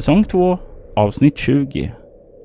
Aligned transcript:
Säsong 0.00 0.24
2 0.24 0.58
Avsnitt 0.96 1.38
20 1.38 1.92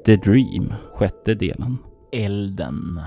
The 0.06 0.16
Dream 0.16 0.74
Sjätte 0.94 1.36
delen 1.36 1.78
Elden 2.12 3.02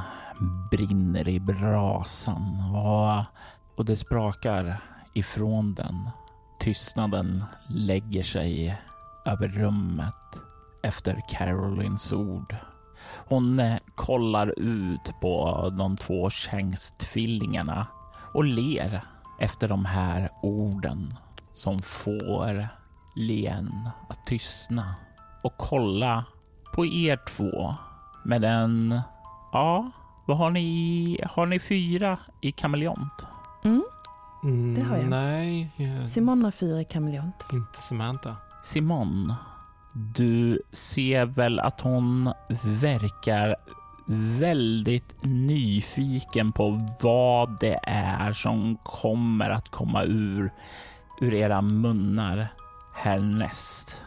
brinner 0.71 1.29
i 1.29 1.41
brasan 1.41 2.75
och, 3.77 3.85
det 3.85 3.97
sprakar 3.97 4.77
ifrån 5.15 5.75
den. 5.75 6.11
Tystnaden 6.61 7.45
lägger 7.69 8.23
sig 8.23 8.79
över 9.25 9.49
rummet 9.49 10.41
efter 10.83 11.23
Carolines 11.29 12.13
ord. 12.13 12.57
Hon 13.29 13.61
eh, 13.61 13.77
kollar 13.95 14.59
ut 14.59 15.13
på 15.21 15.69
de 15.79 15.97
två 15.97 16.31
tjängstvillingarna 16.31 17.87
och 18.35 18.45
ler 18.45 19.05
efter 19.41 19.69
de 19.69 19.85
här 19.85 20.29
orden 20.43 21.15
som 21.53 21.79
får 21.79 22.78
len 23.19 23.89
att 24.09 24.27
tystna 24.27 24.95
och 25.43 25.55
kolla 25.57 26.25
på 26.75 26.87
er 26.87 27.21
två 27.29 27.75
med 28.25 28.45
en... 28.45 29.01
Ja, 29.53 29.91
vad 30.27 30.37
har 30.39 30.51
ni? 30.51 31.21
Har 31.31 31.47
ni 31.47 31.59
fyra 31.59 32.19
i 32.41 32.53
kameleont? 32.53 33.27
Mm. 33.65 33.83
Mm, 34.45 34.75
Det 34.75 34.83
har 34.83 34.97
jag. 34.97 35.09
Nej, 35.09 35.71
jag, 35.77 36.11
Simon 36.11 36.45
har 36.45 36.51
fyra 36.51 36.81
i 36.81 36.85
kameleont. 36.85 37.47
inte 37.53 37.79
Samantha. 37.81 38.37
Simon, 38.63 39.35
du 39.93 40.63
ser 40.73 41.25
väl 41.25 41.61
att 41.61 41.81
hon 41.81 42.33
verkar 42.63 43.57
väldigt 44.39 45.15
nyfiken 45.25 46.53
på 46.53 46.81
vad 47.01 47.61
det 47.61 47.81
är 47.83 48.33
som 48.33 48.77
kommer 48.83 49.51
att 49.51 49.69
komma 49.69 50.05
ur, 50.05 50.53
ur 51.21 51.35
era 51.35 51.63
munnar 51.63 52.49
härnäst. 52.99 54.03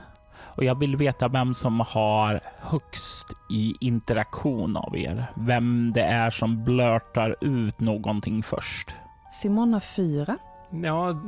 Och 0.55 0.63
jag 0.63 0.79
vill 0.79 0.95
veta 0.95 1.27
vem 1.27 1.53
som 1.53 1.79
har 1.79 2.39
högst 2.59 3.27
i 3.49 3.75
interaktion 3.79 4.77
av 4.77 4.97
er. 4.97 5.25
Vem 5.35 5.91
det 5.93 6.03
är 6.03 6.29
som 6.29 6.63
blörtar 6.63 7.35
ut 7.41 7.79
någonting 7.79 8.43
först. 8.43 8.95
Simon 9.33 9.73
har 9.73 9.79
fyra. 9.79 10.37
Ja, 10.69 11.21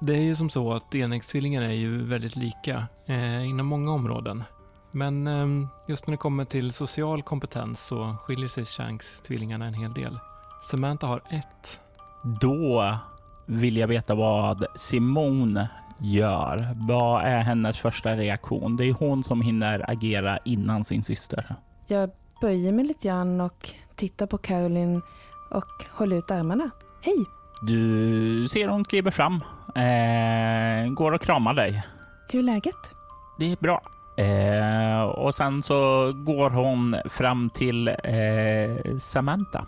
det 0.00 0.12
är 0.12 0.22
ju 0.22 0.36
som 0.36 0.50
så 0.50 0.72
att 0.72 0.94
enäggstvillingar 0.94 1.62
är 1.62 1.72
ju 1.72 2.04
väldigt 2.04 2.36
lika 2.36 2.86
eh, 3.06 3.48
inom 3.48 3.66
många 3.66 3.92
områden. 3.92 4.44
Men 4.90 5.26
eh, 5.26 5.68
just 5.88 6.06
när 6.06 6.12
det 6.12 6.18
kommer 6.18 6.44
till 6.44 6.72
social 6.72 7.22
kompetens 7.22 7.86
så 7.86 8.16
skiljer 8.24 8.48
sig 8.48 8.64
Shanks-tvillingarna 8.64 9.66
en 9.66 9.74
hel 9.74 9.94
del. 9.94 10.18
Samantha 10.62 11.06
har 11.06 11.22
ett. 11.30 11.80
Då 12.40 12.98
vill 13.46 13.76
jag 13.76 13.88
veta 13.88 14.14
vad 14.14 14.64
Simone 14.74 15.68
gör. 16.00 16.68
Vad 16.74 17.24
är 17.24 17.40
hennes 17.40 17.78
första 17.78 18.16
reaktion? 18.16 18.76
Det 18.76 18.84
är 18.84 18.92
hon 18.92 19.24
som 19.24 19.42
hinner 19.42 19.90
agera 19.90 20.38
innan 20.44 20.84
sin 20.84 21.02
syster. 21.04 21.54
Jag 21.86 22.10
böjer 22.40 22.72
mig 22.72 22.84
lite 22.84 23.08
grann 23.08 23.40
och 23.40 23.70
tittar 23.96 24.26
på 24.26 24.38
Caroline 24.38 25.02
och 25.50 25.84
håller 25.90 26.16
ut 26.16 26.30
armarna. 26.30 26.70
Hej! 27.00 27.26
Du 27.62 28.48
ser 28.48 28.68
hon 28.68 28.84
kliver 28.84 29.10
fram, 29.10 29.34
eh, 29.74 30.92
går 30.94 31.12
och 31.12 31.20
kramar 31.20 31.54
dig. 31.54 31.82
Hur 32.28 32.38
är 32.38 32.42
läget? 32.42 32.94
Det 33.38 33.52
är 33.52 33.56
bra. 33.56 33.82
Eh, 34.16 35.02
och 35.02 35.34
sen 35.34 35.62
så 35.62 36.12
går 36.12 36.50
hon 36.50 36.96
fram 37.08 37.50
till 37.50 37.88
eh, 37.88 38.98
Samantha 38.98 39.66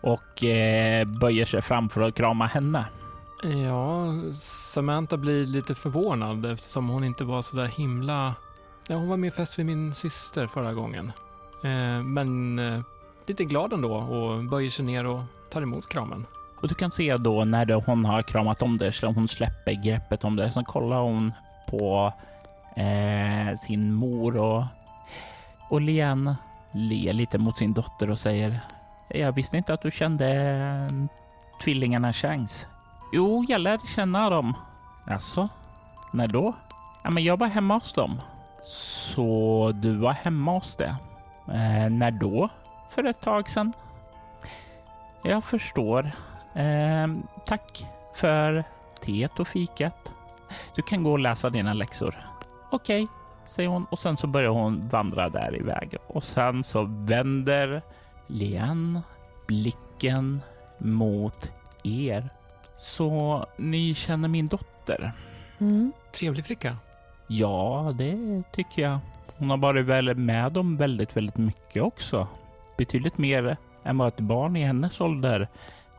och 0.00 0.44
eh, 0.44 1.04
böjer 1.04 1.44
sig 1.44 1.62
fram 1.62 1.88
för 1.88 2.00
att 2.00 2.14
krama 2.14 2.46
henne. 2.46 2.84
Ja, 3.44 4.12
Samantha 4.32 5.16
blir 5.16 5.46
lite 5.46 5.74
förvånad 5.74 6.46
eftersom 6.46 6.88
hon 6.88 7.04
inte 7.04 7.24
var 7.24 7.42
så 7.42 7.56
där 7.56 7.66
himla... 7.66 8.34
Ja, 8.88 8.96
hon 8.96 9.08
var 9.08 9.16
mer 9.16 9.30
fäst 9.30 9.58
vid 9.58 9.66
min 9.66 9.94
syster 9.94 10.46
förra 10.46 10.74
gången. 10.74 11.12
Eh, 11.64 12.02
men 12.02 12.58
eh, 12.58 12.80
lite 13.26 13.44
glad 13.44 13.72
ändå 13.72 13.94
och 13.94 14.44
böjer 14.44 14.70
sig 14.70 14.84
ner 14.84 15.06
och 15.06 15.22
tar 15.50 15.62
emot 15.62 15.88
kramen. 15.88 16.26
Och 16.60 16.68
du 16.68 16.74
kan 16.74 16.90
se 16.90 17.16
då 17.16 17.44
när 17.44 17.86
hon 17.86 18.04
har 18.04 18.22
kramat 18.22 18.62
om 18.62 18.78
det, 18.78 18.92
så 18.92 19.06
hon 19.06 19.28
släpper 19.28 19.72
greppet 19.72 20.24
om 20.24 20.36
det, 20.36 20.52
så 20.52 20.64
kollar 20.64 21.00
hon 21.00 21.32
på 21.68 22.12
eh, 22.76 23.58
sin 23.58 23.92
mor 23.92 24.36
och, 24.36 24.64
och 25.70 25.80
Len 25.80 26.34
ler 26.72 27.12
lite 27.12 27.38
mot 27.38 27.58
sin 27.58 27.72
dotter 27.72 28.10
och 28.10 28.18
säger 28.18 28.60
Jag 29.08 29.32
visste 29.32 29.56
inte 29.56 29.74
att 29.74 29.82
du 29.82 29.90
kände 29.90 30.28
eh, 30.30 31.06
tvillingarna 31.62 32.12
Changs. 32.12 32.66
Jo, 33.12 33.44
jag 33.48 33.60
lärde 33.60 33.86
känna 33.86 34.30
dem. 34.30 34.54
Alltså, 35.06 35.48
när 36.12 36.28
då? 36.28 36.54
Ja, 37.02 37.10
men 37.10 37.24
jag 37.24 37.38
var 37.38 37.46
hemma 37.46 37.74
hos 37.74 37.92
dem. 37.92 38.20
Så 38.64 39.72
du 39.74 39.96
var 39.96 40.12
hemma 40.12 40.52
hos 40.52 40.76
det? 40.76 40.96
Eh, 41.48 41.90
när 41.90 42.10
då? 42.10 42.48
För 42.90 43.04
ett 43.04 43.20
tag 43.20 43.48
sedan. 43.48 43.72
Jag 45.22 45.44
förstår. 45.44 46.10
Eh, 46.54 47.06
tack 47.46 47.86
för 48.14 48.64
teet 49.00 49.40
och 49.40 49.48
fikat. 49.48 50.14
Du 50.74 50.82
kan 50.82 51.02
gå 51.02 51.12
och 51.12 51.18
läsa 51.18 51.50
dina 51.50 51.74
läxor. 51.74 52.14
Okej, 52.70 53.06
säger 53.46 53.68
hon 53.68 53.84
och 53.90 53.98
sen 53.98 54.16
så 54.16 54.26
börjar 54.26 54.50
hon 54.50 54.88
vandra 54.88 55.28
där 55.28 55.56
iväg 55.56 55.96
och 56.06 56.24
sen 56.24 56.64
så 56.64 56.82
vänder 56.88 57.82
Lian 58.26 59.00
blicken 59.46 60.42
mot 60.78 61.52
er. 61.82 62.30
Så 62.78 63.46
ni 63.56 63.94
känner 63.94 64.28
min 64.28 64.46
dotter? 64.46 65.12
Mm. 65.58 65.92
Trevlig 66.12 66.46
flicka. 66.46 66.76
Ja, 67.26 67.94
det 67.98 68.42
tycker 68.52 68.82
jag. 68.82 68.98
Hon 69.36 69.50
har 69.50 69.56
varit 69.56 69.86
väl 69.86 70.14
med 70.14 70.58
om 70.58 70.76
väldigt, 70.76 71.16
väldigt 71.16 71.36
mycket 71.36 71.82
också. 71.82 72.28
Betydligt 72.78 73.18
mer 73.18 73.56
än 73.84 73.98
vad 73.98 74.08
ett 74.08 74.20
barn 74.20 74.56
i 74.56 74.64
hennes 74.64 75.00
ålder 75.00 75.48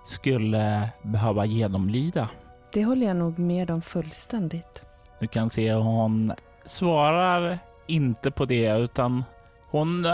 skulle 0.06 0.90
behöva 1.02 1.46
genomlida. 1.46 2.30
Det 2.74 2.86
håller 2.86 3.08
jag 3.08 3.16
nog 3.16 3.40
med 3.40 3.72
om 3.72 3.82
fullständigt. 3.82 4.84
Du 5.20 5.28
kan 5.28 5.50
se 5.50 5.74
hon 5.74 6.34
svarar 6.66 7.60
inte 7.88 8.32
på 8.32 8.46
det 8.46 8.78
utan 8.78 9.24
hon 9.70 10.08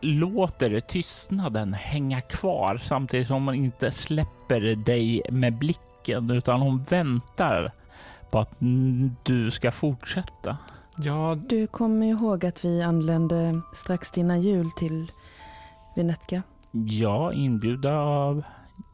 låter 0.00 0.80
tystnaden 0.80 1.74
hänga 1.74 2.20
kvar 2.20 2.80
samtidigt 2.82 3.26
som 3.26 3.46
hon 3.46 3.54
inte 3.54 3.90
släpper 3.90 4.60
dig 4.76 5.22
med 5.30 5.58
blicken 5.58 5.93
utan 6.08 6.60
hon 6.60 6.82
väntar 6.82 7.72
på 8.30 8.38
att 8.38 8.50
du 9.22 9.50
ska 9.50 9.70
fortsätta. 9.72 10.56
Ja, 10.96 11.34
Du 11.48 11.66
kommer 11.66 12.06
ihåg 12.06 12.46
att 12.46 12.64
vi 12.64 12.82
anlände 12.82 13.60
strax 13.72 14.18
innan 14.18 14.42
jul 14.42 14.70
till 14.70 15.12
Vinetka? 15.96 16.42
Ja, 16.72 17.32
inbjudna 17.32 17.98
av 18.00 18.42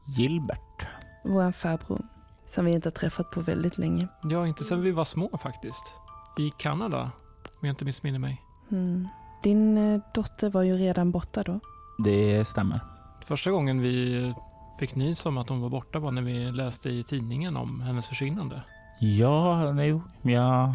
Gilbert. 0.05 0.87
Vår 1.25 1.53
farbror. 1.53 2.01
Som 2.49 2.65
vi 2.65 2.73
inte 2.73 2.87
har 2.89 2.93
träffat 2.93 3.31
på 3.31 3.41
väldigt 3.41 3.79
länge. 3.79 4.09
ja, 4.23 4.47
inte 4.47 4.65
sedan 4.65 4.81
vi 4.81 4.91
var 4.91 5.05
små 5.05 5.39
faktiskt. 5.43 5.93
I 6.39 6.51
Kanada, 6.51 7.03
om 7.45 7.67
jag 7.67 7.73
inte 7.73 7.85
missminner 7.85 8.19
mig. 8.19 8.43
Mm. 8.71 9.09
Din 9.43 9.79
eh, 9.79 10.01
dotter 10.15 10.51
var 10.51 10.63
ju 10.63 10.75
redan 10.75 11.11
borta 11.11 11.43
då. 11.43 11.61
Det 12.05 12.45
stämmer. 12.45 12.81
Första 13.25 13.51
gången 13.51 13.81
vi 13.81 14.35
fick 14.81 14.95
nys 14.95 15.27
om 15.27 15.39
att 15.39 15.49
hon 15.49 15.61
var 15.61 15.69
borta 15.69 15.99
var 15.99 16.11
när 16.11 16.23
vi 16.23 16.45
läste 16.45 16.91
i 16.91 17.03
tidningen 17.03 17.57
om 17.57 17.81
hennes 17.81 18.07
försvinnande. 18.07 18.63
Ja, 19.01 19.83
jo, 19.83 20.03
jag, 20.23 20.75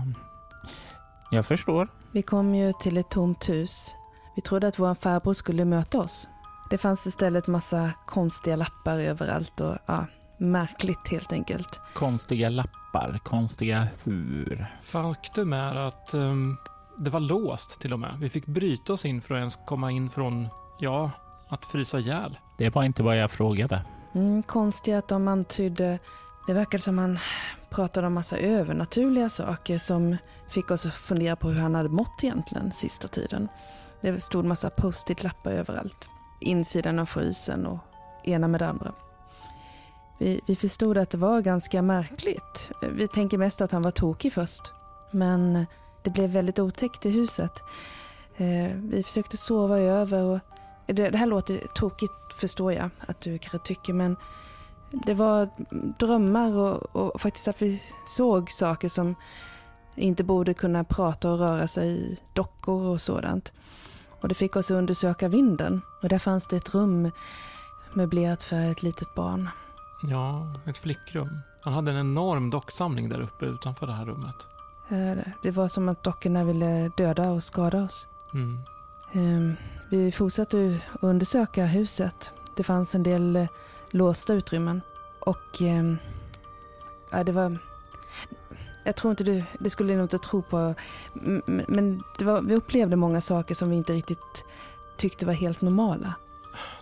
jag 1.32 1.46
förstår. 1.46 1.88
Vi 2.12 2.22
kom 2.22 2.56
ju 2.56 2.74
till 2.74 2.98
ett 2.98 3.10
tomt 3.10 3.50
hus. 3.50 3.96
Vi 4.36 4.42
trodde 4.42 4.68
att 4.68 4.80
vår 4.80 4.96
farbror 4.96 5.34
skulle 5.34 5.66
möta 5.66 6.00
oss. 6.00 6.30
Det 6.70 6.78
fanns 6.78 7.08
istället 7.08 7.48
massa 7.48 7.92
konstiga 8.06 8.56
lappar 8.56 9.00
överallt 9.00 9.60
och 9.60 9.78
ja, 9.86 10.06
märkligt 10.38 11.08
helt 11.12 11.34
enkelt. 11.34 11.80
Konstiga 11.94 12.50
lappar, 12.50 13.20
konstiga 13.24 13.88
hur. 14.04 14.68
Faktum 14.84 15.54
är 15.54 15.76
att 15.76 16.14
ehm, 16.14 16.58
det 16.98 17.10
var 17.10 17.20
låst 17.20 17.82
till 17.82 17.94
och 17.94 18.00
med. 18.00 18.18
Vi 18.20 18.30
fick 18.30 18.46
bryta 18.46 18.94
oss 18.94 19.06
in 19.06 19.22
för 19.22 19.34
att 19.34 19.40
ens 19.40 19.60
komma 19.66 19.92
in 19.92 20.10
från, 20.10 20.48
ja, 20.80 21.12
att 21.48 21.66
frysa 21.66 22.00
ihjäl. 22.00 22.38
Det 22.58 22.76
var 22.76 22.84
inte 22.84 23.04
vad 23.04 23.18
jag 23.18 23.32
frågade. 23.32 23.82
Mm, 24.14 24.44
konstigt 24.44 24.96
att 24.96 25.08
de 25.08 25.28
antydde, 25.28 26.00
det 26.48 26.54
verkade 26.54 26.84
som 26.84 26.98
han 26.98 27.20
pratade 27.70 28.08
om 28.08 28.14
massa 28.14 28.38
övernaturliga 28.38 29.30
saker 29.30 29.78
som 29.78 30.18
fick 30.50 30.72
oss 30.72 30.86
att 30.86 30.94
fundera 30.94 31.36
på 31.36 31.50
hur 31.50 31.62
han 31.62 31.76
hade 31.76 31.90
mått 31.90 32.24
egentligen 32.24 32.72
sista 32.72 33.08
tiden. 33.08 33.48
Det 34.02 34.24
stod 34.24 34.46
massa 34.46 34.70
post-it-lappar 34.70 35.52
överallt. 35.52 36.08
Insidan 36.42 37.00
av 37.00 37.06
frysen 37.06 37.66
och 37.66 37.80
ena 38.24 38.48
med 38.48 38.62
det 38.62 38.68
andra. 38.68 38.94
Vi, 40.18 40.42
vi 40.48 40.56
förstod 40.56 40.98
att 40.98 41.10
det 41.10 41.18
var 41.18 41.42
ganska 41.42 41.82
märkligt. 41.82 42.72
Vi 42.82 43.08
tänker 43.08 43.38
mest 43.38 43.62
att 43.62 43.72
han 43.72 43.82
var 43.82 43.92
tokig 43.92 44.34
först. 44.34 44.72
Men 45.12 45.66
det 46.04 46.10
blev 46.10 46.30
väldigt 46.30 46.60
otäckt 46.60 47.06
i 47.06 47.10
huset. 47.10 47.52
Eh, 48.38 48.72
vi 48.74 49.04
försökte 49.04 49.38
sova 49.38 49.80
över 49.80 50.24
och 50.24 50.40
det, 50.86 51.10
det 51.10 51.18
här 51.18 51.26
låter 51.26 51.68
tokigt 51.74 52.14
förstår 52.36 52.74
jag 52.74 52.90
att 53.08 53.22
du 53.22 53.38
kanske 53.38 53.58
tycker 53.60 53.94
men 53.94 54.16
det 54.92 55.14
var 55.14 55.50
drömmar 56.00 56.56
och, 56.58 56.96
och 56.96 57.22
faktiskt 57.22 57.48
att 57.48 57.62
vi 57.62 57.82
såg 58.08 58.52
saker 58.52 58.90
som 58.90 59.16
inte 59.96 60.24
borde 60.24 60.54
kunna 60.54 60.84
prata 60.84 61.32
och 61.32 61.40
röra 61.40 61.68
sig 61.68 61.88
i 61.88 62.18
dockor 62.34 62.82
och 62.84 63.02
sådant. 63.02 63.54
Och 64.22 64.28
det 64.28 64.36
fick 64.36 64.56
oss 64.56 64.72
att 64.72 64.76
undersöka 64.76 65.28
vinden 65.28 65.82
och 66.02 66.10
där 66.10 66.20
fanns 66.20 66.48
det 66.48 66.58
ett 66.58 66.74
rum 66.76 67.12
möblerat 67.94 68.44
för 68.44 68.72
ett 68.72 68.84
litet 68.84 69.16
barn. 69.16 69.50
Ja, 70.04 70.54
ett 70.66 70.78
flickrum. 70.78 71.40
Han 71.62 71.74
hade 71.74 71.92
en 71.92 71.98
enorm 71.98 72.50
docksamling 72.50 73.10
där 73.10 73.22
uppe 73.22 73.46
utanför 73.46 73.88
det 73.88 73.94
här 73.94 74.06
rummet. 74.06 74.36
Eh, 74.90 75.18
Det 75.44 75.52
var 75.52 75.68
som 75.68 75.90
att 75.90 76.04
dockorna 76.04 76.44
ville 76.44 76.92
döda 76.98 77.30
och 77.32 77.44
skada 77.44 77.84
oss. 77.84 78.08
Mm. 78.34 78.60
Eh, 79.16 79.54
Vi 79.90 80.12
fortsatte 80.12 80.80
att 80.94 81.04
undersöka 81.04 81.66
huset. 81.66 82.32
Det 82.56 82.64
fanns 82.64 82.96
en 82.96 83.04
del 83.04 83.36
eh, 83.36 83.48
låsta 83.92 84.34
utrymmen. 84.34 84.82
Och 85.20 85.62
eh, 85.62 85.94
ja, 87.12 87.24
det 87.24 87.32
var... 87.32 87.58
Jag 88.84 88.96
tror 88.96 89.12
inte 89.12 89.24
du, 89.24 89.44
det 89.60 89.70
skulle 89.70 89.94
jag 89.94 89.98
nog 89.98 90.06
inte 90.06 90.18
tro 90.18 90.42
på. 90.42 90.76
Men 91.68 92.04
det 92.18 92.26
var, 92.26 92.42
vi 92.42 92.56
upplevde 92.56 92.96
många 92.96 93.22
saker 93.22 93.56
som 93.56 93.70
vi 93.70 93.76
inte 93.76 93.94
riktigt 93.94 94.44
tyckte 94.98 95.26
var 95.26 95.34
helt 95.34 95.62
normala. 95.62 96.14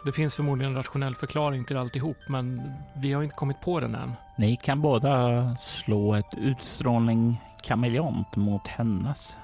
Det 0.05 0.11
finns 0.11 0.35
förmodligen 0.35 0.71
en 0.71 0.77
rationell 0.77 1.15
förklaring 1.15 1.65
till 1.65 1.77
alltihop, 1.77 2.17
men 2.27 2.71
vi 3.01 3.13
har 3.13 3.23
inte 3.23 3.35
kommit 3.35 3.61
på 3.61 3.79
den 3.79 3.95
än. 3.95 4.13
Ni 4.37 4.55
kan 4.55 4.81
båda 4.81 5.55
slå 5.55 6.13
ett 6.13 6.33
utstrålning 6.37 7.41
kameleont 7.63 8.35
mot 8.35 8.67
hennes. 8.67 9.37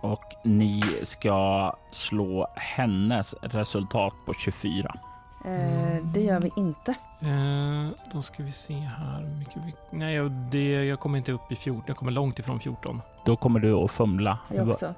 Och 0.00 0.24
ni 0.44 0.82
ska 1.02 1.72
slå 1.90 2.46
hennes 2.54 3.34
resultat 3.42 4.12
på 4.26 4.32
24. 4.32 4.94
Eh, 5.44 6.04
det 6.04 6.20
gör 6.20 6.40
vi 6.40 6.50
inte. 6.56 6.94
Eh, 7.20 7.88
då 8.12 8.22
ska 8.22 8.42
vi 8.42 8.52
se 8.52 8.74
här. 8.74 9.22
Mycket 9.38 9.64
vi... 9.64 9.74
Nej, 9.90 10.14
jag, 10.14 10.30
det, 10.30 10.84
jag 10.84 11.00
kommer 11.00 11.18
inte 11.18 11.32
upp 11.32 11.52
i 11.52 11.56
14. 11.56 11.84
Jag 11.86 11.96
kommer 11.96 12.12
långt 12.12 12.38
ifrån 12.38 12.60
14. 12.60 13.02
Då 13.24 13.36
kommer 13.36 13.60
du 13.60 13.72
att 13.72 13.90
fumla. 13.90 14.38
Jag 14.48 14.68
också. 14.68 14.94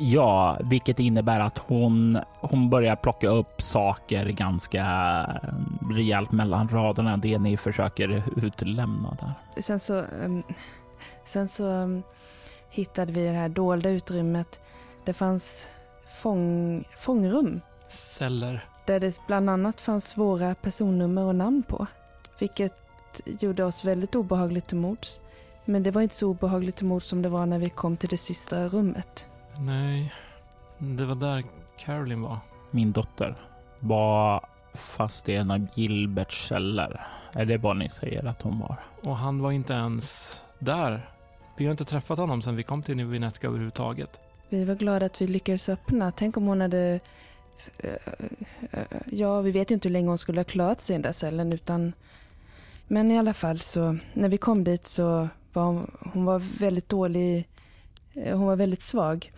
Ja, 0.00 0.58
vilket 0.64 1.00
innebär 1.00 1.40
att 1.40 1.58
hon, 1.58 2.18
hon 2.40 2.70
börjar 2.70 2.96
plocka 2.96 3.28
upp 3.28 3.62
saker 3.62 4.26
ganska 4.26 4.84
rejält 5.90 6.32
mellan 6.32 6.68
raderna. 6.68 7.16
Det 7.16 7.38
ni 7.38 7.56
försöker 7.56 8.22
utlämna 8.36 9.16
där. 9.20 9.62
Sen 9.62 9.80
så, 9.80 10.04
ehm, 10.24 10.42
sen 11.24 11.48
så 11.48 11.70
ehm, 11.70 12.02
hittade 12.70 13.12
vi 13.12 13.24
det 13.24 13.32
här 13.32 13.48
dolda 13.48 13.90
utrymmet. 13.90 14.60
Det 15.04 15.12
fanns 15.12 15.68
fång, 16.22 16.84
fångrum 16.98 17.60
Celler. 17.88 18.64
där 18.86 19.00
det 19.00 19.20
bland 19.26 19.50
annat 19.50 19.80
fanns 19.80 20.16
våra 20.16 20.54
personnummer 20.54 21.22
och 21.22 21.34
namn 21.34 21.62
på. 21.62 21.86
Vilket 22.38 22.74
gjorde 23.24 23.64
oss 23.64 23.84
väldigt 23.84 24.14
obehagligt 24.14 24.64
till 24.68 24.76
mods. 24.76 25.20
Men 25.64 25.82
det 25.82 25.90
var 25.90 26.02
inte 26.02 26.14
så 26.14 26.28
obehagligt 26.28 26.76
till 26.76 26.86
mods 26.86 27.06
som 27.06 27.22
det 27.22 27.28
var 27.28 27.46
när 27.46 27.58
vi 27.58 27.70
kom 27.70 27.96
till 27.96 28.08
det 28.08 28.16
sista 28.16 28.68
rummet. 28.68 29.26
Nej, 29.58 30.12
det 30.78 31.04
var 31.04 31.14
där 31.14 31.44
Caroline 31.78 32.22
var. 32.22 32.38
Min 32.70 32.92
dotter 32.92 33.34
var 33.78 34.46
fast 34.74 35.28
i 35.28 35.34
en 35.34 35.50
av 35.50 35.66
Gilberts 35.74 36.48
celler. 36.48 37.06
Är 37.32 37.44
det 37.44 37.58
vad 37.58 37.76
ni 37.76 37.88
säger 37.88 38.24
att 38.24 38.42
hon 38.42 38.58
var? 38.58 38.76
Och 39.04 39.16
han 39.16 39.42
var 39.42 39.52
inte 39.52 39.72
ens 39.72 40.36
där. 40.58 41.10
Vi 41.58 41.64
har 41.64 41.70
inte 41.70 41.84
träffat 41.84 42.18
honom 42.18 42.42
sedan 42.42 42.56
vi 42.56 42.62
kom 42.62 42.82
till 42.82 43.04
Vinetka 43.04 43.46
överhuvudtaget. 43.46 44.20
Vi 44.48 44.64
var 44.64 44.74
glada 44.74 45.06
att 45.06 45.20
vi 45.20 45.26
lyckades 45.26 45.68
öppna. 45.68 46.12
Tänk 46.12 46.36
om 46.36 46.46
hon 46.46 46.60
hade... 46.60 47.00
eh, 47.78 47.92
eh, 48.70 48.82
Ja, 49.06 49.40
vi 49.40 49.50
vet 49.50 49.70
ju 49.70 49.74
inte 49.74 49.88
hur 49.88 49.92
länge 49.92 50.08
hon 50.08 50.18
skulle 50.18 50.38
ha 50.40 50.44
klarat 50.44 50.80
sig 50.80 50.94
i 50.94 50.96
den 50.96 51.02
där 51.02 51.12
cellen 51.12 51.52
utan... 51.52 51.92
Men 52.88 53.10
i 53.10 53.18
alla 53.18 53.34
fall 53.34 53.58
så, 53.58 53.96
när 54.14 54.28
vi 54.28 54.38
kom 54.38 54.64
dit 54.64 54.86
så 54.86 55.28
var 55.52 55.64
hon, 55.64 55.90
hon 56.12 56.24
var 56.24 56.38
väldigt 56.58 56.88
dålig. 56.88 57.48
eh, 58.14 58.36
Hon 58.38 58.46
var 58.46 58.56
väldigt 58.56 58.82
svag. 58.82 59.32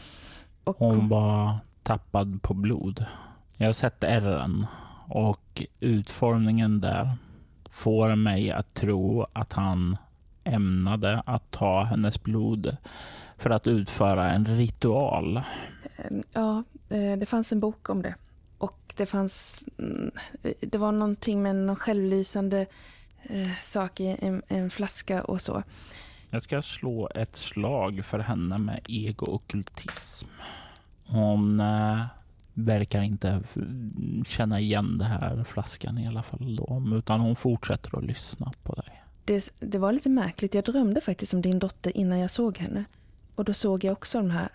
Och 0.64 0.76
Hon 0.78 1.08
var 1.08 1.58
tappad 1.82 2.43
på 2.43 2.55
blod. 2.55 3.05
Jag 3.56 3.66
har 3.69 3.73
sett 3.73 4.05
ärren 4.05 4.66
och 5.08 5.62
utformningen 5.81 6.81
där 6.81 7.11
får 7.70 8.14
mig 8.16 8.50
att 8.50 8.75
tro 8.75 9.26
att 9.32 9.52
han 9.52 9.96
ämnade 10.55 11.23
att 11.26 11.50
ta 11.50 11.85
hennes 11.85 12.23
blod 12.23 12.76
för 13.38 13.50
att 13.50 13.67
utföra 13.67 14.31
en 14.32 14.47
ritual. 14.47 15.37
eh, 15.37 15.43
Ja, 16.32 16.62
eh, 16.88 17.17
det 17.19 17.26
fanns 17.26 17.52
en 17.52 17.61
bok 17.61 17.91
om 17.91 18.02
det. 18.02 18.14
Och 18.58 18.94
det 18.97 19.06
fanns... 19.06 19.64
mm, 19.79 20.11
Det 20.61 20.79
var 20.79 20.93
någonting 20.93 21.43
med 21.43 21.56
någon 21.56 21.76
självlysande 21.76 22.67
eh, 23.23 23.50
sak 23.62 24.00
i 24.00 24.17
en, 24.20 24.43
en 24.49 24.70
flaska 24.70 25.23
och 25.25 25.41
så. 25.41 25.62
Jag 26.31 26.43
ska 26.43 26.62
slå 26.62 27.08
ett 27.14 27.37
slag 27.37 28.05
för 28.05 28.19
henne 28.19 28.58
med 28.58 28.81
ego-ockultism. 28.88 30.26
Hon 31.06 31.61
eh, 31.61 32.00
verkar 32.55 33.02
inte 33.02 33.43
känna 34.26 34.61
igen 34.61 34.99
det 34.99 35.05
här 35.05 35.44
flaskan 35.44 35.99
i 35.99 36.06
alla 36.08 36.23
fall 36.23 36.56
då, 36.56 36.82
utan 36.97 37.20
hon 37.20 37.37
fortsätter 37.37 37.99
att 37.99 38.05
lyssna 38.05 38.52
på 38.62 38.73
dig. 38.75 39.00
Det, 39.30 39.50
det 39.60 39.78
var 39.78 39.92
lite 39.92 40.08
märkligt. 40.08 40.54
Jag 40.54 40.64
drömde 40.64 41.00
faktiskt 41.00 41.34
om 41.34 41.42
din 41.42 41.58
dotter 41.58 41.96
innan 41.96 42.18
jag 42.18 42.30
såg 42.30 42.58
henne. 42.58 42.84
Och 43.34 43.44
då 43.44 43.54
såg 43.54 43.84
jag 43.84 43.92
också 43.92 44.18
de 44.18 44.30
här 44.30 44.49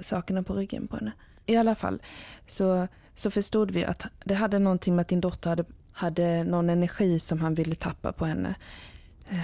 sakerna 0.00 0.42
på 0.42 0.54
ryggen 0.54 0.88
på 0.88 0.96
henne. 0.96 1.12
I 1.46 1.56
alla 1.56 1.74
fall 1.74 2.02
så, 2.46 2.88
så 3.14 3.30
förstod 3.30 3.70
vi 3.70 3.84
att 3.84 4.06
det 4.24 4.34
hade 4.34 4.58
någonting 4.58 4.96
med 4.96 5.00
att 5.00 5.08
din 5.08 5.20
dotter 5.20 5.50
hade, 5.50 5.64
hade 5.92 6.44
någon 6.44 6.70
energi 6.70 7.18
som 7.18 7.40
han 7.40 7.54
ville 7.54 7.74
tappa 7.74 8.12
på 8.12 8.24
henne. 8.24 8.54
Eh, 9.28 9.40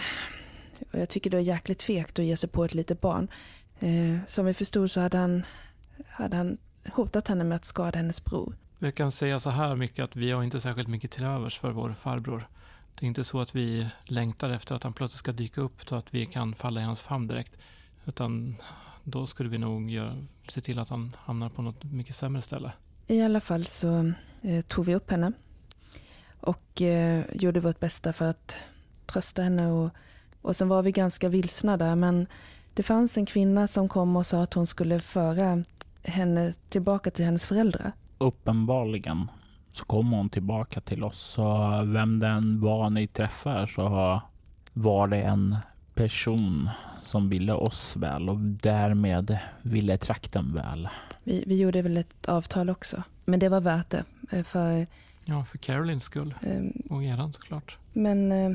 och 0.92 0.98
jag 0.98 1.08
tycker 1.08 1.30
det 1.30 1.36
är 1.36 1.40
jäkligt 1.40 1.82
fegt 1.82 2.18
att 2.18 2.24
ge 2.24 2.36
sig 2.36 2.48
på 2.48 2.64
ett 2.64 2.74
litet 2.74 3.00
barn. 3.00 3.28
Eh, 3.80 4.18
Som 4.28 4.46
vi 4.46 4.54
förstod 4.54 4.90
så 4.90 5.00
hade 5.00 5.18
han, 5.18 5.44
hade 6.08 6.36
han 6.36 6.58
hotat 6.92 7.28
henne 7.28 7.44
med 7.44 7.56
att 7.56 7.64
skada 7.64 7.98
hennes 7.98 8.24
bror. 8.24 8.54
Jag 8.78 8.94
kan 8.94 9.12
säga 9.12 9.40
så 9.40 9.50
här 9.50 9.76
mycket 9.76 10.04
att 10.04 10.16
vi 10.16 10.30
har 10.30 10.42
inte 10.42 10.60
särskilt 10.60 10.88
mycket 10.88 11.10
till 11.10 11.24
övers 11.24 11.58
för 11.58 11.70
vår 11.70 11.92
farbror. 11.92 12.48
Det 12.98 13.06
är 13.06 13.08
inte 13.08 13.24
så 13.24 13.40
att 13.40 13.54
vi 13.54 13.88
längtar 14.04 14.50
efter 14.50 14.74
att 14.74 14.82
han 14.82 14.92
plötsligt 14.92 15.18
ska 15.18 15.32
dyka 15.32 15.60
upp 15.60 15.88
så 15.88 15.96
att 15.96 16.14
vi 16.14 16.26
kan 16.26 16.54
falla 16.54 16.80
i 16.80 16.84
hans 16.84 17.00
famn 17.00 17.26
direkt. 17.26 17.58
Utan 18.04 18.56
då 19.04 19.26
skulle 19.26 19.48
vi 19.48 19.58
nog 19.58 19.90
göra, 19.90 20.26
se 20.48 20.60
till 20.60 20.78
att 20.78 20.88
han 20.88 21.16
hamnar 21.18 21.48
på 21.48 21.62
något 21.62 21.84
mycket 21.84 22.14
sämre 22.14 22.42
ställe. 22.42 22.72
I 23.06 23.20
alla 23.22 23.40
fall 23.40 23.66
så 23.66 24.12
eh, 24.42 24.62
tog 24.62 24.84
vi 24.84 24.94
upp 24.94 25.10
henne 25.10 25.32
och 26.40 26.82
eh, 26.82 27.24
gjorde 27.32 27.60
vårt 27.60 27.80
bästa 27.80 28.12
för 28.12 28.24
att 28.24 28.56
trösta 29.06 29.42
henne. 29.42 29.66
Och, 29.66 29.90
och 30.42 30.56
sen 30.56 30.68
var 30.68 30.82
vi 30.82 30.92
ganska 30.92 31.28
vilsna 31.28 31.76
där 31.76 31.96
men 31.96 32.26
det 32.74 32.82
fanns 32.82 33.18
en 33.18 33.26
kvinna 33.26 33.66
som 33.66 33.88
kom 33.88 34.16
och 34.16 34.26
sa 34.26 34.42
att 34.42 34.54
hon 34.54 34.66
skulle 34.66 35.00
föra 35.00 35.64
henne 36.02 36.54
tillbaka 36.68 37.10
till 37.10 37.24
hennes 37.24 37.46
föräldrar. 37.46 37.92
Uppenbarligen 38.18 39.28
så 39.76 39.84
kommer 39.84 40.16
hon 40.16 40.28
tillbaka 40.28 40.80
till 40.80 41.04
oss. 41.04 41.18
Så 41.20 41.68
vem 41.86 42.18
den 42.18 42.60
var 42.60 42.90
ni 42.90 43.06
träffar 43.06 43.66
så 43.66 44.20
var 44.72 45.08
det 45.08 45.22
en 45.22 45.56
person 45.94 46.70
som 47.02 47.28
ville 47.28 47.52
oss 47.52 47.96
väl 47.96 48.28
och 48.28 48.38
därmed 48.38 49.38
ville 49.62 49.98
trakten 49.98 50.54
väl. 50.54 50.88
Vi, 51.24 51.44
vi 51.46 51.56
gjorde 51.60 51.82
väl 51.82 51.96
ett 51.96 52.28
avtal 52.28 52.70
också. 52.70 53.02
Men 53.24 53.40
det 53.40 53.48
var 53.48 53.60
värt 53.60 53.90
det. 53.90 54.04
eh, 54.30 54.42
För, 54.44 54.86
Ja, 55.24 55.44
för 55.44 55.58
Carolines 55.58 56.02
skull. 56.04 56.34
eh, 56.42 56.92
Och 56.92 57.04
eran 57.04 57.32
såklart. 57.32 57.78
men 57.92 58.32
eh, 58.32 58.52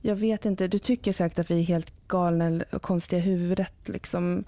jag 0.00 0.16
vet 0.16 0.44
inte, 0.46 0.68
du 0.68 0.78
tycker 0.78 1.12
säkert 1.12 1.38
att 1.38 1.50
vi 1.50 1.58
är 1.60 1.64
helt 1.64 1.92
galna 2.10 2.46
eller 2.46 2.78
konstiga 2.78 3.20
huvudet. 3.22 3.88
Liksom. 3.88 4.44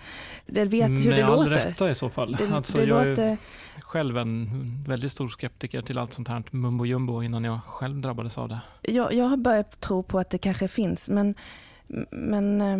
Jag 0.46 0.66
vet 0.66 0.88
hur 0.88 1.08
Med 1.08 1.18
det 1.18 1.26
all 1.26 1.44
låter. 1.44 1.50
rätta 1.50 1.90
i 1.90 1.94
så 1.94 2.08
fall. 2.08 2.32
Det, 2.32 2.48
alltså, 2.54 2.78
det 2.78 2.84
jag 2.84 3.08
låter... 3.08 3.22
är 3.22 3.38
själv 3.80 4.18
en 4.18 4.48
väldigt 4.86 5.12
stor 5.12 5.28
skeptiker 5.28 5.82
till 5.82 5.98
allt 5.98 6.12
sånt 6.12 6.28
här 6.28 6.42
mumbo 6.50 6.86
jumbo 6.86 7.22
innan 7.22 7.44
jag 7.44 7.60
själv 7.66 8.00
drabbades 8.00 8.38
av 8.38 8.48
det. 8.48 8.60
Jag, 8.82 9.14
jag 9.14 9.24
har 9.24 9.36
börjat 9.36 9.80
tro 9.80 10.02
på 10.02 10.18
att 10.18 10.30
det 10.30 10.38
kanske 10.38 10.68
finns, 10.68 11.08
men, 11.08 11.34
men 12.10 12.60
eh, 12.60 12.78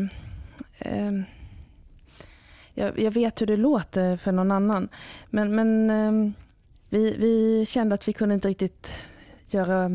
eh, 0.78 1.12
jag, 2.74 2.98
jag 2.98 3.10
vet 3.10 3.40
hur 3.40 3.46
det 3.46 3.56
låter 3.56 4.16
för 4.16 4.32
någon 4.32 4.50
annan. 4.50 4.88
Men, 5.30 5.54
men 5.54 5.90
ehm, 5.90 6.32
vi, 6.88 7.16
vi 7.18 7.66
kände 7.66 7.94
att 7.94 8.08
vi 8.08 8.12
kunde 8.12 8.34
inte 8.34 8.48
riktigt 8.48 8.92
göra, 9.46 9.90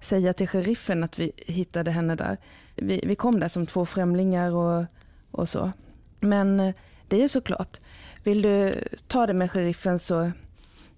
säga 0.00 0.32
till 0.32 0.48
sheriffen 0.48 1.04
att 1.04 1.18
vi 1.18 1.32
hittade 1.36 1.90
henne 1.90 2.14
där. 2.14 2.36
Vi, 2.76 3.00
vi 3.04 3.14
kom 3.14 3.40
där 3.40 3.48
som 3.48 3.66
två 3.66 3.86
främlingar 3.86 4.52
och, 4.52 4.84
och 5.30 5.48
så. 5.48 5.72
Men 6.20 6.60
eh, 6.60 6.74
det 7.08 7.16
är 7.16 7.20
ju 7.20 7.28
såklart, 7.28 7.80
vill 8.24 8.42
du 8.42 8.84
ta 9.06 9.26
det 9.26 9.34
med 9.34 9.50
sheriffen 9.50 9.98
så, 9.98 10.30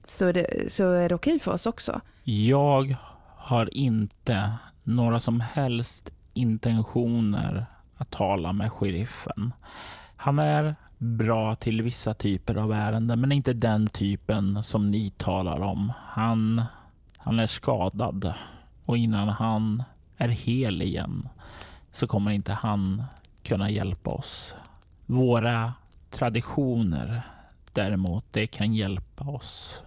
så 0.06 0.26
är 0.26 0.32
det, 0.32 0.72
så 0.72 0.90
är 0.90 1.08
det 1.08 1.14
okej 1.14 1.38
för 1.38 1.52
oss 1.52 1.66
också. 1.66 2.00
Jag 2.24 2.96
har 3.36 3.74
inte 3.74 4.52
några 4.82 5.20
som 5.20 5.40
helst 5.40 6.10
intentioner 6.32 7.66
att 7.96 8.10
tala 8.10 8.52
med 8.52 8.72
sheriffen. 8.72 9.52
Han 10.16 10.38
är 10.38 10.74
bra 10.98 11.56
till 11.56 11.82
vissa 11.82 12.14
typer 12.14 12.54
av 12.54 12.72
ärenden, 12.72 13.20
men 13.20 13.32
inte 13.32 13.52
den 13.52 13.86
typen 13.86 14.62
som 14.62 14.90
ni 14.90 15.10
talar 15.10 15.60
om. 15.60 15.92
Han, 15.98 16.62
han 17.16 17.38
är 17.38 17.46
skadad 17.46 18.34
och 18.84 18.96
innan 18.96 19.28
han 19.28 19.82
är 20.16 20.28
hel 20.28 20.82
igen 20.82 21.28
så 21.94 22.06
kommer 22.06 22.30
inte 22.30 22.52
han 22.52 23.04
kunna 23.42 23.70
hjälpa 23.70 24.10
oss. 24.10 24.54
Våra 25.06 25.74
traditioner 26.10 27.22
däremot, 27.72 28.24
det 28.30 28.46
kan 28.46 28.74
hjälpa 28.74 29.24
oss. 29.24 29.82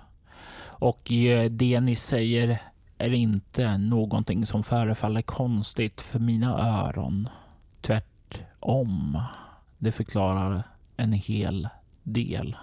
Och 0.60 1.12
eh, 1.12 1.50
det 1.50 1.80
ni 1.80 1.96
säger 1.96 2.62
är 2.98 3.14
inte 3.14 3.78
någonting 3.78 4.46
som 4.46 4.64
förefaller 4.64 5.22
konstigt 5.22 6.02
för 6.02 6.20
mina 6.20 6.60
öron. 6.60 7.30
Tvärtom. 7.82 9.22
Det 9.78 9.92
förklarar 9.92 10.64
en 10.98 11.14
hel 11.14 11.70
del. 12.04 12.58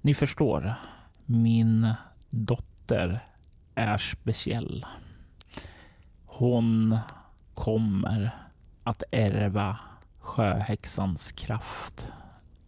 Ni 0.00 0.14
förstår, 0.14 0.74
min 1.26 1.92
dotter 2.30 3.20
är 3.74 3.98
speciell. 3.98 4.86
Hon 6.26 6.98
kommer 7.64 8.30
att 8.84 9.02
ärva 9.10 9.78
sjöhäxans 10.18 11.32
kraft. 11.32 12.06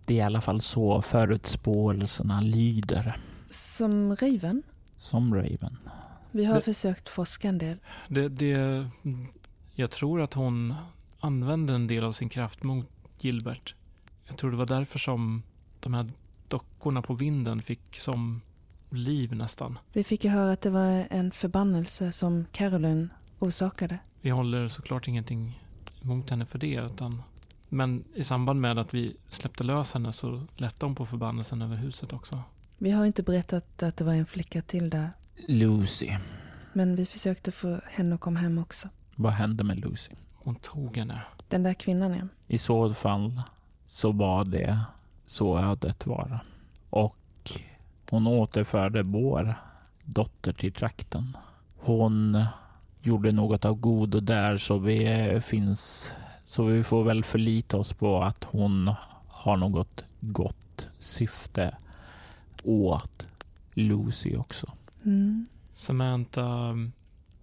Det 0.07 0.15
är 0.15 0.19
i 0.19 0.21
alla 0.23 0.41
fall 0.41 0.61
så 0.61 1.03
förutspåelserna 1.03 2.41
lyder. 2.41 3.17
Som 3.51 4.17
Raven? 4.17 4.63
Som 4.97 5.35
Raven. 5.35 5.79
Vi 6.31 6.45
har 6.45 6.55
Det- 6.55 6.63
försökt 6.63 7.09
forska 7.09 7.49
en 7.49 7.59
del. 7.59 7.77
Det, 8.09 8.29
det, 8.29 8.87
jag 9.75 9.91
tror 9.91 10.21
att 10.23 10.35
hon 10.35 10.75
använde 11.21 11.75
en 11.75 11.87
del 11.87 12.05
av 12.05 12.13
sin 12.13 12.29
kraft 12.29 12.63
mot 12.63 12.87
Gilbert. 13.19 13.75
Jag 14.27 14.37
tror 14.39 14.51
det 14.51 14.57
var 14.57 14.67
därför 14.67 14.99
som 14.99 15.43
de 15.81 15.95
här 15.95 16.11
dockorna 16.49 17.03
på 17.03 17.15
vinden 17.15 17.61
fick 17.61 17.97
som 18.01 18.41
liv 18.91 19.37
nästan. 19.37 19.79
Vi 19.93 20.05
fick 20.05 20.25
ju 20.25 20.31
höra 20.31 20.53
att 20.53 20.61
det 20.61 20.71
var 20.71 21.07
en 21.11 21.31
förbannelse 21.31 22.13
som 22.13 22.45
Caroline 22.53 23.09
orsakade. 23.43 23.99
Vi 24.21 24.31
håller 24.31 24.69
såklart 24.69 25.09
ingenting 25.09 25.63
emot 26.03 26.31
henne 26.31 26.47
för 26.47 26.59
det, 26.59 26.75
utan 26.75 27.23
men 27.69 28.05
i 28.15 28.25
samband 28.25 28.61
med 28.61 28.79
att 28.79 28.95
vi 28.95 29.17
släppte 29.29 29.65
lös 29.65 29.95
henne 29.95 30.13
så 30.13 30.47
lättade 30.57 30.87
hon 30.87 30.95
på 30.95 31.07
förbannelsen 31.07 31.63
över 31.63 31.77
huset 31.77 32.13
också. 32.13 32.43
Vi 32.79 32.91
har 32.91 33.07
inte 33.07 33.23
berättat 33.23 33.83
att 33.83 33.97
det 33.97 34.05
var 34.05 34.13
en 34.13 34.27
flicka 34.27 34.63
till 34.63 34.91
där. 34.91 35.11
Lucy. 35.49 36.11
Men 36.73 36.97
vi 36.97 37.07
försökte 37.07 37.53
få 37.53 37.81
henne 37.91 38.15
att 38.15 38.21
komma 38.21 38.41
hem 38.41 38.59
också. 38.59 38.89
Vad 39.17 39.33
hände 39.33 39.65
med 39.65 39.81
Lucy? 39.81 40.15
Hon 40.35 40.55
tog 40.55 40.97
henne. 40.97 41.23
Den 41.49 41.63
där 41.63 41.75
kvinnan 41.75 42.13
ja. 42.13 42.25
I 42.49 42.59
så 42.59 42.95
fall 42.95 43.43
så 43.87 44.13
var 44.13 44.45
det 44.45 44.81
så 45.27 45.59
ödet 45.59 46.07
var. 46.07 46.41
Och 46.91 47.51
hon 48.11 48.27
återförde 48.27 49.03
vår 49.03 49.55
dotter 50.05 50.53
till 50.53 50.73
trakten. 50.73 51.37
Hon 51.77 52.45
gjorde 53.03 53.31
något 53.31 53.65
av 53.65 53.75
godo 53.75 54.21
där 54.21 54.57
så 54.57 54.79
vi 54.79 55.41
finns 55.45 56.15
så 56.45 56.65
vi 56.65 56.85
får 56.85 57.05
väl 57.05 57.25
förlita 57.25 57.77
oss 57.77 57.93
på 57.93 58.23
att 58.23 58.45
hon 58.45 58.95
har 59.29 59.57
något 59.57 60.05
gott 60.21 60.89
syfte 60.99 61.77
åt 62.65 63.27
Lucy 63.75 64.37
också. 64.37 64.73
Mm. 65.05 65.47
Samantha 65.75 66.75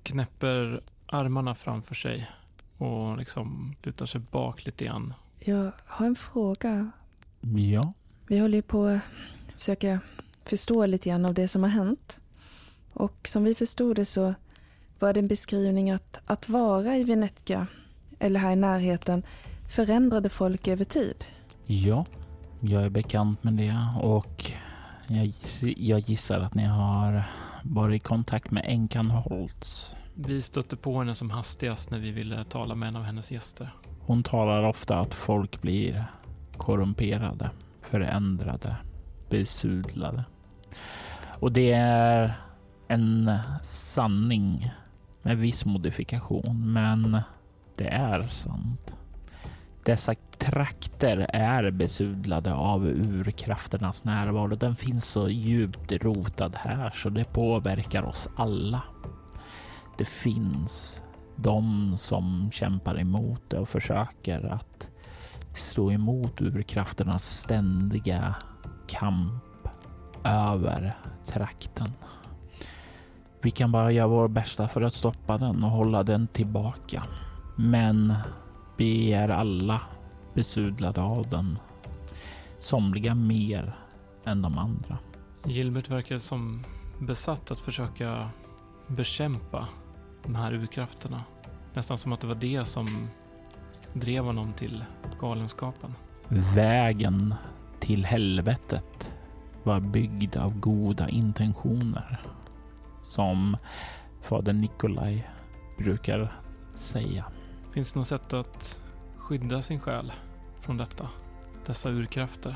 knäpper 0.03 0.81
armarna 1.05 1.55
framför 1.55 1.95
sig 1.95 2.29
och 2.77 3.17
liksom 3.17 3.75
lutar 3.83 4.05
sig 4.05 4.21
bak 4.31 4.65
lite 4.65 4.85
grann. 4.85 5.13
Jag 5.39 5.71
har 5.85 6.05
en 6.05 6.15
fråga. 6.15 6.91
Ja, 7.71 7.93
Vi 8.27 8.39
håller 8.39 8.55
ju 8.55 8.61
på 8.61 8.85
att 8.85 9.01
försöka 9.57 9.99
förstå 10.45 10.85
lite 10.85 11.09
grann 11.09 11.25
av 11.25 11.33
det 11.33 11.47
som 11.47 11.63
har 11.63 11.69
hänt. 11.69 12.19
Och 12.93 13.27
som 13.27 13.43
vi 13.43 13.55
förstod 13.55 13.95
det 13.95 14.05
så 14.05 14.33
var 15.01 15.17
en 15.17 15.27
beskrivning 15.27 15.91
att, 15.91 16.21
att 16.25 16.49
vara 16.49 16.97
i 16.97 17.03
Venetka, 17.03 17.67
eller 18.19 18.39
här 18.39 18.51
i 18.51 18.55
närheten, 18.55 19.23
förändrade 19.69 20.29
folk 20.29 20.67
över 20.67 20.85
tid. 20.85 21.23
Ja, 21.65 22.05
jag 22.59 22.83
är 22.83 22.89
bekant 22.89 23.43
med 23.43 23.53
det 23.53 23.87
och 24.01 24.51
jag, 25.07 25.33
jag 25.77 25.99
gissar 25.99 26.39
att 26.39 26.53
ni 26.53 26.63
har 26.63 27.23
varit 27.63 27.95
i 27.95 27.99
kontakt 27.99 28.51
med 28.51 28.63
änkan 28.67 29.11
Holtz. 29.11 29.95
Vi 30.15 30.41
stötte 30.41 30.75
på 30.75 30.99
henne 30.99 31.15
som 31.15 31.29
hastigast 31.29 31.91
när 31.91 31.99
vi 31.99 32.11
ville 32.11 32.43
tala 32.43 32.75
med 32.75 32.89
en 32.89 32.95
av 32.95 33.03
hennes 33.03 33.31
gäster. 33.31 33.73
Hon 33.99 34.23
talar 34.23 34.63
ofta 34.63 34.99
att 34.99 35.15
folk 35.15 35.61
blir 35.61 36.05
korrumperade, 36.57 37.49
förändrade, 37.81 38.75
besudlade. 39.29 40.23
Och 41.39 41.51
det 41.51 41.71
är 41.71 42.33
en 42.87 43.31
sanning 43.63 44.71
med 45.21 45.37
viss 45.37 45.65
modifikation, 45.65 46.73
men 46.73 47.21
det 47.75 47.87
är 47.87 48.27
sant. 48.27 48.93
Dessa 49.83 50.15
trakter 50.37 51.17
är 51.33 51.71
besudlade 51.71 52.53
av 52.53 52.85
urkrafternas 52.87 54.03
närvaro. 54.03 54.55
Den 54.55 54.75
finns 54.75 55.05
så 55.05 55.29
djupt 55.29 55.91
rotad 55.91 56.55
här 56.55 56.89
så 56.89 57.09
det 57.09 57.33
påverkar 57.33 58.03
oss 58.03 58.29
alla. 58.35 58.81
Det 59.97 60.07
finns 60.07 61.03
de 61.35 61.93
som 61.97 62.49
kämpar 62.53 62.99
emot 62.99 63.41
det 63.47 63.59
och 63.59 63.69
försöker 63.69 64.53
att 64.53 64.87
stå 65.53 65.91
emot 65.91 66.41
urkrafternas 66.41 67.39
ständiga 67.39 68.35
kamp 68.87 69.43
över 70.23 70.97
trakten. 71.25 71.93
Vi 73.41 73.51
kan 73.51 73.71
bara 73.71 73.91
göra 73.91 74.07
vår 74.07 74.27
bästa 74.27 74.67
för 74.67 74.81
att 74.81 74.93
stoppa 74.93 75.37
den 75.37 75.63
och 75.63 75.71
hålla 75.71 76.03
den 76.03 76.27
tillbaka. 76.27 77.03
Men 77.55 78.13
vi 78.77 79.13
är 79.13 79.29
alla 79.29 79.81
besudlade 80.33 81.01
av 81.01 81.29
den. 81.29 81.59
Somliga 82.59 83.15
mer 83.15 83.75
än 84.25 84.41
de 84.41 84.57
andra. 84.57 84.97
Gilbert 85.45 85.89
verkar 85.89 86.19
som 86.19 86.63
besatt 86.99 87.51
att 87.51 87.59
försöka 87.59 88.29
bekämpa 88.87 89.67
de 90.23 90.35
här 90.35 90.53
urkrafterna. 90.53 91.23
Nästan 91.73 91.97
som 91.97 92.13
att 92.13 92.21
det 92.21 92.27
var 92.27 92.35
det 92.35 92.65
som 92.65 92.87
drev 93.93 94.23
honom 94.23 94.53
till 94.53 94.85
galenskapen. 95.19 95.93
Vägen 96.55 97.35
till 97.79 98.05
helvetet 98.05 99.11
var 99.63 99.79
byggd 99.79 100.37
av 100.37 100.59
goda 100.59 101.09
intentioner. 101.09 102.21
Som 103.09 103.57
fader 104.21 104.53
Nikolaj 104.53 105.29
brukar 105.77 106.41
säga. 106.75 107.25
Finns 107.73 107.93
det 107.93 107.99
något 107.99 108.07
sätt 108.07 108.33
att 108.33 108.79
skydda 109.17 109.61
sin 109.61 109.79
själ 109.79 110.11
från 110.61 110.77
detta? 110.77 111.09
Dessa 111.65 111.89
urkrafter? 111.89 112.55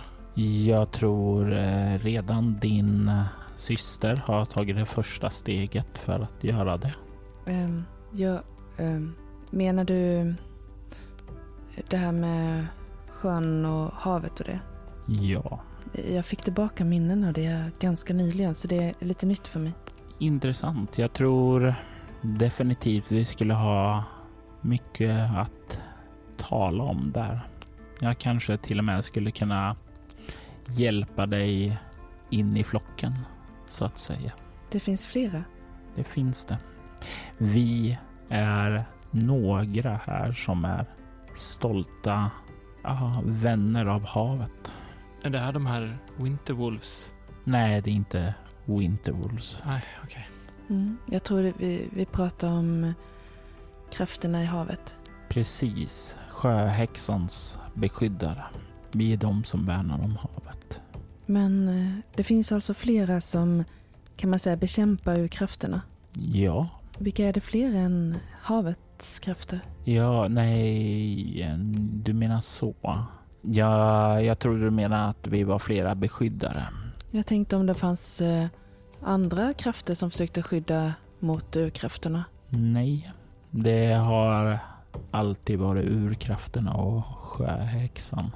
Jag 0.65 0.91
tror 0.91 1.57
eh, 1.57 1.99
redan 1.99 2.59
din 2.59 3.07
eh, 3.07 3.23
syster 3.55 4.15
har 4.25 4.45
tagit 4.45 4.75
det 4.75 4.85
första 4.85 5.29
steget 5.29 5.97
för 5.97 6.19
att 6.19 6.43
göra 6.43 6.77
det. 6.77 6.93
Um, 7.45 7.85
jag, 8.11 8.39
ehm, 8.77 9.15
menar 9.51 9.83
du 9.83 10.35
det 11.89 11.97
här 11.97 12.11
med 12.11 12.65
sjön 13.07 13.65
och 13.65 13.93
havet 13.93 14.39
och 14.39 14.45
det? 14.45 14.59
Ja, 15.07 15.59
Jag 16.13 16.25
fick 16.25 16.41
tillbaka 16.43 16.85
minnen 16.85 17.23
av 17.23 17.33
det 17.33 17.71
ganska 17.79 18.13
nyligen 18.13 18.55
så 18.55 18.67
det 18.67 18.83
är 18.83 19.05
lite 19.05 19.25
nytt 19.25 19.47
för 19.47 19.59
mig. 19.59 19.73
Intressant. 20.25 20.97
Jag 20.97 21.13
tror 21.13 21.75
definitivt 22.21 23.11
vi 23.11 23.25
skulle 23.25 23.53
ha 23.53 24.03
mycket 24.61 25.31
att 25.37 25.81
tala 26.37 26.83
om 26.83 27.11
där. 27.11 27.47
Jag 27.99 28.17
kanske 28.17 28.57
till 28.57 28.79
och 28.79 28.85
med 28.85 29.05
skulle 29.05 29.31
kunna 29.31 29.75
hjälpa 30.67 31.25
dig 31.25 31.77
in 32.29 32.57
i 32.57 32.63
flocken, 32.63 33.13
så 33.65 33.85
att 33.85 33.97
säga. 33.97 34.31
Det 34.71 34.79
finns 34.79 35.05
flera. 35.05 35.43
Det 35.95 36.03
finns 36.03 36.45
det. 36.45 36.57
Vi 37.37 37.97
är 38.29 38.83
några 39.11 39.99
här 40.05 40.31
som 40.31 40.65
är 40.65 40.85
stolta 41.35 42.31
ja, 42.83 43.21
vänner 43.25 43.85
av 43.85 44.05
havet. 44.05 44.71
Är 45.23 45.29
det 45.29 45.39
här 45.39 45.53
de 45.53 45.65
här 45.65 45.97
Winterwolves? 46.17 47.13
Nej, 47.43 47.81
det 47.81 47.89
är 47.89 47.93
inte 47.93 48.33
Winterwolves. 48.65 49.57
Nej, 49.65 49.83
okej. 50.03 50.27
Mm. 50.69 50.97
Jag 51.05 51.23
tror 51.23 51.43
det, 51.43 51.53
vi, 51.57 51.89
vi 51.93 52.05
pratar 52.05 52.47
om 52.47 52.93
krafterna 53.91 54.43
i 54.43 54.45
havet. 54.45 54.95
Precis. 55.29 56.17
Sjöhäxans 56.29 57.57
beskyddare. 57.73 58.43
Vi 58.91 59.13
är 59.13 59.17
de 59.17 59.43
som 59.43 59.65
värnar 59.65 59.95
om 60.03 60.15
havet. 60.15 60.81
Men 61.25 61.67
eh, 61.67 61.99
det 62.15 62.23
finns 62.23 62.51
alltså 62.51 62.73
flera 62.73 63.21
som 63.21 63.63
kan 64.15 64.29
man 64.29 64.39
säga 64.39 64.57
bekämpar 64.57 65.19
ur 65.19 65.27
krafterna. 65.27 65.81
Ja. 66.13 66.69
Vilka 66.97 67.25
är 67.25 67.33
det 67.33 67.41
fler 67.41 67.75
än 67.75 68.17
havets 68.41 69.19
krafter? 69.19 69.59
Ja, 69.83 70.27
nej, 70.27 71.57
du 72.03 72.13
menar 72.13 72.41
så. 72.41 72.75
Ja, 73.41 74.21
jag 74.21 74.39
tror 74.39 74.57
du 74.57 74.71
menar 74.71 75.09
att 75.09 75.27
vi 75.27 75.43
var 75.43 75.59
flera 75.59 75.95
beskyddare. 75.95 76.67
Jag 77.15 77.25
tänkte 77.25 77.55
om 77.55 77.65
det 77.65 77.73
fanns 77.73 78.21
eh, 78.21 78.45
andra 79.01 79.53
krafter 79.53 79.95
som 79.95 80.11
försökte 80.11 80.43
skydda 80.43 80.93
mot 81.19 81.55
urkrafterna. 81.55 82.23
Nej, 82.49 83.11
det 83.51 83.93
har 83.93 84.59
alltid 85.11 85.59
varit 85.59 85.85
urkrafterna 85.89 86.73
och 86.73 87.03
sjöhäxan. 87.05 88.31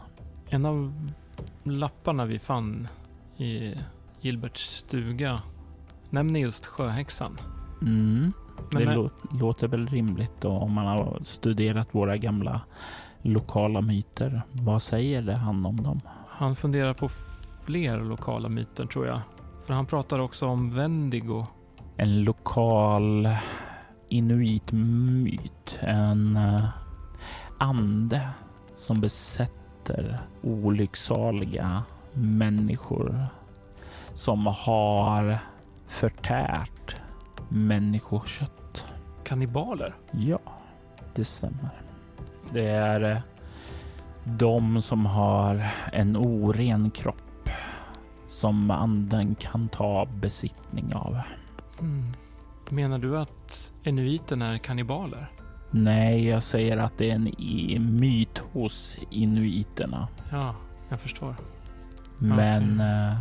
En 0.50 0.66
av 0.66 0.94
lapparna 1.64 2.26
vi 2.26 2.40
fann 2.40 2.88
i 3.38 3.74
Gilberts 4.22 4.78
stuga 4.78 5.42
nämner 6.10 6.40
just 6.40 6.66
sjöhäxan. 6.66 7.38
Mm, 7.82 8.34
Men 8.72 8.86
det 8.86 8.94
lå- 8.96 9.10
låter 9.40 9.68
väl 9.68 9.88
rimligt 9.88 10.42
då 10.42 10.50
om 10.52 10.72
man 10.74 10.86
har 10.88 11.20
studerat 11.24 11.88
våra 11.96 12.18
gamla 12.18 12.62
lokala 13.22 13.82
myter. 13.82 14.42
Vad 14.52 14.82
säger 14.82 15.22
det 15.22 15.36
han 15.36 15.66
om 15.66 15.84
dem? 15.84 16.02
han 16.30 16.56
funderar 16.56 16.94
på 16.94 17.10
fler 17.68 18.00
lokala 18.00 18.50
myter 18.50 18.86
tror 18.86 19.08
jag. 19.08 19.22
För 19.66 19.74
han 19.74 19.86
pratar 19.86 20.20
också 20.20 20.48
om 20.48 20.72
Wendigo. 20.72 21.46
En 21.98 22.24
lokal 22.24 23.30
inuitmyt. 24.10 25.80
En 25.80 26.38
eh, 26.38 26.66
ande 27.58 28.30
som 28.76 29.02
besätter 29.02 30.20
olycksaliga 30.42 31.84
människor 32.14 33.26
som 34.14 34.46
har 34.46 35.40
förtärt 35.88 37.02
människokött. 37.50 38.86
Kannibaler. 39.24 39.96
Ja, 40.12 40.40
det 41.16 41.26
stämmer. 41.26 41.70
Det 42.54 42.68
är 42.68 43.12
eh, 43.12 43.20
de 44.24 44.82
som 44.82 45.06
har 45.06 45.66
en 45.94 46.18
oren 46.18 46.92
kropp 46.92 47.27
som 48.28 48.72
anden 48.72 49.36
kan 49.36 49.70
ta 49.70 50.06
besittning 50.06 50.94
av. 50.96 51.18
Mm. 51.80 52.06
Menar 52.70 52.98
du 53.00 53.18
att 53.18 53.74
inuiten 53.84 54.42
är 54.42 54.58
kannibaler? 54.58 55.32
Nej, 55.72 56.28
jag 56.28 56.44
säger 56.44 56.78
att 56.78 56.98
det 56.98 57.12
är 57.12 57.16
en 57.76 57.96
myt 58.00 58.38
hos 58.54 59.00
inuiterna. 59.10 60.08
Ja, 60.32 60.56
jag 60.90 61.00
förstår. 61.00 61.36
Men 62.18 62.80
eh, 62.80 63.18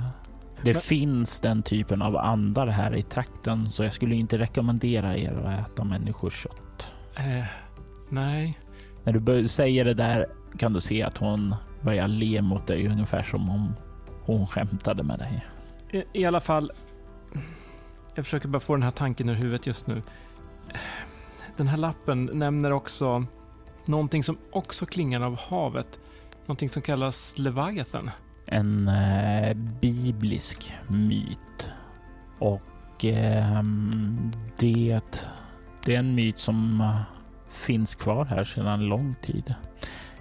det 0.62 0.72
Men- 0.72 0.82
finns 0.82 1.40
den 1.40 1.62
typen 1.62 2.02
av 2.02 2.16
andar 2.16 2.66
här 2.66 2.96
i 2.96 3.02
trakten 3.02 3.70
så 3.70 3.84
jag 3.84 3.92
skulle 3.92 4.14
inte 4.14 4.38
rekommendera 4.38 5.16
er 5.16 5.32
att 5.32 5.66
äta 5.72 5.84
människokött. 5.84 6.92
Eh, 7.16 7.44
nej. 8.08 8.58
När 9.04 9.12
du 9.12 9.48
säger 9.48 9.84
det 9.84 9.94
där 9.94 10.26
kan 10.58 10.72
du 10.72 10.80
se 10.80 11.02
att 11.02 11.16
hon 11.18 11.54
börjar 11.82 12.08
le 12.08 12.42
mot 12.42 12.66
dig 12.66 12.88
ungefär 12.88 13.22
som 13.22 13.50
om 13.50 13.74
hon 14.26 14.46
skämtade 14.46 15.02
med 15.02 15.18
dig. 15.18 15.46
I, 15.90 16.20
I 16.20 16.24
alla 16.24 16.40
fall. 16.40 16.72
Jag 18.14 18.24
försöker 18.24 18.48
bara 18.48 18.60
få 18.60 18.74
den 18.74 18.82
här 18.82 18.90
tanken 18.90 19.28
ur 19.28 19.34
huvudet 19.34 19.66
just 19.66 19.86
nu. 19.86 20.02
Den 21.56 21.68
här 21.68 21.76
lappen 21.76 22.30
nämner 22.32 22.70
också 22.70 23.24
någonting 23.84 24.24
som 24.24 24.38
också 24.52 24.86
klingar 24.86 25.20
av 25.20 25.38
havet. 25.38 26.00
Någonting 26.46 26.68
som 26.68 26.82
kallas 26.82 27.32
Leviathan. 27.36 28.10
En 28.46 28.88
eh, 28.88 29.54
biblisk 29.54 30.74
myt. 30.88 31.70
Och 32.38 33.04
ehm, 33.04 34.32
det, 34.58 35.00
det 35.84 35.94
är 35.94 35.98
en 35.98 36.14
myt 36.14 36.38
som 36.38 36.80
eh, 36.80 37.00
finns 37.50 37.94
kvar 37.94 38.24
här 38.24 38.44
sedan 38.44 38.86
lång 38.86 39.14
tid. 39.22 39.54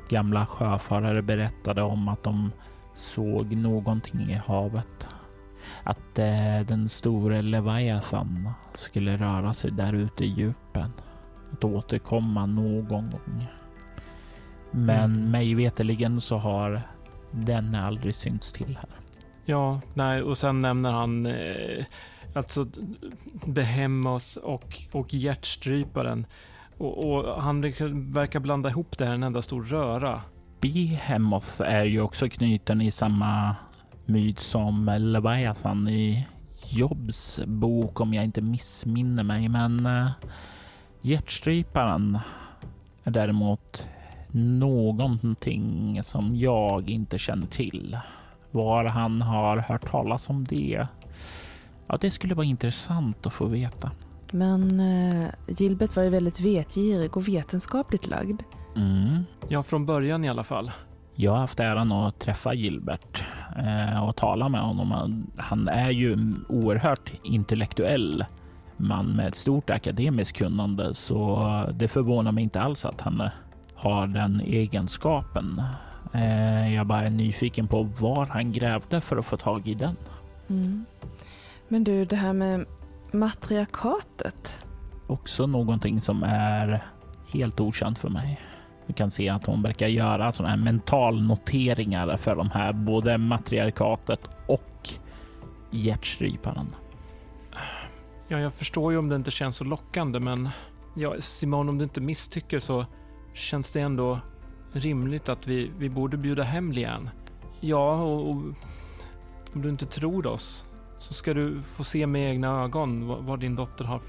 Gamla 0.10 0.46
sjöfarare 0.46 1.22
berättade 1.22 1.82
om 1.82 2.08
att 2.08 2.24
de 2.24 2.52
såg 2.96 3.56
någonting 3.56 4.22
i 4.22 4.34
havet. 4.34 5.08
Att 5.84 6.20
eh, 6.20 6.60
den 6.68 6.90
store 6.90 7.42
Leviathan 7.42 8.50
skulle 8.74 9.18
röra 9.18 9.54
sig 9.54 9.72
där 9.72 9.94
ute 9.94 10.26
i 10.26 10.28
djupen. 10.28 10.92
Att 11.54 11.64
återkomma 11.64 12.46
någon 12.46 12.88
gång. 12.88 13.48
Men 14.72 15.12
Mm. 15.14 15.32
mig 15.32 15.56
veterligen 15.56 16.22
så 16.22 16.38
har 16.38 16.82
den 17.32 17.76
aldrig 17.76 18.16
synts 18.16 18.54
till 18.54 18.76
här. 18.82 18.90
Ja, 19.46 19.82
nej, 19.94 20.22
och 20.22 20.38
sen 20.38 20.60
nämner 20.60 20.92
han 20.92 21.26
eh, 21.26 21.86
alltså 22.36 22.68
Behemoth 23.46 24.38
och, 24.38 24.78
och 24.92 25.14
hjärtstryparen. 25.14 26.26
Och, 26.78 27.12
och 27.12 27.42
han 27.42 27.62
verkar 28.12 28.40
blanda 28.40 28.70
ihop 28.70 28.98
det 28.98 29.06
här 29.06 29.12
i 29.14 29.16
en 29.16 29.24
enda 29.24 29.42
stor 29.42 29.64
röra. 29.64 30.22
Behemoth 30.62 31.62
är 31.62 31.86
ju 31.86 32.02
också 32.02 32.30
knuten 32.30 32.82
i 32.82 32.92
samma 32.92 33.56
myt 34.06 34.40
som 34.40 34.96
Leviathan 35.00 35.88
i 35.88 36.28
Jobs 36.70 37.40
bok 37.46 38.02
om 38.02 38.14
jag 38.14 38.24
inte 38.24 38.42
missminner 38.42 39.24
mig. 39.24 39.50
Men 39.50 39.86
uh, 39.86 40.12
hjärtstryparen 41.02 42.20
är 43.04 43.12
däremot 43.12 43.88
någonting 44.32 46.04
som 46.04 46.36
jag 46.36 46.90
inte 46.90 47.18
känner 47.18 47.48
till. 47.48 47.98
Var 48.52 48.86
han 48.86 49.22
har 49.22 49.58
hört 49.58 49.92
talas 49.92 50.30
om 50.30 50.46
det? 50.46 50.88
Ja, 51.88 51.98
det 52.02 52.12
skulle 52.12 52.36
vara 52.36 52.46
intressant 52.46 53.26
att 53.26 53.34
få 53.34 53.46
veta. 53.46 53.92
Men 54.32 54.80
uh, 54.80 55.28
Gilbert 55.48 55.96
var 55.96 56.04
ju 56.04 56.10
väldigt 56.10 56.40
vetgirig 56.40 57.18
och 57.18 57.28
vetenskapligt 57.28 58.08
lagd. 58.08 58.42
Mm. 58.76 59.26
Ja, 59.50 59.64
från 59.64 59.86
början 59.86 60.26
i 60.26 60.30
alla 60.30 60.44
fall. 60.44 60.72
Jag 61.16 61.32
har 61.32 61.40
haft 61.40 61.60
äran 61.60 61.92
att 61.92 62.20
träffa 62.20 62.54
Gilbert 62.54 63.24
eh, 63.58 64.08
och 64.08 64.16
tala 64.16 64.50
med 64.50 64.62
honom. 64.62 65.24
Han, 65.38 65.68
är 65.68 65.92
ju 65.92 66.14
en 66.14 66.46
oerhört 66.50 67.12
intellektuell 67.24 68.26
man 68.78 69.06
med 69.06 69.28
ett 69.28 69.36
stort 69.36 69.70
akademiskt 69.70 70.38
kunnande, 70.38 70.94
så 70.94 71.50
det 71.74 71.88
förvånar 71.88 72.32
mig 72.32 72.44
inte 72.44 72.62
alls 72.62 72.86
att 72.86 73.02
han 73.02 73.30
har 73.76 74.08
den 74.08 74.42
egenskapen. 74.42 75.62
Eh, 76.14 76.74
jag 76.74 76.88
bara 76.88 77.02
är 77.04 77.10
nyfiken 77.10 77.68
på 77.68 77.84
var 77.84 78.26
han 78.26 78.52
grävde 78.52 79.02
för 79.02 79.18
att 79.18 79.26
få 79.26 79.38
tag 79.38 79.68
i 79.68 79.74
den. 79.74 79.96
Mm. 80.50 80.86
Men 81.68 81.84
du, 81.84 82.06
det 82.06 82.16
här 82.16 82.34
med 82.34 82.66
matriarkatet. 83.12 84.66
Också 85.08 85.48
någonting 85.48 86.02
som 86.02 86.24
är 86.24 86.84
helt 87.34 87.60
okänt 87.60 88.00
för 88.00 88.10
mig. 88.10 88.40
Vi 88.86 88.94
kan 88.94 89.12
se 89.12 89.30
att 89.30 89.46
hon 89.46 89.62
verkar 89.62 89.88
göra 89.88 90.32
sådana 90.32 90.56
här 90.56 90.64
mentalnoteringar 90.64 92.18
för 92.18 92.36
de 92.36 92.50
här, 92.50 92.74
både 92.74 93.18
matriarkatet 93.18 94.20
och 94.48 94.90
hjärtstryparen. 95.72 96.68
Ja, 98.28 98.40
jag 98.40 98.54
förstår 98.54 98.92
ju 98.92 98.98
om 98.98 99.10
det 99.10 99.16
inte 99.16 99.32
känns 99.32 99.58
så 99.58 99.64
lockande, 99.64 100.20
men 100.20 100.50
ja, 100.96 101.16
Simon, 101.20 101.70
om 101.70 101.78
du 101.78 101.84
inte 101.84 102.02
misstycker 102.02 102.60
så 102.60 102.86
känns 103.34 103.72
det 103.72 103.82
ändå 103.82 104.20
rimligt 104.72 105.30
att 105.30 105.48
vi, 105.48 105.72
vi 105.78 105.90
borde 105.90 106.18
bjuda 106.18 106.44
hem 106.44 106.72
Lian. 106.72 107.10
Ja, 107.60 108.02
och, 108.02 108.30
och 108.30 108.36
om 109.54 109.62
du 109.62 109.70
inte 109.70 109.86
tror 109.86 110.28
oss 110.28 110.66
så 111.00 111.14
ska 111.14 111.34
du 111.34 111.62
få 111.62 111.84
se 111.84 112.08
med 112.08 112.32
egna 112.32 112.64
ögon 112.64 113.08
vad, 113.08 113.24
vad 113.24 113.40
din 113.40 113.56
dotter 113.56 113.86
har. 113.86 114.02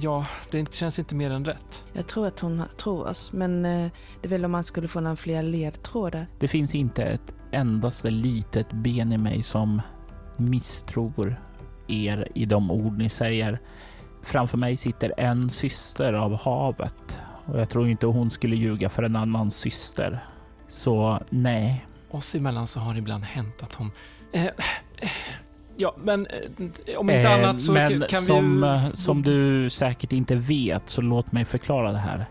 Ja, 0.00 0.26
det 0.50 0.74
känns 0.74 0.98
inte 0.98 1.14
mer 1.14 1.30
än 1.30 1.44
rätt. 1.44 1.84
Jag 1.92 2.06
tror 2.06 2.26
att 2.26 2.40
hon 2.40 2.62
tror 2.76 3.08
oss, 3.08 3.32
men 3.32 3.64
eh, 3.64 3.90
det 4.20 4.26
är 4.26 4.28
väl 4.28 4.44
om 4.44 4.50
man 4.50 4.64
skulle 4.64 4.88
få 4.88 5.00
några 5.00 5.16
fler 5.16 5.42
ledtrådar. 5.42 6.26
Det 6.38 6.48
finns 6.48 6.74
inte 6.74 7.02
ett 7.02 7.32
endaste 7.50 8.10
litet 8.10 8.72
ben 8.72 9.12
i 9.12 9.18
mig 9.18 9.42
som 9.42 9.82
misstror 10.36 11.36
er 11.88 12.28
i 12.34 12.44
de 12.44 12.70
ord 12.70 12.98
ni 12.98 13.08
säger. 13.08 13.58
Framför 14.22 14.58
mig 14.58 14.76
sitter 14.76 15.12
en 15.16 15.50
syster 15.50 16.12
av 16.12 16.40
havet 16.40 17.18
och 17.44 17.60
jag 17.60 17.68
tror 17.68 17.88
inte 17.88 18.06
hon 18.06 18.30
skulle 18.30 18.56
ljuga 18.56 18.88
för 18.88 19.02
en 19.02 19.16
annan 19.16 19.50
syster. 19.50 20.24
Så 20.68 21.20
nej, 21.30 21.86
Oss 22.12 22.34
emellan 22.34 22.66
så 22.66 22.80
har 22.80 22.92
det 22.92 22.98
ibland 22.98 23.24
hänt 23.24 23.62
att 23.62 23.74
hon... 23.74 23.90
Eh, 24.32 24.44
eh, 24.44 24.52
ja, 25.76 25.94
men 26.02 26.26
eh, 26.26 26.98
om 26.98 27.10
inte 27.10 27.28
Eh, 27.28 27.34
annat 27.34 27.60
så 27.60 27.72
men 27.72 28.04
kan 28.08 28.22
som, 28.22 28.60
vi 28.60 28.66
ju... 28.66 28.74
eh, 28.74 28.92
som 28.92 29.22
du 29.22 29.70
säkert 29.70 30.12
inte 30.12 30.34
vet 30.34 30.82
så 30.90 31.00
låt 31.02 31.32
mig 31.32 31.44
förklara 31.44 31.92
det 31.92 31.98
här. 31.98 32.26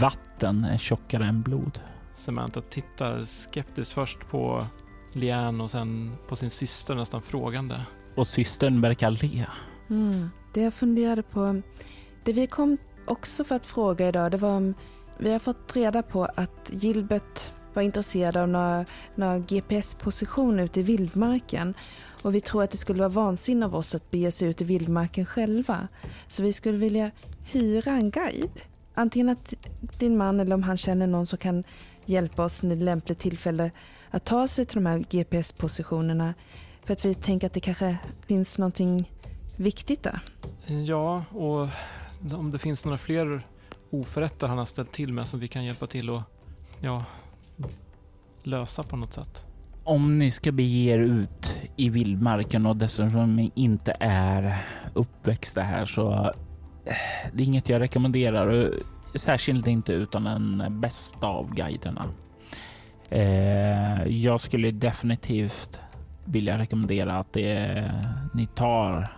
Vatten 0.00 0.64
är 0.64 0.78
tjockare 0.78 1.24
än 1.24 1.42
blod. 1.42 1.80
Samantha 2.14 2.60
tittar 2.60 3.24
skeptiskt 3.24 3.92
först 3.92 4.28
på 4.28 4.66
Lian 5.12 5.60
och 5.60 5.70
sen 5.70 6.12
på 6.28 6.36
sin 6.36 6.50
syster 6.50 6.94
nästan 6.94 7.22
frågande. 7.22 7.80
Och 8.16 8.26
systern 8.28 8.80
verkar 8.80 9.10
le. 9.10 9.46
Mm. 9.90 10.30
Det 10.54 10.60
jag 10.62 10.74
funderade 10.74 11.22
på, 11.22 11.62
det 12.24 12.32
vi 12.32 12.46
kom 12.46 12.78
också 13.06 13.44
för 13.44 13.54
att 13.54 13.66
fråga 13.66 14.08
idag, 14.08 14.30
det 14.30 14.36
var 14.36 14.50
om 14.50 14.74
vi 15.18 15.32
har 15.32 15.38
fått 15.38 15.76
reda 15.76 16.02
på 16.02 16.24
att 16.24 16.70
Gilbert 16.72 17.50
var 17.74 17.82
intresserad 17.82 18.36
av 18.36 18.48
några, 18.48 18.84
några 19.14 19.38
GPS-positioner 19.38 20.62
ute 20.62 20.80
i 20.80 20.82
vildmarken. 20.82 21.74
Och 22.22 22.34
vi 22.34 22.40
tror 22.40 22.62
att 22.62 22.70
det 22.70 22.76
skulle 22.76 22.98
vara 22.98 23.08
vansinne 23.08 23.66
av 23.66 23.74
oss 23.74 23.94
att 23.94 24.10
bege 24.10 24.30
sig 24.30 24.48
ut 24.48 24.60
i 24.60 24.64
vildmarken 24.64 25.26
själva. 25.26 25.88
Så 26.28 26.42
vi 26.42 26.52
skulle 26.52 26.78
vilja 26.78 27.10
hyra 27.44 27.92
en 27.92 28.10
guide. 28.10 28.60
Antingen 28.94 29.28
att 29.28 29.54
din 29.98 30.16
man 30.16 30.40
eller 30.40 30.54
om 30.54 30.62
han 30.62 30.76
känner 30.76 31.06
någon 31.06 31.26
som 31.26 31.38
kan 31.38 31.64
hjälpa 32.04 32.44
oss 32.44 32.62
när 32.62 32.76
det 32.76 32.82
är 32.82 32.84
lämpligt 32.84 33.18
tillfälle 33.18 33.70
att 34.10 34.24
ta 34.24 34.48
sig 34.48 34.66
till 34.66 34.74
de 34.74 34.86
här 34.86 34.98
GPS-positionerna. 34.98 36.34
För 36.84 36.92
att 36.92 37.04
vi 37.04 37.14
tänker 37.14 37.46
att 37.46 37.52
det 37.52 37.60
kanske 37.60 37.98
finns 38.26 38.58
någonting 38.58 39.10
viktigt 39.56 40.02
där. 40.02 40.20
Ja, 40.86 41.24
och 41.30 41.68
om 42.38 42.50
det 42.50 42.58
finns 42.58 42.84
några 42.84 42.98
fler 42.98 43.46
oförrätter 43.90 44.46
han 44.46 44.58
har 44.58 44.64
ställt 44.64 44.92
till 44.92 45.12
med 45.12 45.28
som 45.28 45.40
vi 45.40 45.48
kan 45.48 45.64
hjälpa 45.64 45.86
till 45.86 46.10
att 46.10 46.22
ja, 46.80 47.04
lösa 48.42 48.82
på 48.82 48.96
något 48.96 49.14
sätt. 49.14 49.49
Om 49.84 50.18
ni 50.18 50.30
ska 50.30 50.52
bege 50.52 50.90
er 50.90 50.98
ut 50.98 51.58
i 51.76 51.88
vildmarken 51.88 52.66
och 52.66 52.76
dessutom 52.76 53.50
inte 53.54 53.92
är 54.00 54.56
uppväxta 54.94 55.62
här 55.62 55.84
så 55.84 56.12
eh, 56.84 56.94
det 57.32 57.42
är 57.42 57.46
inget 57.46 57.68
jag 57.68 57.80
rekommenderar. 57.80 58.70
Särskilt 59.14 59.66
inte 59.66 59.92
utan 59.92 60.24
den 60.24 60.80
bästa 60.80 61.26
av 61.26 61.54
guiderna. 61.54 62.06
Eh, 63.10 64.06
jag 64.06 64.40
skulle 64.40 64.70
definitivt 64.70 65.80
vilja 66.24 66.58
rekommendera 66.58 67.18
att 67.18 67.32
det, 67.32 67.92
ni 68.34 68.46
tar 68.46 69.08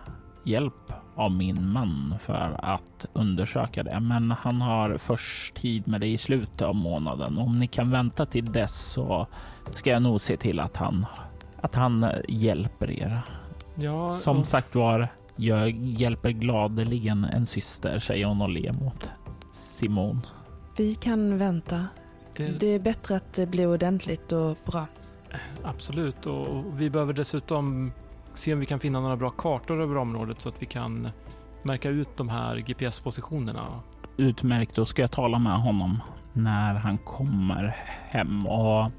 hjälp 0.45 0.93
av 1.15 1.31
min 1.31 1.67
man 1.71 2.15
för 2.19 2.55
att 2.63 3.05
undersöka 3.13 3.83
det. 3.83 3.99
Men 3.99 4.31
han 4.31 4.61
har 4.61 4.97
först 4.97 5.55
tid 5.55 5.87
med 5.87 6.01
det 6.01 6.07
i 6.07 6.17
slutet 6.17 6.61
av 6.61 6.75
månaden. 6.75 7.37
Om 7.37 7.57
ni 7.59 7.67
kan 7.67 7.91
vänta 7.91 8.25
till 8.25 8.51
dess 8.51 8.75
så 8.91 9.27
ska 9.71 9.89
jag 9.89 10.01
nog 10.01 10.21
se 10.21 10.37
till 10.37 10.59
att 10.59 10.77
han, 10.77 11.05
att 11.61 11.75
han 11.75 12.05
hjälper 12.27 12.91
er. 12.91 13.21
Ja, 13.75 14.09
Som 14.09 14.37
och- 14.39 14.47
sagt 14.47 14.75
var, 14.75 15.07
jag 15.35 15.69
hjälper 15.71 16.29
gladeligen 16.29 17.23
en 17.25 17.45
syster, 17.45 17.99
säger 17.99 18.25
hon 18.25 18.41
och 18.41 18.49
ler 18.49 18.73
mot 18.73 19.09
Simon. 19.53 20.21
Vi 20.77 20.95
kan 20.95 21.37
vänta. 21.37 21.87
det, 22.37 22.47
Det 22.59 22.67
är 22.67 22.79
bättre 22.79 23.15
att 23.15 23.33
det 23.33 23.45
blir 23.45 23.67
ordentligt 23.67 24.31
och 24.31 24.57
bra. 24.65 24.85
Absolut, 25.63 26.25
och 26.25 26.47
vi 26.81 26.89
behöver 26.89 27.13
dessutom 27.13 27.91
se 28.33 28.53
om 28.53 28.59
vi 28.59 28.65
kan 28.65 28.79
finna 28.79 28.99
några 28.99 29.17
bra 29.17 29.29
kartor 29.29 29.81
över 29.81 29.97
området 29.97 30.41
så 30.41 30.49
att 30.49 30.61
vi 30.61 30.65
kan 30.65 31.09
märka 31.63 31.89
ut 31.89 32.17
de 32.17 32.29
här 32.29 32.57
GPS-positionerna. 32.57 33.79
Utmärkt, 34.17 34.75
då 34.75 34.85
ska 34.85 35.01
jag 35.01 35.11
tala 35.11 35.39
med 35.39 35.61
honom 35.61 36.01
när 36.33 36.73
han 36.73 36.97
kommer 36.97 37.75
hem. 38.09 38.47
Och 38.47 38.91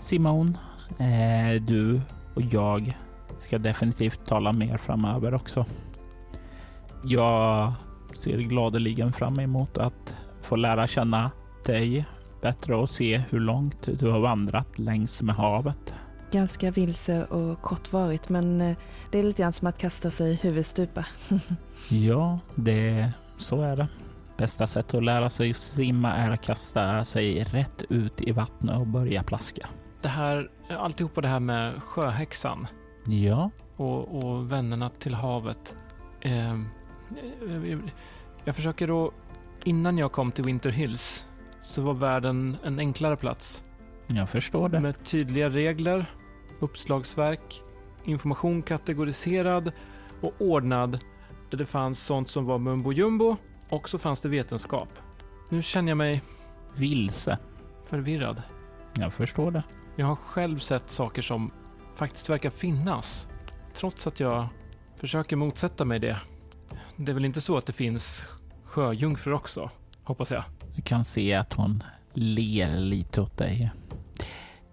Simon, 0.00 0.58
eh, 0.98 1.62
du 1.62 2.00
och 2.34 2.42
jag 2.42 2.96
ska 3.38 3.58
definitivt 3.58 4.26
tala 4.26 4.52
mer 4.52 4.76
framöver 4.76 5.34
också. 5.34 5.64
Jag 7.04 7.72
ser 8.12 8.38
gladeligen 8.38 9.12
fram 9.12 9.40
emot 9.40 9.78
att 9.78 10.16
få 10.42 10.56
lära 10.56 10.86
känna 10.86 11.30
dig 11.66 12.04
bättre 12.42 12.76
och 12.76 12.90
se 12.90 13.22
hur 13.30 13.40
långt 13.40 13.88
du 13.98 14.10
har 14.10 14.20
vandrat 14.20 14.78
längs 14.78 15.22
med 15.22 15.34
havet. 15.34 15.94
Ganska 16.30 16.70
vilse 16.70 17.24
och 17.24 17.62
kortvarigt 17.62 18.28
men 18.28 18.60
eh, 18.60 18.76
det 19.10 19.18
är 19.18 19.22
lite 19.22 19.42
grann 19.42 19.52
som 19.52 19.66
att 19.66 19.78
kasta 19.78 20.10
sig 20.10 20.34
huvudstupa. 20.34 21.06
Ja, 21.88 22.38
det 22.54 23.12
så 23.36 23.62
är 23.62 23.76
det. 23.76 23.88
Bästa 24.36 24.66
sättet 24.66 24.94
att 24.94 25.04
lära 25.04 25.30
sig 25.30 25.54
simma 25.54 26.12
är 26.14 26.30
att 26.30 26.42
kasta 26.42 27.04
sig 27.04 27.44
rätt 27.44 27.82
ut 27.88 28.22
i 28.22 28.32
vattnet 28.32 28.78
och 28.78 28.86
börja 28.86 29.22
plaska. 29.22 29.68
Det 30.02 30.08
här, 30.08 30.50
alltihopa 30.70 31.20
det 31.20 31.28
här 31.28 31.40
med 31.40 31.82
sjöhäxan 31.82 32.66
Ja, 33.06 33.50
och, 33.76 34.24
och 34.24 34.52
vännerna 34.52 34.90
till 34.90 35.14
havet. 35.14 35.76
Eh, 36.20 36.58
jag, 37.48 37.80
jag 38.44 38.56
försöker 38.56 38.86
då, 38.86 39.12
innan 39.64 39.98
jag 39.98 40.12
kom 40.12 40.32
till 40.32 40.44
Winter 40.44 40.70
Hills 40.70 41.24
så 41.62 41.82
var 41.82 41.94
världen 41.94 42.56
en 42.64 42.78
enklare 42.78 43.16
plats. 43.16 43.62
Jag 44.06 44.28
förstår 44.28 44.68
det. 44.68 44.80
Med 44.80 45.04
tydliga 45.04 45.50
regler, 45.50 46.06
uppslagsverk, 46.60 47.62
information 48.04 48.62
kategoriserad 48.62 49.72
och 50.20 50.32
ordnad 50.38 51.04
där 51.50 51.58
det 51.58 51.66
fanns 51.66 52.00
sånt 52.00 52.28
som 52.28 52.46
var 52.46 52.58
mumbo 52.58 52.92
jumbo 52.92 53.36
och 53.68 53.88
så 53.88 53.98
fanns 53.98 54.20
det 54.20 54.28
vetenskap. 54.28 54.88
Nu 55.48 55.62
känner 55.62 55.90
jag 55.90 55.98
mig 55.98 56.22
Vilse. 56.76 57.38
förvirrad. 57.86 58.42
Jag 58.94 59.12
förstår 59.12 59.50
det. 59.50 59.62
Jag 59.96 60.06
har 60.06 60.16
själv 60.16 60.58
sett 60.58 60.90
saker 60.90 61.22
som 61.22 61.50
faktiskt 61.94 62.30
verkar 62.30 62.50
finnas, 62.50 63.28
trots 63.74 64.06
att 64.06 64.20
jag 64.20 64.48
försöker 65.00 65.36
motsätta 65.36 65.84
mig 65.84 65.98
det. 65.98 66.16
Det 66.96 67.12
är 67.12 67.14
väl 67.14 67.24
inte 67.24 67.40
så 67.40 67.58
att 67.58 67.66
det 67.66 67.72
finns 67.72 68.26
sjöjungfrur 68.64 69.32
också, 69.32 69.70
hoppas 70.04 70.30
jag. 70.30 70.44
Du 70.74 70.82
kan 70.82 71.04
se 71.04 71.34
att 71.34 71.52
hon 71.52 71.82
ler 72.12 72.80
lite 72.80 73.20
åt 73.20 73.36
dig. 73.36 73.70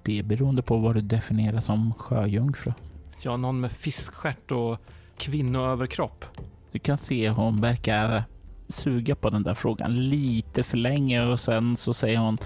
Det 0.03 0.19
är 0.19 0.23
beroende 0.23 0.61
på 0.61 0.77
vad 0.77 0.95
du 0.95 1.01
definierar 1.01 1.59
som 1.59 1.93
sjöjungfru. 1.93 2.73
Ja, 3.21 3.37
någon 3.37 3.59
med 3.59 3.71
fiskstjärt 3.71 4.51
och 4.51 4.77
kvinnoöverkropp. 5.17 6.25
Du 6.71 6.79
kan 6.79 6.97
se 6.97 7.29
hon 7.29 7.61
verkar 7.61 8.23
suga 8.67 9.15
på 9.15 9.29
den 9.29 9.43
där 9.43 9.53
frågan 9.53 10.09
lite 10.09 10.63
för 10.63 10.77
länge 10.77 11.25
och 11.25 11.39
sen 11.39 11.77
så 11.77 11.93
säger 11.93 12.17
hon 12.17 12.37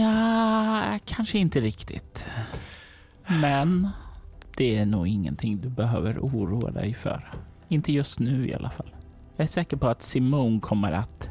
ja, 0.00 0.98
kanske 1.04 1.38
inte 1.38 1.60
riktigt. 1.60 2.26
Men 3.40 3.88
det 4.56 4.78
är 4.78 4.86
nog 4.86 5.08
ingenting 5.08 5.60
du 5.60 5.68
behöver 5.68 6.18
oroa 6.18 6.70
dig 6.70 6.94
för. 6.94 7.30
Inte 7.68 7.92
just 7.92 8.18
nu 8.18 8.48
i 8.48 8.54
alla 8.54 8.70
fall. 8.70 8.94
Jag 9.36 9.44
är 9.44 9.48
säker 9.48 9.76
på 9.76 9.88
att 9.88 10.02
Simone 10.02 10.60
kommer 10.60 10.92
att 10.92 11.28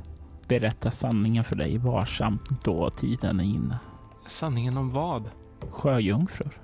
berätta 0.47 0.91
sanningen 0.91 1.43
för 1.43 1.55
dig 1.55 1.77
varsamt 1.77 2.63
då 2.63 2.89
tiden 2.89 3.39
är 3.39 3.43
inne. 3.43 3.79
Sanningen 4.27 4.77
om 4.77 4.89
vad? 4.89 5.29
Sjöjungfrur. 5.69 6.61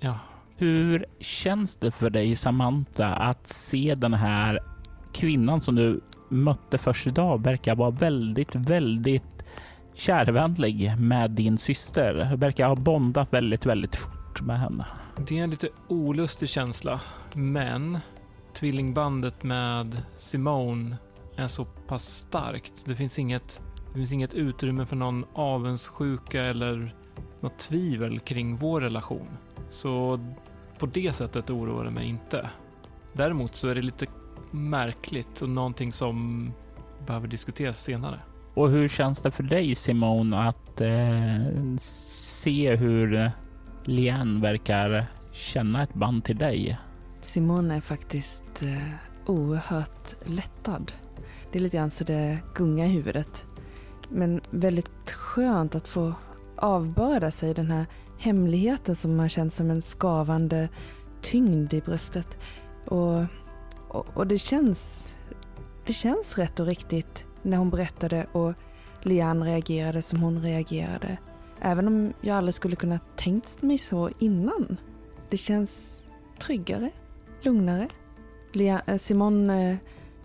Ja, 0.00 0.18
Hur 0.56 1.06
känns 1.20 1.76
det 1.76 1.90
för 1.90 2.10
dig 2.10 2.36
Samantha 2.36 3.06
att 3.06 3.46
se 3.46 3.94
den 3.94 4.14
här 4.14 4.60
kvinnan 5.12 5.60
som 5.60 5.74
du 5.74 6.00
mötte 6.28 6.78
först 6.78 7.06
idag 7.06 7.42
verkar 7.44 7.74
vara 7.74 7.90
väldigt, 7.90 8.54
väldigt 8.54 9.44
kärvänlig 9.94 10.94
med 10.98 11.30
din 11.30 11.58
syster. 11.58 12.36
Verkar 12.36 12.68
ha 12.68 12.74
bondat 12.74 13.32
väldigt, 13.32 13.66
väldigt 13.66 13.96
fort 13.96 14.42
med 14.42 14.60
henne. 14.60 14.86
det 15.28 15.38
är 15.38 15.44
en 15.44 15.50
lite 15.50 15.68
olustig 15.88 16.48
känsla, 16.48 17.00
men 17.34 17.98
tvillingbandet 18.54 19.42
med 19.42 20.02
Simone 20.16 20.96
är 21.36 21.48
så 21.48 21.64
pass 21.64 22.04
starkt. 22.04 22.72
Det 22.84 22.94
finns 22.96 23.18
inget, 23.18 23.60
det 23.92 23.98
finns 23.98 24.12
inget 24.12 24.34
utrymme 24.34 24.86
för 24.86 24.96
någon 24.96 25.24
avundsjuka 25.32 26.42
eller 26.42 26.94
något 27.40 27.58
tvivel 27.58 28.20
kring 28.20 28.56
vår 28.56 28.80
relation. 28.80 29.26
Så 29.68 30.20
på 30.78 30.86
det 30.86 31.12
sättet 31.12 31.50
oroar 31.50 31.84
det 31.84 31.90
mig 31.90 32.08
inte. 32.08 32.50
Däremot 33.12 33.54
så 33.54 33.68
är 33.68 33.74
det 33.74 33.82
lite 33.82 34.06
märkligt 34.50 35.42
och 35.42 35.48
någonting 35.48 35.92
som 35.92 36.50
behöver 37.06 37.28
diskuteras 37.28 37.82
senare. 37.82 38.20
Och 38.54 38.70
hur 38.70 38.88
känns 38.88 39.22
det 39.22 39.30
för 39.30 39.42
dig 39.42 39.74
Simone 39.74 40.38
att 40.48 40.80
eh, 40.80 41.76
se 41.78 42.76
hur 42.76 43.30
Lian 43.84 44.40
verkar 44.40 45.06
känna 45.32 45.82
ett 45.82 45.94
band 45.94 46.24
till 46.24 46.38
dig? 46.38 46.78
Simone 47.20 47.76
är 47.76 47.80
faktiskt 47.80 48.62
eh, 48.62 48.78
oerhört 49.26 50.14
lättad. 50.24 50.92
Det 51.52 51.58
är 51.58 51.62
lite 51.62 51.76
grann 51.76 51.90
så 51.90 52.04
det 52.04 52.38
gungar 52.54 52.86
i 52.86 52.88
huvudet. 52.88 53.44
Men 54.12 54.40
väldigt 54.50 55.10
skönt 55.12 55.74
att 55.74 55.88
få 55.88 56.14
avbörda 56.56 57.30
sig 57.30 57.54
den 57.54 57.70
här 57.70 57.86
hemligheten 58.18 58.96
som 58.96 59.18
har 59.18 59.28
känts 59.28 59.56
som 59.56 59.70
en 59.70 59.82
skavande 59.82 60.68
tyngd 61.22 61.74
i 61.74 61.80
bröstet. 61.80 62.38
Och, 62.84 63.24
och, 63.88 64.06
och 64.14 64.26
det 64.26 64.38
känns 64.38 65.16
det 65.86 65.92
känns 65.92 66.38
rätt 66.38 66.60
och 66.60 66.66
riktigt 66.66 67.24
när 67.42 67.56
hon 67.56 67.70
berättade 67.70 68.26
och 68.32 68.52
Lian 69.02 69.42
reagerade 69.42 70.02
som 70.02 70.20
hon 70.20 70.42
reagerade. 70.42 71.18
Även 71.60 71.86
om 71.86 72.12
jag 72.20 72.36
aldrig 72.36 72.54
skulle 72.54 72.76
kunna 72.76 73.00
tänkt 73.16 73.62
mig 73.62 73.78
så 73.78 74.10
innan. 74.18 74.76
Det 75.30 75.36
känns 75.36 76.02
tryggare, 76.38 76.90
lugnare. 77.42 77.88
Lia, 78.52 78.82
eh, 78.86 78.96
Simon 78.96 79.50
eh, 79.50 79.76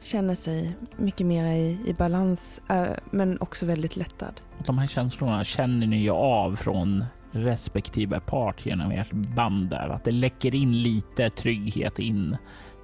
känner 0.07 0.35
sig 0.35 0.77
mycket 0.97 1.27
mer 1.27 1.45
i, 1.45 1.77
i 1.85 1.93
balans 1.93 2.61
eh, 2.69 2.85
men 3.11 3.41
också 3.41 3.65
väldigt 3.65 3.95
lättad. 3.95 4.41
De 4.65 4.77
här 4.77 4.87
känslorna 4.87 5.43
känner 5.43 5.87
ni 5.87 5.97
ju 5.97 6.11
av 6.11 6.55
från 6.55 7.05
respektive 7.31 8.19
part 8.19 8.65
genom 8.65 8.91
ert 8.91 9.11
band 9.11 9.69
där. 9.69 9.89
Att 9.89 10.03
det 10.03 10.11
läcker 10.11 10.55
in 10.55 10.81
lite 10.81 11.29
trygghet 11.29 11.99
in 11.99 12.37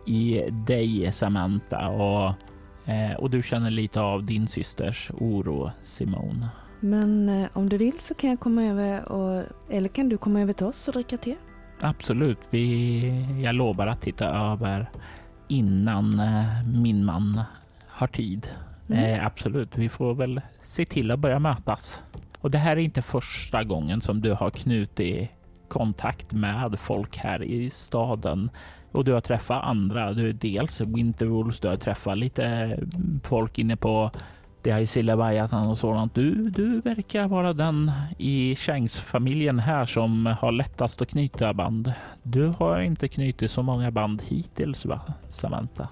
i 0.06 0.42
dig 0.68 1.12
Samantha 1.12 1.88
och, 1.88 2.34
eh, 2.92 3.14
och 3.18 3.30
du 3.30 3.44
känner 3.44 3.72
lite 3.72 4.02
av 4.02 4.24
din 4.24 4.48
systers 4.48 5.12
oro 5.18 5.72
Simone. 5.82 6.50
Men 6.80 7.30
eh, 7.30 7.48
om 7.54 7.70
du 7.70 7.78
vill 7.78 8.00
så 8.00 8.14
kan 8.14 8.30
jag 8.30 8.40
komma 8.40 8.64
över 8.64 9.12
och, 9.12 9.44
eller 9.70 9.90
kan 9.90 10.10
du 10.10 10.18
komma 10.18 10.42
över 10.42 10.54
till 10.54 10.66
oss 10.66 10.88
och 10.88 10.94
dricka 10.94 11.18
te? 11.18 11.36
Absolut, 11.82 12.40
vi, 12.50 13.42
jag 13.44 13.56
lovar 13.56 13.88
att 13.88 14.02
titta 14.02 14.26
över 14.26 14.90
innan 15.48 16.20
eh, 16.20 16.64
min 16.66 17.06
man 17.06 17.42
har 17.88 18.08
tid. 18.08 18.48
Mm. 18.90 19.04
Eh, 19.04 19.26
absolut, 19.26 19.78
vi 19.78 19.90
får 19.90 20.16
väl 20.16 20.42
se 20.62 20.86
till 20.86 21.12
att 21.12 21.20
börja 21.20 21.40
mötas. 21.40 22.04
Och 22.40 22.52
det 22.52 22.58
här 22.58 22.72
är 22.72 22.82
inte 22.82 23.02
första 23.02 23.64
gången 23.64 24.02
som 24.02 24.22
du 24.22 24.34
har 24.34 24.50
knutit 24.50 25.30
kontakt 25.68 26.32
med 26.32 26.80
folk 26.80 27.18
här 27.18 27.44
i 27.44 27.70
staden 27.70 28.50
och 28.92 29.06
du 29.06 29.14
har 29.14 29.22
träffat 29.22 29.64
andra. 29.64 30.14
Du 30.14 30.30
är 30.30 30.34
dels 30.34 30.82
Winterwolves, 30.82 31.60
du 31.60 31.68
har 31.68 31.76
träffat 31.76 32.18
lite 32.18 32.78
folk 33.24 33.60
inne 33.60 33.76
på 33.76 34.12
det 34.64 34.70
är 34.70 34.86
Silabajatan 34.86 35.68
och 35.68 35.78
sådant. 35.78 36.16
Du, 36.16 36.36
du 36.36 36.82
verkar 36.82 37.28
vara 37.28 37.54
den 37.54 37.92
i 38.18 38.56
Changs-familjen 38.56 39.60
här 39.60 39.86
som 39.86 40.26
har 40.26 40.52
lättast 40.52 41.02
att 41.02 41.10
knyta 41.10 41.54
band. 41.54 41.94
Du 42.24 42.48
har 42.48 42.80
inte 42.80 43.08
knutit 43.08 43.52
så 43.52 43.64
många 43.64 43.92
band 43.92 44.22
hittills 44.22 44.86
va, 44.86 45.02
Samantha? 45.28 45.88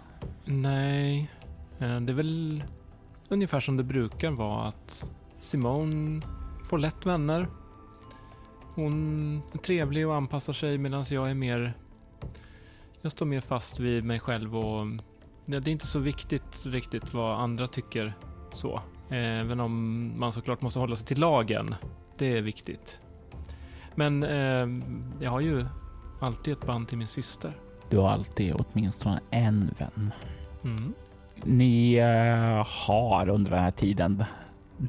Nej, 0.45 1.31
eh, 1.79 1.93
det 1.93 2.11
är 2.11 2.15
väl 2.15 2.63
ungefär 3.29 3.59
som 3.59 3.77
det 3.77 3.83
brukar 3.83 4.31
vara 4.31 4.67
att 4.67 5.05
Simone 5.39 6.21
får 6.69 6.77
lätt 6.77 7.05
vänner. 7.05 7.47
Hon 8.75 9.35
är 9.53 9.57
trevlig 9.57 10.07
och 10.07 10.15
anpassar 10.15 10.53
sig 10.53 10.77
medan 10.77 11.05
jag 11.09 11.29
är 11.29 11.35
mer... 11.35 11.73
Jag 13.01 13.11
står 13.11 13.25
mer 13.25 13.41
fast 13.41 13.79
vid 13.79 14.03
mig 14.03 14.19
själv 14.19 14.57
och 14.57 14.85
det 15.45 15.57
är 15.57 15.69
inte 15.69 15.87
så 15.87 15.99
viktigt 15.99 16.65
riktigt 16.65 17.13
vad 17.13 17.39
andra 17.39 17.67
tycker 17.67 18.13
så. 18.53 18.81
Även 19.09 19.59
om 19.59 20.13
man 20.19 20.33
såklart 20.33 20.61
måste 20.61 20.79
hålla 20.79 20.95
sig 20.95 21.07
till 21.07 21.19
lagen. 21.19 21.75
Det 22.17 22.37
är 22.37 22.41
viktigt. 22.41 22.99
Men 23.95 24.23
eh, 24.23 24.67
jag 25.19 25.31
har 25.31 25.41
ju 25.41 25.65
alltid 26.19 26.53
ett 26.53 26.65
band 26.65 26.87
till 26.87 26.97
min 26.97 27.07
syster. 27.07 27.51
Du 27.89 27.97
har 27.97 28.09
alltid 28.09 28.55
åtminstone 28.55 29.19
en 29.29 29.75
vän. 29.79 30.11
Mm. 30.63 30.93
Ni 31.43 31.95
eh, 31.95 32.67
har 32.87 33.29
under 33.29 33.51
den 33.51 33.63
här 33.63 33.71
tiden 33.71 34.23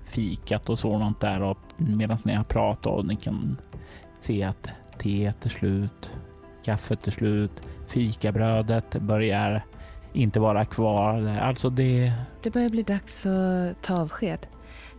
fikat 0.05 0.69
och 0.69 0.79
sådant 0.79 1.21
där 1.21 1.43
och 1.43 1.59
medan 1.77 2.19
ni 2.25 2.35
har 2.35 2.45
pratat 2.45 2.87
och 2.87 3.07
ni 3.07 3.17
kan 3.17 3.57
se 4.21 4.43
att 4.43 4.69
teet 4.99 5.47
är 5.47 5.51
slut, 5.51 6.13
kaffet 6.65 7.07
är 7.07 7.11
slut, 7.11 7.63
fikabrödet 7.87 9.01
börjar 9.01 9.65
inte 10.13 10.41
vara 10.41 10.65
kvar. 10.65 11.39
Alltså 11.43 11.71
det... 11.71 12.13
Det 12.43 12.51
börjar 12.51 12.69
bli 12.69 12.83
dags 12.83 13.27
att 13.27 13.83
ta 13.83 14.01
avsked. 14.01 14.47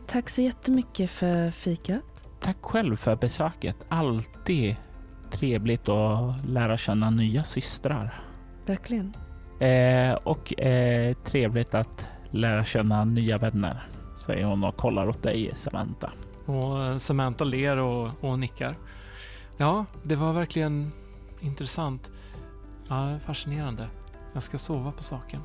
Tack 0.08 0.30
så 0.30 0.42
jättemycket 0.42 1.10
för 1.10 1.52
fikat. 1.52 2.04
Tack 2.40 2.58
själv 2.62 2.96
för 2.96 3.16
besöket. 3.16 3.76
Alltid 3.90 4.76
trevligt 5.32 5.90
att 5.90 6.46
lära 6.46 6.78
känna 6.78 7.10
nya 7.10 7.44
systrar. 7.44 8.24
Verkligen. 8.66 9.14
Eh, 9.60 10.14
och 10.14 10.60
eh, 10.60 11.14
trevligt 11.14 11.76
att 11.76 12.08
lära 12.32 12.64
känna 12.64 13.06
nya 13.06 13.38
vänner, 13.38 13.84
säger 14.26 14.46
hon 14.46 14.64
och 14.64 14.76
kollar 14.76 15.10
åt 15.10 15.24
dig 15.24 15.52
Samantha. 15.56 16.12
Och 16.46 16.84
eh, 16.84 16.98
Samantha 16.98 17.44
ler 17.46 17.78
och, 17.78 18.10
och 18.24 18.40
nickar. 18.40 18.76
Ja, 19.58 19.86
det 20.04 20.16
var 20.16 20.34
verkligen 20.34 20.92
intressant. 21.42 22.12
Ja, 22.90 23.20
fascinerande. 23.26 23.88
Jag 24.34 24.44
ska 24.44 24.58
sova 24.58 24.92
på 24.92 25.04
saken. 25.04 25.40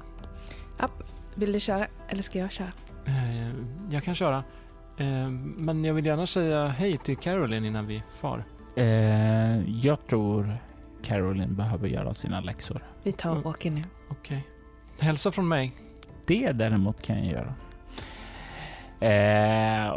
Vill 1.34 1.52
du 1.52 1.60
köra 1.60 1.86
eller 2.08 2.22
ska 2.22 2.38
jag 2.38 2.52
köra? 2.52 2.72
Eh, 3.06 3.48
jag 3.90 4.02
kan 4.02 4.14
köra. 4.14 4.44
Eh, 4.98 5.28
men 5.56 5.84
jag 5.84 5.94
vill 5.94 6.06
gärna 6.06 6.26
säga 6.26 6.66
hej 6.68 6.98
till 6.98 7.16
Caroline 7.16 7.64
innan 7.64 7.86
vi 7.86 8.02
far. 8.20 8.44
Eh, 8.76 9.78
jag 9.80 10.06
tror 10.06 10.56
Caroline 11.02 11.56
behöver 11.56 11.88
göra 11.88 12.14
sina 12.14 12.40
läxor. 12.40 12.84
Vi 13.02 13.12
tar 13.12 13.30
och 13.30 13.36
Mm. 13.36 13.48
åker 13.50 13.70
nu. 13.70 13.82
Okej. 14.10 14.46
Hälsa 15.00 15.32
från 15.32 15.48
mig. 15.48 15.72
Det 16.26 16.52
däremot 16.52 17.02
kan 17.02 17.16
jag 17.24 17.26
göra. 17.26 17.54
Eh, 19.00 19.88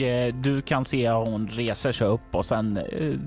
och 0.00 0.06
eh, 0.06 0.34
du 0.34 0.62
kan 0.62 0.84
se 0.84 1.06
att 1.06 1.28
hon 1.28 1.48
reser 1.48 1.92
sig 1.92 2.06
upp 2.06 2.34
och 2.34 2.46
sen 2.46 2.76
eh, 2.76 3.18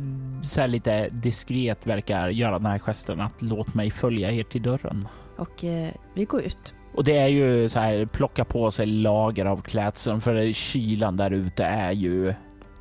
så 0.44 0.62
här 0.62 0.68
lite 0.68 1.10
diskret 1.10 1.88
verkar 1.88 2.30
göra 2.30 2.60
den 2.60 2.66
här 2.66 2.80
gesten 2.80 3.22
att 3.22 3.42
låt 3.42 3.74
mig 3.74 3.92
följa 3.92 4.32
er 4.32 4.44
till 4.44 4.62
dörren. 4.62 5.08
Och 5.38 5.64
eh, 5.64 5.90
vi 6.14 6.26
går 6.26 6.42
ut. 6.42 6.76
Och 6.96 7.04
det 7.04 7.18
är 7.18 7.28
ju 7.28 7.70
så 7.70 7.80
här 7.80 8.06
plocka 8.06 8.46
på 8.46 8.72
sig 8.72 8.86
lager 8.86 9.46
av 9.46 9.62
klädseln 9.62 10.22
för 10.22 10.52
kylan 10.52 11.18
där 11.18 11.32
ute 11.32 11.66
är 11.66 11.92
ju 11.92 12.34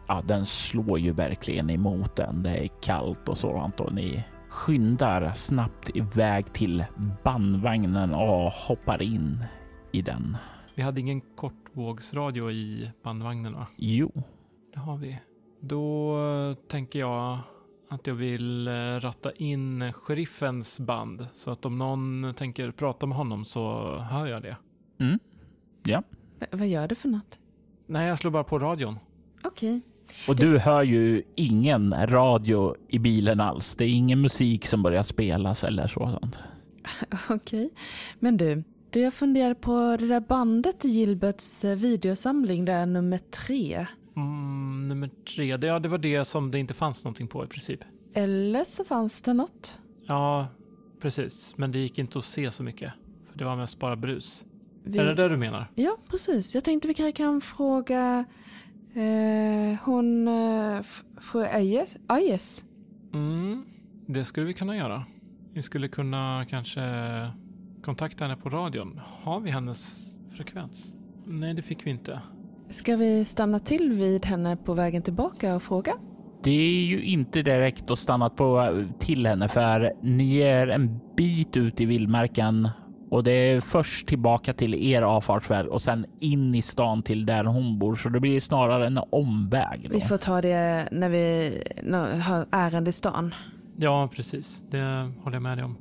ja, 0.09 0.23
den 0.25 0.47
slår 0.47 0.99
ju 0.99 1.13
verkligen 1.13 1.71
emot 1.71 2.19
en. 2.19 2.43
Det 2.43 2.51
är 2.51 2.69
kallt 2.83 3.29
och 3.29 3.39
sådant 3.39 3.81
och 3.81 3.95
ni 3.95 4.25
skyndar 4.49 5.33
snabbt 5.35 5.91
iväg 5.97 6.53
till 6.53 6.85
bandvagnen 7.25 8.15
och 8.15 8.53
hoppar 8.53 9.03
in 9.03 9.45
i 9.93 10.03
den. 10.03 10.37
Vi 10.75 10.83
hade 10.83 11.01
ingen 11.01 11.21
kortvågsradio 11.77 12.51
i 12.51 12.91
bandvagnen 13.03 13.53
va? 13.55 13.67
Jo, 13.77 14.13
Det 14.75 14.79
har 14.81 14.97
vi. 14.97 15.19
Då 15.61 16.17
tänker 16.69 16.99
jag 16.99 17.39
att 17.89 18.07
jag 18.07 18.15
vill 18.15 18.69
eh, 18.69 18.73
ratta 19.01 19.33
in 19.33 19.93
sheriffens 19.93 20.81
band. 20.81 21.27
Så 21.35 21.51
att 21.51 21.65
om 21.65 21.79
någon 21.79 22.35
tänker 22.37 22.71
prata 22.71 23.07
med 23.07 23.17
honom 23.17 23.45
så 23.45 23.97
hör 23.99 24.27
jag 24.27 24.43
det. 24.43 24.57
mm. 24.99 25.19
V- 25.85 26.47
vad 26.53 26.69
gör 26.69 26.89
du 26.89 26.95
för 26.95 27.09
något? 27.09 27.39
Nej, 27.87 28.09
jag 28.09 28.19
slår 28.19 28.31
bara 28.31 28.45
på 28.45 28.59
radion. 28.59 28.99
Okej. 29.45 29.81
och 30.29 30.37
du 30.37 30.59
hör 30.59 30.83
ju 30.83 31.23
ingen 31.35 31.95
radio 32.07 32.77
i 32.89 32.99
bilen 32.99 33.41
alls. 33.41 33.77
Det 33.77 33.85
är 33.85 33.89
ingen 33.89 34.21
musik 34.21 34.67
som 34.67 34.83
börjar 34.83 35.03
spelas 35.03 35.65
eller 35.65 35.87
sådant. 35.87 36.39
Okej. 37.31 37.71
Men 38.19 38.37
du, 38.37 38.65
du 38.93 39.01
jag 39.01 39.15
funderar 39.15 39.55
på 39.55 39.97
det 40.01 40.07
där 40.07 40.21
bandet 40.21 40.85
i 40.85 40.89
Gilberts 40.89 41.65
eh, 41.65 41.77
videosamling 41.77 42.65
där 42.65 42.87
nummer 42.87 43.19
tre. 43.19 43.87
Mm, 44.17 44.89
nummer 44.89 45.11
tre, 45.35 45.57
det, 45.57 45.67
ja, 45.67 45.79
det 45.79 45.89
var 45.89 45.99
det 45.99 46.25
som 46.25 46.51
det 46.51 46.59
inte 46.59 46.75
fanns 46.75 47.05
någonting 47.05 47.29
på 47.29 47.45
i 47.45 47.47
princip. 47.47 47.81
Eller 48.15 48.65
så 48.65 48.85
fanns 48.85 49.23
det 49.23 49.33
något. 49.33 49.79
Ja, 50.07 50.49
precis. 51.01 51.55
Men 51.57 51.73
det 51.73 51.79
gick 51.79 51.99
inte 51.99 52.19
att 52.19 52.25
se 52.25 52.51
så 52.51 52.63
mycket. 52.63 52.93
För 53.31 53.39
det 53.39 53.45
var 53.45 53.57
mest 53.57 53.79
bara 53.79 53.97
brus. 53.97 54.45
Vi... 54.85 54.99
Är 54.99 55.05
det 55.05 55.15
det 55.15 55.29
du 55.29 55.37
menar? 55.37 55.67
Ja, 55.75 55.97
precis. 56.09 56.55
Jag 56.55 56.65
tänkte 56.65 56.89
vi 56.89 56.95
kanske 56.95 57.13
kan 57.17 57.41
fråga 57.41 58.25
eh, 58.95 59.79
hon, 59.83 60.29
eh, 60.29 60.83
fru 61.21 61.45
Ajes. 61.45 61.97
Ajes. 62.07 62.65
Mm, 63.13 63.65
det 64.07 64.25
skulle 64.25 64.47
vi 64.47 64.55
kunna 64.55 64.77
göra. 64.77 65.05
Vi 65.53 65.63
skulle 65.63 65.89
kunna 65.89 66.47
kanske 66.49 66.81
kontakta 67.83 68.25
henne 68.25 68.37
på 68.37 68.49
radion. 68.49 69.01
Har 69.23 69.41
vi 69.41 69.51
hennes 69.51 70.11
frekvens? 70.37 70.95
Nej, 71.27 71.55
det 71.55 71.63
fick 71.63 71.87
vi 71.87 71.91
inte. 71.91 72.21
Ska 72.69 72.97
vi 72.97 73.25
stanna 73.25 73.59
till 73.59 73.93
vid 73.93 74.27
henne 74.27 74.57
på 74.57 74.75
vägen 74.75 75.03
tillbaka 75.03 75.57
och 75.57 75.63
fråga? 75.63 75.93
Det 76.45 76.51
är 76.51 76.85
ju 76.85 77.03
inte 77.03 77.43
direkt 77.43 77.91
att 77.91 77.99
stanna 77.99 78.31
på 78.31 78.75
till 78.99 79.27
henne 79.27 79.49
för 79.49 79.93
ni 80.03 80.39
är 80.39 80.67
en 80.67 81.01
bit 81.17 81.57
ut 81.57 81.81
i 81.81 81.85
vildmarken 81.85 82.69
och 83.11 83.25
det 83.25 83.33
är 83.33 83.61
först 83.61 84.07
tillbaka 84.07 84.53
till 84.53 84.75
er 84.75 85.03
avfartsväg 85.03 85.69
och 85.69 85.83
sen 85.83 86.07
in 86.21 86.55
i 86.55 86.63
stan 86.63 87.03
till 87.03 87.27
där 87.27 87.45
hon 87.45 87.79
bor. 87.79 87.95
Så 87.95 88.09
det 88.09 88.21
blir 88.21 88.41
snarare 88.41 88.87
en 88.87 89.01
omväg. 89.11 89.89
Då. 89.91 89.95
Vi 89.95 90.01
får 90.01 90.17
ta 90.17 90.41
det 90.41 90.89
när 90.93 91.09
vi 91.09 91.53
när, 91.83 92.19
har 92.19 92.47
ärende 92.51 92.91
i 92.91 92.93
stan. 92.93 93.35
Ja, 93.77 94.09
precis. 94.15 94.63
Det 94.71 95.13
håller 95.23 95.37
jag 95.37 95.43
med 95.43 95.59
dig 95.59 95.65
om. 95.65 95.77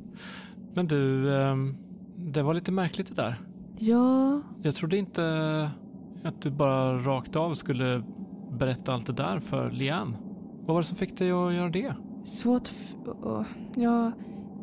Men 0.73 0.87
du, 0.87 1.33
ehm, 1.35 1.77
det 2.21 2.41
var 2.41 2.53
lite 2.53 2.71
märkligt 2.71 3.07
det 3.15 3.21
där. 3.21 3.41
Ja, 3.79 4.41
Jag 4.61 4.75
trodde 4.75 4.97
inte 4.97 5.23
att 6.23 6.41
du 6.41 6.49
bara 6.51 6.97
rakt 6.97 7.35
av 7.35 7.53
skulle 7.53 8.03
berätta 8.51 8.93
allt 8.93 9.07
det 9.07 9.13
där 9.13 9.39
för 9.39 9.71
Lian. 9.71 10.15
Vad 10.65 10.73
var 10.73 10.81
det 10.81 10.87
som 10.87 10.97
fick 10.97 11.17
dig 11.17 11.31
att 11.31 11.53
göra 11.53 11.69
det? 11.69 11.93
svårt. 12.25 12.71
Ja, 13.75 14.11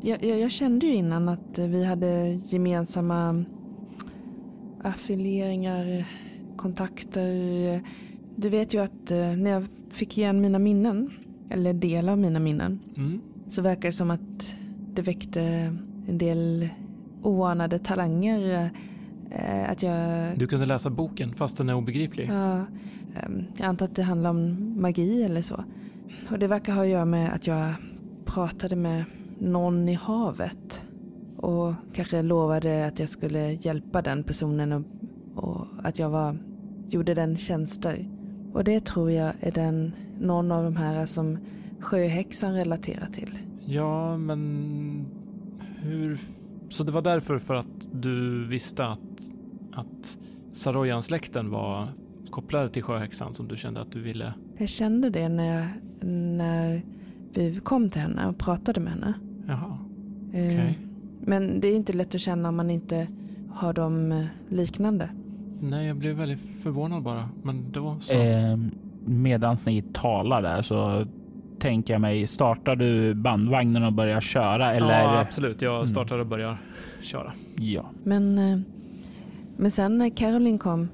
jag, 0.03 0.25
jag, 0.25 0.39
jag 0.41 0.51
kände 0.51 0.87
ju 0.87 0.95
innan 0.95 1.29
att 1.29 1.59
vi 1.59 1.85
hade 1.85 2.33
gemensamma 2.45 3.45
affilieringar, 4.83 6.05
kontakter. 6.57 7.83
Du 8.37 8.49
vet 8.49 8.75
ju 8.75 8.83
att 8.83 9.11
eh, 9.11 9.19
när 9.37 9.51
jag 9.51 9.65
fick 9.91 10.19
igen 10.19 10.41
mina 10.41 10.59
minnen, 10.59 11.11
eller 11.51 11.73
del 11.73 12.09
av 12.09 12.19
mina 12.19 12.39
minnen, 12.41 12.81
Mm. 12.97 13.21
så 13.49 13.63
verkar 13.63 13.89
det 13.89 13.93
som 13.93 14.11
att 14.11 14.55
det 14.95 15.03
väckte 15.03 15.41
en 16.09 16.19
del 16.19 16.69
oanade 17.23 17.79
talanger. 17.79 18.71
eh, 19.31 19.71
Att 19.71 19.83
jag, 19.83 20.29
Du 20.39 20.47
kunde 20.47 20.67
läsa 20.67 20.91
boken 20.91 21.33
fast 21.35 21.57
den 21.57 21.69
är 21.69 21.75
obegriplig. 21.75 22.29
ja, 22.33 22.57
ehm, 23.17 23.45
jag 23.57 23.67
antar 23.67 23.87
att 23.87 23.97
det 23.97 24.03
handlar 24.03 24.31
om 24.31 24.57
magi 24.81 25.23
eller 25.23 25.43
så. 25.43 25.65
Och 26.31 26.39
det 26.39 26.47
verkar 26.47 26.73
ha 26.73 26.83
att 26.83 26.89
göra 26.89 27.05
med 27.05 27.33
att 27.35 27.47
jag 27.47 27.75
pratade 28.25 28.77
med 28.77 29.05
någon 29.39 29.89
i 29.89 29.95
havet. 29.95 30.85
Och 31.37 31.75
kanske 31.93 32.23
lovade 32.23 32.87
att 32.87 32.99
jag 32.99 33.09
skulle 33.09 33.53
hjälpa 33.53 34.03
den 34.03 34.23
personen 34.23 34.73
och, 34.73 34.83
och 35.45 35.67
att 35.83 35.99
jag 35.99 36.11
var, 36.11 36.37
gjorde 36.89 37.15
den 37.15 37.37
tjänster. 37.37 38.09
Och 38.53 38.65
det 38.65 38.85
tror 38.85 39.11
jag 39.11 39.33
är 39.41 39.53
den, 39.53 39.93
någon 40.21 40.53
av 40.53 40.65
de 40.65 40.77
här 40.77 41.07
som 41.07 41.39
sjöhäxan 41.81 42.55
relaterar 42.55 43.07
till. 43.07 43.39
Ja, 43.65 44.17
men 44.17 45.07
hur... 45.83 46.19
Så 46.69 46.85
det 46.85 46.93
var 46.93 47.03
därför 47.03 47.39
för 47.39 47.55
att 47.55 47.89
du 47.93 48.45
visste 48.47 48.87
att, 48.87 49.31
att 49.73 50.19
Saroyan-släkten 50.53 51.51
var 51.51 51.89
kopplade 52.31 52.71
till 52.71 52.83
sjöhäxan 52.83 53.35
som 53.35 53.49
du 53.49 53.57
kände 53.57 53.81
att 53.81 53.93
du 53.93 54.01
ville? 54.01 54.35
Jag 54.59 54.69
kände 54.69 55.11
det 55.11 55.29
när, 55.29 55.57
jag, 55.57 55.67
när 56.11 56.83
vi 57.35 57.61
kom 57.63 57.91
till 57.91 58.01
henne 58.01 58.27
och 58.27 58.39
pratade 58.39 58.81
med 58.81 58.93
henne. 58.93 59.15
Jaha, 59.47 59.79
Eh, 60.33 60.47
okej. 60.47 60.55
Okay. 60.55 60.75
Men 61.21 61.61
det 61.61 61.69
är 61.69 61.77
inte 61.77 61.93
lätt 61.93 62.15
att 62.15 62.21
känna 62.21 62.49
om 62.49 62.57
man 62.57 62.71
inte 62.71 63.09
har 63.51 63.73
dem 63.73 64.13
eh, 64.13 64.25
liknande. 64.49 65.11
Nej, 65.61 65.87
jag 65.87 65.97
blev 65.97 66.17
väldigt 66.17 66.41
förvånad 66.63 67.03
bara. 67.03 67.29
Men 67.43 67.73
det 67.73 67.81
var 67.81 67.97
så. 68.01 68.15
Eh, 68.15 68.57
Medan 69.05 69.57
ni 69.67 69.83
talar 69.83 70.43
där 70.43 70.63
så 70.63 71.07
tänker 71.59 71.95
jag 71.95 72.01
mig, 72.01 72.27
startar 72.27 72.77
du 72.77 73.15
bandvagnen 73.15 73.85
och 73.85 73.93
börjar 73.93 74.21
köra? 74.21 74.75
Eller? 74.75 75.03
Ja, 75.03 75.21
absolut. 75.21 75.63
Jag 75.63 75.89
startar 75.89 76.19
och 76.19 76.27
börjar 76.27 76.59
köra. 77.03 77.33
Ja. 77.57 77.91
Men, 78.05 78.39
eh, 78.39 78.59
men 79.57 79.71
sen 79.71 79.99
när 79.99 80.09
Caroline 80.09 80.59
kom, 80.59 80.89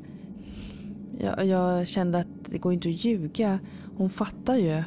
jag, 1.19 1.47
jag 1.47 1.89
kände 1.89 2.19
att 2.19 2.27
det 2.47 2.59
går 2.59 2.73
inte 2.73 2.89
att 2.89 3.05
ljuga. 3.05 3.59
Hon 3.97 4.11
fattar 4.11 4.57
ju. 4.57 4.83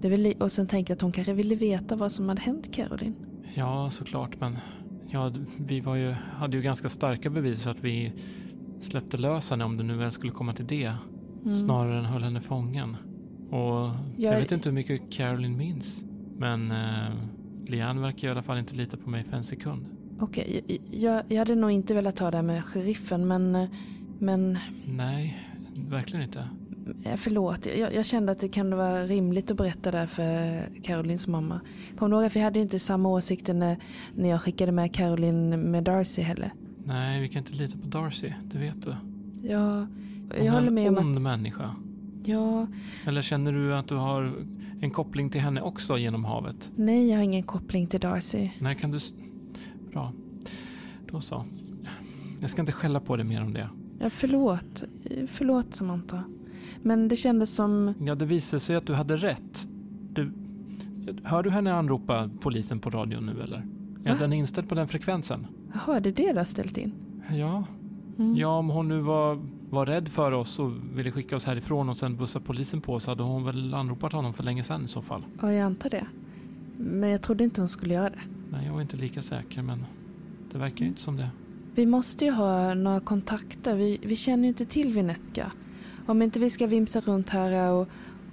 Det 0.00 0.08
väl, 0.08 0.34
och 0.40 0.52
sen 0.52 0.66
tänkte 0.66 0.90
jag 0.90 0.96
att 0.96 1.02
hon 1.02 1.12
kanske 1.12 1.32
ville 1.32 1.54
veta 1.54 1.96
vad 1.96 2.12
som 2.12 2.28
hade 2.28 2.40
hänt 2.40 2.72
Caroline. 2.72 3.14
Ja, 3.54 3.90
såklart. 3.90 4.40
Men 4.40 4.58
ja, 5.10 5.32
vi 5.56 5.80
var 5.80 5.96
ju, 5.96 6.12
hade 6.12 6.56
ju 6.56 6.62
ganska 6.62 6.88
starka 6.88 7.30
bevis 7.30 7.62
för 7.62 7.70
att 7.70 7.84
vi 7.84 8.12
släppte 8.80 9.16
lös 9.16 9.50
henne 9.50 9.64
om 9.64 9.76
det 9.76 9.82
nu 9.82 9.96
väl 9.96 10.12
skulle 10.12 10.32
komma 10.32 10.52
till 10.52 10.66
det. 10.66 10.92
Mm. 11.44 11.56
Snarare 11.56 11.98
än 11.98 12.04
höll 12.04 12.22
henne 12.22 12.40
fången. 12.40 12.96
Och 13.50 13.60
jag, 13.60 13.92
Jag- 14.16 14.38
vet 14.40 14.52
inte 14.52 14.68
hur 14.68 14.74
mycket 14.74 15.10
Caroline 15.12 15.56
minns. 15.56 16.02
Men 16.38 16.70
eh, 16.70 17.12
Lian 17.66 18.00
verkar 18.00 18.28
i 18.28 18.30
alla 18.30 18.42
fall 18.42 18.58
inte 18.58 18.74
lita 18.74 18.96
på 18.96 19.10
mig 19.10 19.24
för 19.24 19.36
en 19.36 19.44
sekund. 19.44 19.86
Okej, 20.20 20.62
jag, 20.66 20.78
jag, 21.00 21.22
jag 21.28 21.38
hade 21.38 21.54
nog 21.54 21.70
inte 21.70 21.94
velat 21.94 22.16
ta 22.16 22.30
det 22.30 22.36
här 22.36 22.42
med 22.42 22.64
sheriffen 22.64 23.26
men, 23.28 23.66
men 24.18 24.58
Nej, 24.86 25.38
verkligen 25.88 26.24
inte. 26.24 26.48
eh, 27.04 27.16
förlåt. 27.16 27.66
Jag, 27.78 27.94
jag 27.94 28.06
kände 28.06 28.32
att 28.32 28.40
det 28.40 28.48
kan 28.48 28.76
vara 28.76 29.02
rimligt 29.06 29.50
att 29.50 29.56
berätta 29.56 29.90
det 29.90 29.98
här 29.98 30.06
för 30.06 30.62
Carolines 30.82 31.26
mamma. 31.26 31.60
Kommer 31.96 32.10
du 32.10 32.16
ihåg 32.22 32.26
att 32.26 32.36
vi 32.36 32.40
hade 32.40 32.60
inte 32.60 32.78
samma 32.78 33.08
åsikter 33.08 33.54
när, 33.54 33.76
när 34.14 34.28
jag 34.28 34.42
skickade 34.42 34.72
med 34.72 34.94
Caroline 34.94 35.70
med 35.70 35.84
Darcy 35.84 36.22
heller? 36.22 36.52
Nej, 36.84 37.20
vi 37.20 37.28
kan 37.28 37.42
inte 37.42 37.52
lita 37.52 37.78
på 37.78 37.86
Darcy. 37.86 38.32
Det 38.52 38.58
vet 38.58 38.82
du. 38.82 38.94
Ja, 39.42 39.68
Hon 39.78 39.86
jag 40.30 40.46
är 40.46 40.50
håller 40.50 40.68
en 40.68 40.74
med 40.74 40.88
om 40.88 40.98
ond 40.98 41.16
att... 41.16 41.22
människa. 41.22 41.74
Ja, 42.26 42.66
Eller 43.06 43.22
känner 43.22 43.52
du 43.52 43.74
att 43.74 43.88
du 43.88 43.94
har 43.94 44.32
en 44.80 44.90
koppling 44.90 45.30
till 45.30 45.40
henne 45.40 45.60
också 45.62 45.98
genom 45.98 46.24
havet? 46.24 46.70
nej 46.76 47.08
jag 47.08 47.16
har 47.16 47.22
ingen 47.24 47.42
koppling 47.42 47.86
till 47.86 48.00
Darcy. 48.00 48.50
Nej, 48.58 48.74
kan 48.76 48.90
du... 48.90 48.98
Bra. 49.92 50.12
Då 51.10 51.20
så. 51.20 51.44
Jag 52.40 52.50
ska 52.50 52.62
inte 52.62 52.72
skälla 52.72 53.00
på 53.00 53.16
dig 53.16 53.26
mer 53.26 53.42
om 53.42 53.52
det. 53.52 53.68
Ja, 53.98 54.10
förlåt. 54.10 54.84
Förlåt 55.28 55.74
Samantha. 55.74 56.22
Men 56.82 57.08
det 57.08 57.16
kändes 57.16 57.54
som... 57.54 57.94
Ja, 58.00 58.14
det 58.14 58.24
visade 58.24 58.60
sig 58.60 58.76
att 58.76 58.86
du 58.86 58.94
hade 58.94 59.16
rätt. 59.16 59.66
Du... 60.12 60.32
Hör 61.24 61.42
du 61.42 61.50
henne 61.50 61.72
anropa 61.74 62.30
polisen 62.40 62.78
på 62.80 62.90
radion 62.90 63.26
nu 63.26 63.42
eller? 63.42 63.66
Ja, 64.04 64.12
Va? 64.12 64.18
den 64.18 64.32
är 64.32 64.36
inställd 64.36 64.68
på 64.68 64.74
den 64.74 64.88
frekvensen. 64.88 65.46
Jaha, 65.74 66.00
det 66.00 66.08
är 66.08 66.12
det 66.12 66.32
du 66.32 66.38
har 66.38 66.44
ställt 66.44 66.78
in? 66.78 66.92
Ja, 67.30 67.64
Mm. 68.18 68.36
ja 68.36 68.58
om 68.58 68.68
hon 68.68 68.88
nu 68.88 69.00
var, 69.00 69.38
var 69.74 69.86
rädd 69.86 70.08
för 70.08 70.32
oss 70.32 70.58
och 70.58 70.72
ville 70.94 71.10
skicka 71.10 71.36
oss 71.36 71.44
härifrån 71.44 71.88
och 71.88 71.96
sen 71.96 72.16
bussa 72.16 72.40
polisen 72.40 72.80
på 72.80 73.00
så 73.00 73.10
hade 73.10 73.22
hon 73.22 73.44
väl 73.44 73.74
anropat 73.74 74.12
honom 74.12 74.34
för 74.34 74.42
länge 74.42 74.62
sedan 74.62 74.84
i 74.84 74.88
så 74.88 75.02
fall. 75.02 75.24
Ja, 75.42 75.52
jag 75.52 75.62
antar 75.62 75.90
det. 75.90 76.06
Men 76.76 77.10
jag 77.10 77.22
trodde 77.22 77.44
inte 77.44 77.60
hon 77.60 77.68
skulle 77.68 77.94
göra 77.94 78.10
det. 78.10 78.20
Nej, 78.50 78.66
jag 78.66 78.72
var 78.72 78.80
inte 78.80 78.96
lika 78.96 79.22
säker 79.22 79.62
men 79.62 79.86
det 80.52 80.58
verkar 80.58 80.84
ju 80.84 80.86
inte 80.86 81.00
som 81.00 81.16
det. 81.16 81.30
Vi 81.74 81.86
måste 81.86 82.24
ju 82.24 82.30
ha 82.30 82.74
några 82.74 83.00
kontakter. 83.00 83.76
Vi, 83.76 84.00
vi 84.02 84.16
känner 84.16 84.42
ju 84.42 84.48
inte 84.48 84.66
till 84.66 84.92
Vinetka. 84.92 85.52
Om 86.06 86.22
inte 86.22 86.38
vi 86.38 86.50
ska 86.50 86.66
vimsa 86.66 87.00
runt 87.00 87.30
här 87.30 87.72
och, 87.72 87.88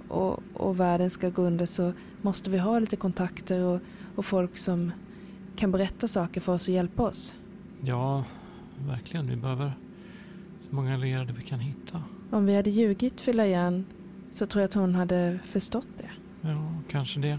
och, 0.08 0.42
och 0.54 0.80
världen 0.80 1.10
ska 1.10 1.30
gå 1.30 1.42
under 1.42 1.66
så 1.66 1.92
måste 2.22 2.50
vi 2.50 2.58
ha 2.58 2.78
lite 2.78 2.96
kontakter 2.96 3.62
och, 3.62 3.80
och 4.16 4.24
folk 4.24 4.56
som 4.56 4.92
kan 5.56 5.72
berätta 5.72 6.08
saker 6.08 6.40
för 6.40 6.52
oss 6.52 6.68
och 6.68 6.74
hjälpa 6.74 7.02
oss. 7.02 7.34
Ja, 7.80 8.24
verkligen. 8.86 9.26
Vi 9.26 9.36
behöver 9.36 9.72
så 10.62 10.74
många 10.74 10.94
allierade 10.94 11.32
vi 11.32 11.42
kan 11.42 11.60
hitta. 11.60 12.02
Om 12.30 12.46
vi 12.46 12.56
hade 12.56 12.70
ljugit 12.70 13.20
för 13.20 13.32
Lajan 13.32 13.84
så 14.32 14.46
tror 14.46 14.60
jag 14.60 14.68
att 14.68 14.74
hon 14.74 14.94
hade 14.94 15.38
förstått 15.44 15.88
det. 15.98 16.10
Ja, 16.48 16.72
kanske 16.88 17.20
det. 17.20 17.38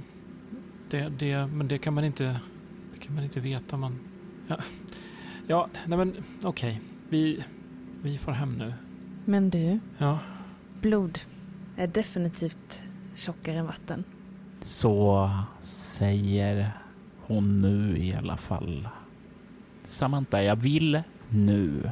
det, 0.89 1.09
det 1.09 1.47
men 1.47 1.67
det 1.67 1.77
kan 1.77 1.93
man 1.93 2.03
inte, 2.03 2.39
det 2.93 2.99
kan 2.99 3.15
man 3.15 3.23
inte 3.23 3.39
veta. 3.39 3.77
Man, 3.77 3.99
ja, 4.47 4.57
ja 5.47 5.69
nej 5.85 5.97
men 5.97 6.13
okej. 6.43 6.81
Vi, 7.09 7.43
vi 8.01 8.17
får 8.17 8.31
hem 8.31 8.57
nu. 8.57 8.73
Men 9.25 9.49
du, 9.49 9.79
Ja, 9.97 10.19
blod 10.81 11.19
är 11.77 11.87
definitivt 11.87 12.83
tjockare 13.15 13.57
än 13.57 13.65
vatten. 13.65 14.03
Så 14.61 15.29
säger 15.61 16.71
hon 17.25 17.61
nu 17.61 17.97
i 17.97 18.13
alla 18.13 18.37
fall. 18.37 18.87
Samantha, 19.85 20.43
jag 20.43 20.55
vill 20.55 21.01
nu 21.29 21.91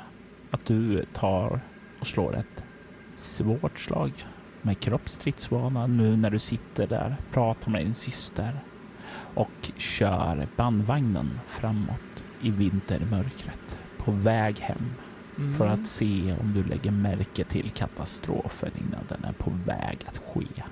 att 0.51 0.65
du 0.65 1.05
tar 1.13 1.59
och 1.99 2.07
slår 2.07 2.35
ett 2.35 2.63
svårt 3.15 3.79
slag 3.79 4.25
med 4.61 4.79
kroppsstridsvana 4.79 5.87
nu 5.87 6.17
när 6.17 6.29
du 6.29 6.39
sitter 6.39 6.87
där, 6.87 7.15
pratar 7.31 7.71
med 7.71 7.85
din 7.85 7.93
syster 7.93 8.59
och 9.33 9.71
kör 9.77 10.47
bandvagnen 10.55 11.39
framåt 11.47 12.25
i 12.41 12.51
vintermörkret 12.51 13.79
på 13.97 14.11
väg 14.11 14.59
hem 14.59 14.85
mm. 15.37 15.57
för 15.57 15.67
att 15.67 15.87
se 15.87 16.35
om 16.41 16.53
du 16.53 16.63
lägger 16.63 16.91
märke 16.91 17.43
till 17.43 17.71
katastrofen 17.71 18.71
innan 18.77 19.05
den 19.09 19.23
är 19.23 19.33
på 19.33 19.51
väg 19.65 19.97
att 20.05 20.17
ske. 20.17 20.63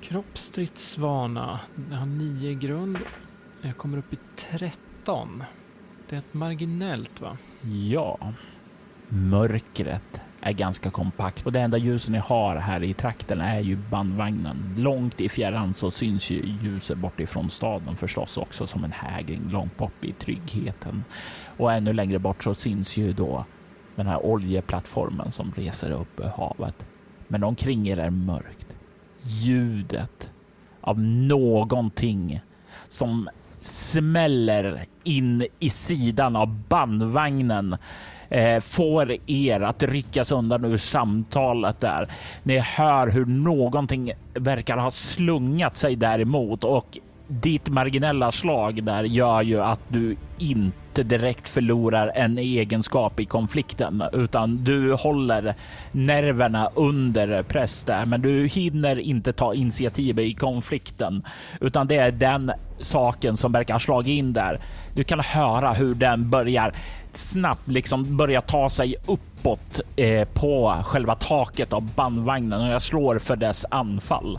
Kroppsstridsvana. 0.00 1.60
Jag 1.90 1.96
har 1.96 2.06
nio 2.06 2.54
grund. 2.54 2.98
Jag 3.62 3.76
kommer 3.76 3.98
upp 3.98 4.12
i 4.12 4.18
13. 4.36 5.44
Det 6.08 6.16
är 6.16 6.18
ett 6.18 6.34
marginellt 6.34 7.20
va? 7.20 7.36
Ja, 7.90 8.18
mörkret 9.08 10.20
är 10.40 10.52
ganska 10.52 10.90
kompakt 10.90 11.46
och 11.46 11.52
det 11.52 11.60
enda 11.60 11.78
ljuset 11.78 12.10
ni 12.10 12.18
har 12.18 12.56
här 12.56 12.82
i 12.82 12.94
trakten 12.94 13.40
är 13.40 13.60
ju 13.60 13.76
bandvagnen. 13.76 14.74
Långt 14.78 15.20
i 15.20 15.28
fjärran 15.28 15.74
så 15.74 15.90
syns 15.90 16.30
ju 16.30 16.56
ljuset 16.62 16.98
bortifrån 16.98 17.50
staden 17.50 17.96
förstås 17.96 18.38
också 18.38 18.66
som 18.66 18.84
en 18.84 18.92
hägring 18.92 19.42
långt 19.50 19.76
bort 19.76 20.04
i 20.04 20.12
tryggheten. 20.12 21.04
Och 21.56 21.72
ännu 21.72 21.92
längre 21.92 22.18
bort 22.18 22.42
så 22.42 22.54
syns 22.54 22.96
ju 22.96 23.12
då 23.12 23.44
den 23.96 24.06
här 24.06 24.26
oljeplattformen 24.26 25.30
som 25.30 25.52
reser 25.56 25.90
upp 25.90 26.20
ur 26.20 26.30
havet. 26.36 26.86
Men 27.28 27.44
omkring 27.44 27.88
er 27.88 27.96
är 27.96 28.10
mörkt. 28.10 28.76
Ljudet 29.22 30.30
av 30.80 31.00
någonting 31.00 32.40
som 32.88 33.28
smäller 33.58 34.86
in 35.04 35.46
i 35.58 35.70
sidan 35.70 36.36
av 36.36 36.48
bandvagnen 36.68 37.76
eh, 38.28 38.60
får 38.60 39.16
er 39.26 39.60
att 39.60 39.82
ryckas 39.82 40.32
undan 40.32 40.64
ur 40.64 40.76
samtalet 40.76 41.80
där. 41.80 42.08
Ni 42.42 42.58
hör 42.58 43.10
hur 43.10 43.26
någonting 43.26 44.12
verkar 44.34 44.76
ha 44.76 44.90
slungat 44.90 45.76
sig 45.76 45.96
däremot 45.96 46.64
och 46.64 46.98
ditt 47.28 47.68
marginella 47.68 48.32
slag 48.32 48.82
där 48.84 49.02
gör 49.02 49.42
ju 49.42 49.60
att 49.60 49.80
du 49.88 50.16
inte 50.38 51.02
direkt 51.02 51.48
förlorar 51.48 52.12
en 52.14 52.38
egenskap 52.38 53.20
i 53.20 53.24
konflikten 53.24 54.02
utan 54.12 54.64
du 54.64 54.92
håller 54.92 55.54
nerverna 55.92 56.70
under 56.74 57.42
press 57.42 57.84
där. 57.84 58.04
Men 58.04 58.22
du 58.22 58.46
hinner 58.46 58.98
inte 58.98 59.32
ta 59.32 59.54
initiativ 59.54 60.18
i 60.18 60.34
konflikten 60.34 61.22
utan 61.60 61.86
det 61.86 61.96
är 61.96 62.10
den 62.10 62.52
saken 62.80 63.36
som 63.36 63.52
verkar 63.52 63.74
ha 63.74 63.80
slagit 63.80 64.18
in 64.18 64.32
där. 64.32 64.60
Du 64.94 65.04
kan 65.04 65.20
höra 65.20 65.72
hur 65.72 65.94
den 65.94 66.30
börjar 66.30 66.74
snabbt 67.12 67.68
liksom 67.68 68.16
börja 68.16 68.40
ta 68.40 68.70
sig 68.70 68.96
uppåt 69.06 69.80
eh, 69.96 70.28
på 70.28 70.82
själva 70.84 71.14
taket 71.14 71.72
av 71.72 71.94
bandvagnen 71.94 72.60
och 72.60 72.68
jag 72.68 72.82
slår 72.82 73.18
för 73.18 73.36
dess 73.36 73.66
anfall. 73.70 74.38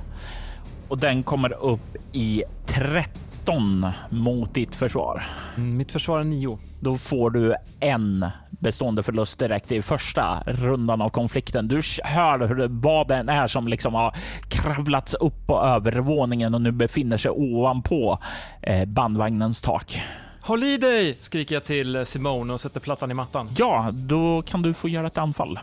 Och 0.88 0.97
den 0.97 1.23
kommer 1.23 1.53
upp 1.53 1.95
i 2.13 2.43
13 2.67 3.88
mot 4.09 4.53
ditt 4.53 4.75
försvar. 4.75 5.23
Mm, 5.57 5.77
mitt 5.77 5.91
försvar 5.91 6.19
är 6.19 6.23
9. 6.23 6.59
Då 6.79 6.97
får 6.97 7.29
du 7.29 7.55
en 7.79 8.25
bestående 8.49 9.03
förlust 9.03 9.39
direkt 9.39 9.71
i 9.71 9.81
första 9.81 10.43
rundan 10.45 11.01
av 11.01 11.09
konflikten. 11.09 11.67
Du 11.67 11.81
hör 12.03 12.47
hur 12.47 12.67
vad 12.67 13.07
den 13.07 13.29
är 13.29 13.47
som 13.47 13.67
liksom 13.67 13.93
har 13.93 14.15
kravlats 14.49 15.13
upp 15.13 15.47
på 15.47 15.61
övervåningen 15.61 16.53
och 16.53 16.61
nu 16.61 16.71
befinner 16.71 17.17
sig 17.17 17.31
ovanpå 17.31 18.19
eh, 18.61 18.85
bandvagnens 18.85 19.61
tak. 19.61 20.01
Håll 20.41 20.63
i 20.63 20.77
dig! 20.77 21.15
skriker 21.19 21.55
jag 21.55 21.63
till 21.63 22.05
Simone 22.05 22.53
och 22.53 22.61
sätter 22.61 22.79
plattan 22.79 23.11
i 23.11 23.13
mattan. 23.13 23.49
Ja, 23.57 23.89
då 23.93 24.41
kan 24.41 24.61
du 24.61 24.73
få 24.73 24.89
göra 24.89 25.07
ett 25.07 25.17
anfall. 25.17 25.59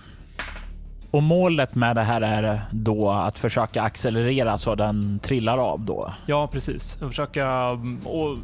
Och 1.15 1.23
målet 1.23 1.75
med 1.75 1.97
det 1.97 2.03
här 2.03 2.21
är 2.21 2.61
då 2.71 3.11
att 3.11 3.39
försöka 3.39 3.83
accelerera 3.83 4.59
så 4.59 4.75
den 4.75 5.19
trillar 5.23 5.59
av 5.59 5.81
då. 5.81 6.13
Ja, 6.27 6.47
precis. 6.47 6.97
Försöka 7.01 7.47
mm, 7.47 8.07
och 8.07 8.39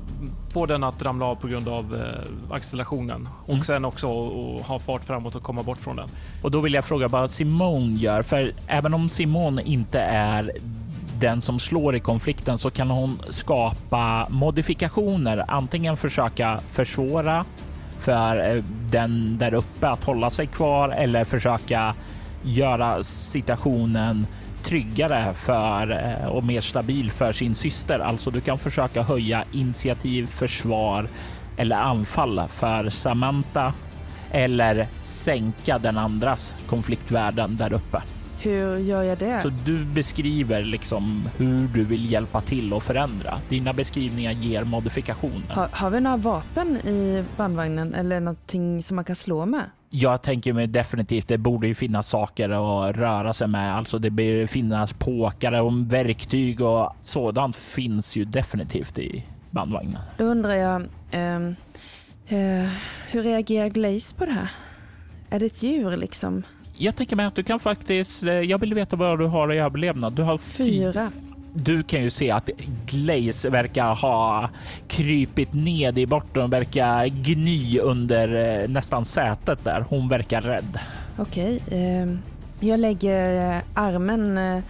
få 0.52 0.66
den 0.66 0.84
att 0.84 1.02
ramla 1.02 1.26
av 1.26 1.34
på 1.34 1.48
grund 1.48 1.68
av 1.68 1.94
eh, 1.94 2.54
accelerationen 2.54 3.28
och 3.42 3.50
Mm. 3.50 3.64
sen 3.64 3.84
också 3.84 4.08
ha 4.62 4.78
fart 4.78 5.04
framåt 5.04 5.34
och 5.34 5.42
komma 5.42 5.62
bort 5.62 5.78
från 5.78 5.96
den. 5.96 6.08
Och 6.42 6.50
då 6.50 6.60
vill 6.60 6.74
jag 6.74 6.84
fråga 6.84 7.08
vad 7.08 7.30
Simone 7.30 7.96
gör, 7.96 8.22
för 8.22 8.52
även 8.66 8.94
om 8.94 9.08
Simone 9.08 9.62
inte 9.62 10.00
är 10.00 10.50
den 11.20 11.42
som 11.42 11.58
slår 11.58 11.96
i 11.96 12.00
konflikten 12.00 12.58
så 12.58 12.70
kan 12.70 12.90
hon 12.90 13.18
skapa 13.28 14.26
modifikationer, 14.30 15.44
antingen 15.48 15.96
försöka 15.96 16.60
försvåra 16.70 17.44
för 17.98 18.56
eh, 18.56 18.62
den 18.90 19.38
där 19.38 19.54
uppe 19.54 19.88
att 19.88 20.04
hålla 20.04 20.30
sig 20.30 20.46
kvar 20.46 20.88
eller 20.88 21.24
försöka 21.24 21.94
göra 22.42 23.02
situationen 23.02 24.26
tryggare 24.62 25.32
för 25.32 25.90
eh, 25.90 26.28
och 26.28 26.44
mer 26.44 26.60
stabil 26.60 27.10
för 27.10 27.32
sin 27.32 27.54
syster. 27.54 27.98
Alltså 27.98 28.30
du 28.30 28.40
kan 28.40 28.58
försöka 28.58 29.02
höja 29.02 29.44
initiativ, 29.52 30.26
försvar 30.26 31.08
eller 31.56 31.76
anfall 31.76 32.42
för 32.48 32.88
Samantha 32.88 33.72
eller 34.30 34.86
sänka 35.00 35.78
den 35.78 35.98
andras 35.98 36.54
konfliktvärden 36.66 37.56
där 37.56 37.72
uppe. 37.72 38.02
Hur 38.42 38.76
gör 38.76 39.02
jag 39.02 39.18
det? 39.18 39.42
Så 39.42 39.48
du 39.48 39.84
beskriver 39.84 40.62
liksom 40.62 41.28
hur 41.36 41.68
du 41.68 41.84
vill 41.84 42.12
hjälpa 42.12 42.40
till 42.40 42.72
och 42.72 42.82
förändra. 42.82 43.40
Dina 43.48 43.72
beskrivningar 43.72 44.32
ger 44.32 44.64
modifikationer. 44.64 45.54
Har, 45.54 45.68
har 45.72 45.90
vi 45.90 46.00
några 46.00 46.16
vapen 46.16 46.76
i 46.76 47.24
bandvagnen 47.36 47.94
eller 47.94 48.20
någonting 48.20 48.82
som 48.82 48.96
man 48.96 49.04
kan 49.04 49.16
slå 49.16 49.46
med? 49.46 49.64
Jag 49.92 50.22
tänker 50.22 50.52
mig 50.52 50.66
definitivt, 50.66 51.28
det 51.28 51.38
borde 51.38 51.66
ju 51.66 51.74
finnas 51.74 52.08
saker 52.08 52.50
att 52.50 52.96
röra 52.96 53.32
sig 53.32 53.48
med. 53.48 53.76
Alltså 53.76 53.98
det 53.98 54.10
bör 54.10 54.46
finnas 54.46 54.92
påkare 54.92 55.60
och 55.60 55.92
verktyg 55.92 56.60
och 56.60 56.96
sådant 57.02 57.56
finns 57.56 58.16
ju 58.16 58.24
definitivt 58.24 58.98
i 58.98 59.24
bandvagnen. 59.50 60.00
Då 60.18 60.24
undrar 60.24 60.54
jag, 60.54 60.82
ehm, 61.10 61.56
eh, 62.28 62.68
hur 63.10 63.22
reagerar 63.22 63.68
Glaze 63.68 64.16
på 64.16 64.24
det 64.26 64.32
här? 64.32 64.50
Är 65.30 65.40
det 65.40 65.46
ett 65.46 65.62
djur 65.62 65.96
liksom? 65.96 66.42
Jag 66.76 66.96
tänker 66.96 67.16
mig 67.16 67.26
att 67.26 67.34
du 67.34 67.42
kan 67.42 67.60
faktiskt, 67.60 68.22
eh, 68.22 68.32
jag 68.32 68.58
vill 68.58 68.74
veta 68.74 68.96
vad 68.96 69.18
du 69.18 69.26
har 69.26 69.52
i 69.52 69.58
överlevnad. 69.58 70.12
Du 70.12 70.22
har 70.22 70.38
fyra. 70.38 71.12
Du 71.54 71.82
kan 71.82 72.02
ju 72.02 72.10
se 72.10 72.30
att 72.30 72.50
Glaze 72.86 73.50
verkar 73.50 73.94
ha 73.94 74.48
krypit 74.88 75.52
ned 75.52 75.98
i 75.98 76.06
borten 76.06 76.42
och 76.42 76.52
verkar 76.52 77.06
gny 77.06 77.78
under 77.78 78.58
eh, 78.62 78.68
nästan 78.68 79.04
sätet 79.04 79.64
där. 79.64 79.84
Hon 79.88 80.08
verkar 80.08 80.40
rädd. 80.40 80.78
Okej. 81.18 81.60
eh, 81.70 82.06
jag 82.68 82.80
lägger 82.80 83.50
eh, 83.56 83.62
armen 83.74 84.38
eh, 84.38 84.62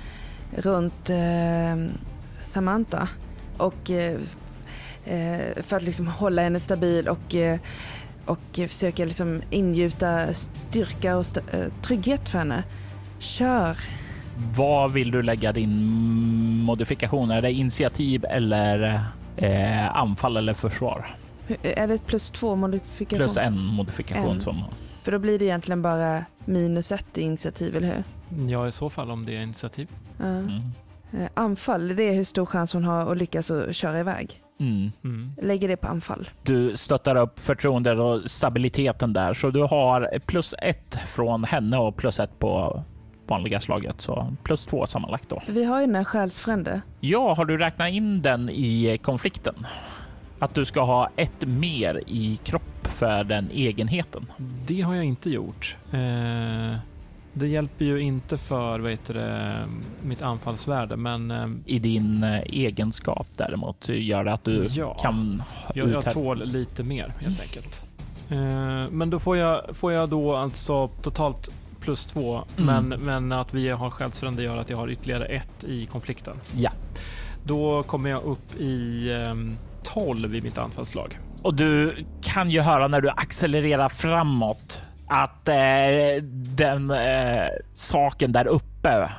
runt 0.56 1.10
eh, 1.10 1.94
Samantha 2.40 3.08
och 3.56 3.90
eh, 3.90 4.20
eh, 5.04 5.62
för 5.66 5.76
att 5.76 5.82
liksom 5.82 6.06
hålla 6.06 6.42
henne 6.42 6.60
stabil 6.60 7.08
och, 7.08 7.34
eh, 7.34 7.58
och 8.24 8.40
försöka 8.68 9.04
liksom 9.04 9.42
ingjuta 9.50 10.34
styrka 10.34 11.16
och 11.16 11.20
st- 11.26 11.40
trygghet 11.82 12.28
för 12.28 12.38
henne. 12.38 12.62
Kör! 13.18 13.76
Vad 14.56 14.92
vill 14.92 15.10
du 15.10 15.22
lägga 15.22 15.52
din 15.52 15.86
modifikation? 16.62 17.30
Är 17.30 17.42
det 17.42 17.52
initiativ 17.52 18.24
eller 18.24 19.00
eh, 19.36 19.96
anfall 19.96 20.36
eller 20.36 20.54
försvar? 20.54 21.06
Är 21.62 21.88
det 21.88 22.06
plus 22.06 22.30
två 22.30 22.56
modifikation? 22.56 23.18
Plus 23.18 23.36
en 23.36 23.58
modifikation 23.58 24.30
En. 24.30 24.40
som 24.40 24.64
För 25.02 25.12
då 25.12 25.18
blir 25.18 25.38
det 25.38 25.44
egentligen 25.44 25.82
bara 25.82 26.24
minus 26.44 26.92
ett 26.92 27.18
i 27.18 27.22
initiativ, 27.22 27.76
eller 27.76 27.86
hur? 27.86 28.04
Ja, 28.48 28.68
i 28.68 28.72
så 28.72 28.90
fall 28.90 29.10
om 29.10 29.26
det 29.26 29.36
är 29.36 29.40
initiativ. 29.42 29.88
Ja. 30.18 30.26
mm. 30.26 30.60
Eh, 31.12 31.28
Anfall, 31.34 31.96
det 31.96 32.02
är 32.02 32.12
hur 32.12 32.24
stor 32.24 32.46
chans 32.46 32.72
hon 32.72 32.84
har 32.84 33.12
att 33.12 33.18
lyckas 33.18 33.50
och 33.50 33.74
köra 33.74 34.00
iväg. 34.00 34.42
Mm. 34.60 34.92
Mm. 35.04 35.32
Lägger 35.42 35.68
det 35.68 35.76
på 35.76 35.88
anfall. 35.88 36.28
Du 36.42 36.76
stöttar 36.76 37.16
upp 37.16 37.38
förtroendet 37.38 37.98
och 37.98 38.30
stabiliteten 38.30 39.12
där, 39.12 39.34
så 39.34 39.50
du 39.50 39.62
har 39.62 40.18
plus 40.26 40.54
ett 40.62 40.98
från 41.06 41.44
henne 41.44 41.76
och 41.76 41.96
plus 41.96 42.20
ett 42.20 42.38
på 42.38 42.84
vanliga 43.30 43.60
slaget, 43.60 44.00
så 44.00 44.32
plus 44.42 44.66
två 44.66 44.86
sammanlagt 44.86 45.28
då. 45.28 45.42
Vi 45.48 45.64
har 45.64 45.80
ju 45.80 45.86
den 45.86 45.94
här 45.96 46.04
själsfrände. 46.04 46.80
Ja, 47.00 47.34
har 47.34 47.44
du 47.44 47.58
räknat 47.58 47.90
in 47.92 48.22
den 48.22 48.48
i 48.50 48.98
konflikten? 49.02 49.66
Att 50.38 50.54
du 50.54 50.64
ska 50.64 50.80
ha 50.80 51.10
ett 51.16 51.46
mer 51.46 52.00
i 52.06 52.38
kropp 52.44 52.86
för 52.86 53.24
den 53.24 53.50
egenheten. 53.52 54.32
Det 54.66 54.80
har 54.80 54.94
jag 54.94 55.04
inte 55.04 55.30
gjort. 55.30 55.76
Eh, 55.92 56.78
det 57.32 57.48
hjälper 57.48 57.84
ju 57.84 58.00
inte 58.00 58.38
för 58.38 58.78
vad 58.78 58.90
heter 58.90 59.14
det, 59.14 59.52
mitt 60.02 60.22
anfallsvärde, 60.22 60.96
men 60.96 61.30
eh, 61.30 61.46
I 61.66 61.78
din 61.78 62.24
eh, 62.24 62.40
egenskap 62.40 63.26
däremot 63.36 63.88
gör 63.88 64.24
det 64.24 64.32
att 64.32 64.44
du 64.44 64.66
Ja. 64.70 64.94
kan 64.94 65.42
jag, 65.74 65.88
jag 65.90 66.12
tål 66.12 66.44
lite 66.44 66.82
mer 66.82 67.12
helt 67.20 67.40
enkelt. 67.40 67.82
Men 68.90 69.10
då 69.10 69.18
får 69.18 69.36
jag, 69.36 69.76
får 69.76 69.92
jag 69.92 70.08
då 70.08 70.36
alltså 70.36 70.88
totalt 70.88 71.54
plus 71.80 72.04
två, 72.06 72.44
Mm. 72.58 72.88
men, 72.88 73.00
men 73.00 73.32
att 73.32 73.54
vi 73.54 73.68
har 73.68 73.90
själsfrände 73.90 74.42
gör 74.42 74.56
att 74.56 74.70
jag 74.70 74.76
har 74.76 74.90
ytterligare 74.90 75.24
ett 75.24 75.64
i 75.64 75.86
konflikten. 75.86 76.36
Ja. 76.56 76.70
Då 77.44 77.82
kommer 77.82 78.10
jag 78.10 78.22
upp 78.22 78.60
i 78.60 79.12
ehm, 79.12 79.56
12 79.82 80.34
i 80.34 80.40
mitt 80.40 80.58
anfallslag. 80.58 81.18
Och 81.42 81.54
du 81.54 81.96
kan 82.22 82.50
ju 82.50 82.60
höra 82.60 82.88
när 82.88 83.00
du 83.00 83.08
accelererar 83.08 83.88
framåt 83.88 84.82
att 85.08 85.48
eh, 85.48 86.22
den 86.32 86.90
eh, 86.90 87.46
saken 87.74 88.32
där 88.32 88.46
uppe 88.46 89.10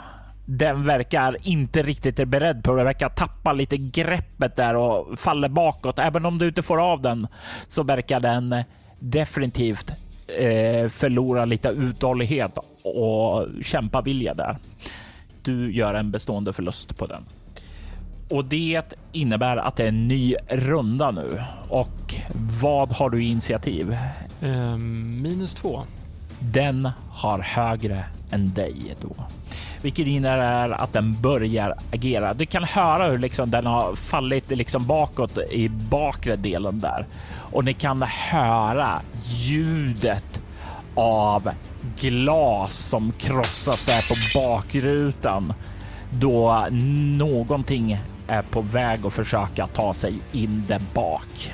den 0.45 0.83
verkar 0.83 1.37
inte 1.41 1.83
riktigt 1.83 2.27
beredd 2.27 2.63
på 2.63 2.71
det. 2.71 2.77
Den 2.77 2.85
verkar 2.85 3.09
tappa 3.09 3.53
lite 3.53 3.77
greppet 3.77 4.55
där 4.55 4.75
och 4.75 5.19
faller 5.19 5.49
bakåt. 5.49 5.99
Även 5.99 6.25
om 6.25 6.37
du 6.37 6.47
inte 6.47 6.61
får 6.61 6.81
av 6.91 7.01
den 7.01 7.27
så 7.67 7.83
verkar 7.83 8.19
den 8.19 8.63
definitivt 8.99 9.93
eh, 10.37 10.89
förlora 10.89 11.45
lite 11.45 11.69
uthållighet 11.69 12.57
och 12.83 13.47
kämpavilja 13.63 14.33
där. 14.33 14.57
Du 15.43 15.73
gör 15.73 15.93
en 15.93 16.11
bestående 16.11 16.53
förlust 16.53 16.97
på 16.97 17.05
den. 17.05 17.25
Och 18.29 18.45
det 18.45 18.81
innebär 19.11 19.57
att 19.57 19.75
det 19.75 19.83
är 19.83 19.87
en 19.87 20.07
ny 20.07 20.35
runda 20.47 21.11
nu. 21.11 21.41
Och 21.69 22.15
vad 22.61 22.91
har 22.91 23.09
du 23.09 23.23
i 23.23 23.29
initiativ? 23.29 23.97
Ehm, 24.41 25.21
minus 25.21 25.53
två. 25.53 25.81
Den 26.39 26.89
har 27.09 27.39
högre 27.39 28.03
än 28.31 28.53
dig 28.53 28.95
då. 29.01 29.15
Vilket 29.81 30.07
innebär 30.07 30.69
att 30.69 30.93
den 30.93 31.21
börjar 31.21 31.75
agera. 31.91 32.33
Du 32.33 32.45
kan 32.45 32.63
höra 32.63 33.07
hur 33.07 33.17
liksom 33.17 33.51
den 33.51 33.65
har 33.65 33.95
fallit 33.95 34.49
liksom 34.49 34.85
bakåt 34.85 35.37
i 35.37 35.69
bakre 35.69 36.35
delen 36.35 36.79
där. 36.79 37.05
Och 37.51 37.65
ni 37.65 37.73
kan 37.73 38.01
höra 38.01 39.01
ljudet 39.23 40.41
av 40.95 41.49
glas 41.99 42.75
som 42.75 43.11
krossas 43.11 43.85
där 43.85 44.09
på 44.09 44.39
bakrutan. 44.39 45.53
Då 46.09 46.65
någonting 47.17 47.99
är 48.27 48.41
på 48.41 48.61
väg 48.61 49.05
att 49.05 49.13
försöka 49.13 49.67
ta 49.67 49.93
sig 49.93 50.19
in 50.31 50.63
där 50.67 50.81
bak. 50.93 51.53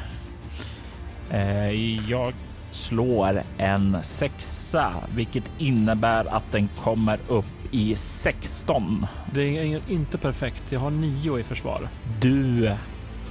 Eh, 1.31 1.71
jag 2.09 2.33
slår 2.71 3.41
en 3.57 3.97
sexa, 4.03 4.93
vilket 5.15 5.51
innebär 5.57 6.35
att 6.35 6.51
den 6.51 6.69
kommer 6.83 7.19
upp 7.27 7.56
i 7.71 7.95
16. 7.95 9.07
Det 9.33 9.41
är 9.41 9.91
inte 9.91 10.17
perfekt. 10.17 10.71
Jag 10.71 10.79
har 10.79 10.91
nio 10.91 11.39
i 11.39 11.43
försvar. 11.43 11.81
Du 12.21 12.71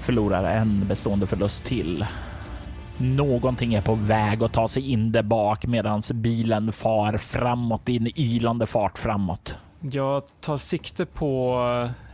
förlorar 0.01 0.57
en 0.57 0.87
bestående 0.89 1.27
förlust 1.27 1.65
till. 1.65 2.07
Någonting 2.99 3.75
är 3.75 3.83
på 3.83 3.95
väg 3.95 4.43
att 4.43 4.53
ta 4.53 4.69
sig 4.69 4.91
in 4.91 5.13
där 5.13 5.23
bak 5.23 5.67
medan 5.67 6.03
bilen 6.15 6.73
far 6.73 7.17
framåt 7.17 7.89
i 7.89 7.97
en 7.97 8.21
ylande 8.21 8.67
fart 8.67 8.99
framåt. 8.99 9.57
Jag 9.81 10.23
tar 10.41 10.57
sikte 10.57 11.07
på 11.07 11.59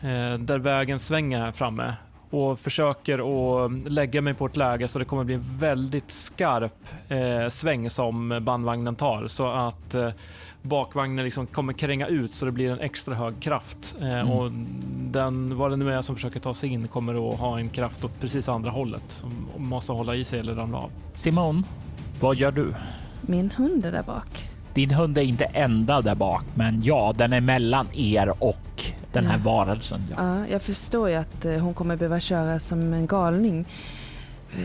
eh, 0.01 0.39
där 0.39 0.59
vägen 0.59 0.99
svänger 0.99 1.39
här 1.39 1.53
framme 1.53 1.95
och 2.31 2.59
försöker 2.59 3.19
att 3.65 3.73
lägga 3.93 4.21
mig 4.21 4.35
på 4.35 4.47
ett 4.47 4.57
läge 4.57 4.89
så 4.89 4.99
det 4.99 5.05
kommer 5.05 5.25
bli 5.25 5.35
en 5.35 5.59
väldigt 5.59 6.13
skarp 6.13 6.89
eh, 7.09 7.49
sväng 7.49 7.91
som 7.91 8.39
bandvagnen 8.43 8.97
tar 8.97 9.27
så 9.27 9.53
att 9.53 9.95
eh, 9.95 10.11
bakvagnen 10.63 11.25
liksom 11.25 11.47
kommer 11.47 11.73
kränga 11.73 12.07
ut 12.07 12.35
så 12.35 12.45
det 12.47 12.53
blir 12.53 12.71
en 12.71 12.81
extra 12.81 13.15
hög 13.15 13.41
kraft. 13.41 13.95
Eh, 14.01 14.07
Mm. 14.13 14.31
Och 14.31 14.51
den, 15.11 15.57
vad 15.57 15.71
det 15.71 15.77
nu 15.77 15.93
är 15.93 16.03
som 16.03 16.15
försöker 16.15 16.41
ta 16.41 16.55
sig 16.55 16.69
in 16.69 16.89
kommer 16.89 17.29
att 17.29 17.39
ha 17.41 17.59
en 17.59 17.69
kraft 17.69 18.05
åt 18.05 18.21
precis 18.21 18.49
andra 18.49 18.71
hållet. 18.71 19.03
Som 19.09 19.31
måste 19.57 19.93
hålla 19.93 20.15
i 20.17 20.25
sig 20.25 20.41
eller 20.41 20.55
ramla 20.55 20.79
av. 20.79 20.91
Simon, 21.15 21.65
vad 22.21 22.37
gör 22.37 22.53
du? 22.53 22.75
min 23.27 23.51
hund 23.51 23.85
är 23.85 23.93
där 23.93 24.03
bak. 24.03 24.49
Din 24.75 24.91
hund 24.91 25.19
är 25.19 25.23
inte 25.23 25.45
enda 25.45 26.01
där 26.01 26.15
bak, 26.15 26.45
men 26.55 26.83
ja, 26.85 27.15
den 27.17 27.33
är 27.33 27.41
mellan 27.41 27.87
er 27.95 28.33
och 28.45 28.83
den 29.13 29.27
här 29.27 29.39
Ja. 29.39 29.43
varelsen. 29.45 30.01
Ja. 30.11 30.39
Ja, 30.39 30.47
jag 30.51 30.63
förstår 30.63 31.09
ju 31.11 31.15
att 31.17 31.45
eh, 31.45 31.57
hon 31.59 31.75
kommer 31.75 31.97
behöva 31.97 32.21
köra 32.21 32.59
som 32.61 32.93
en 32.93 33.07
galning. 33.07 33.65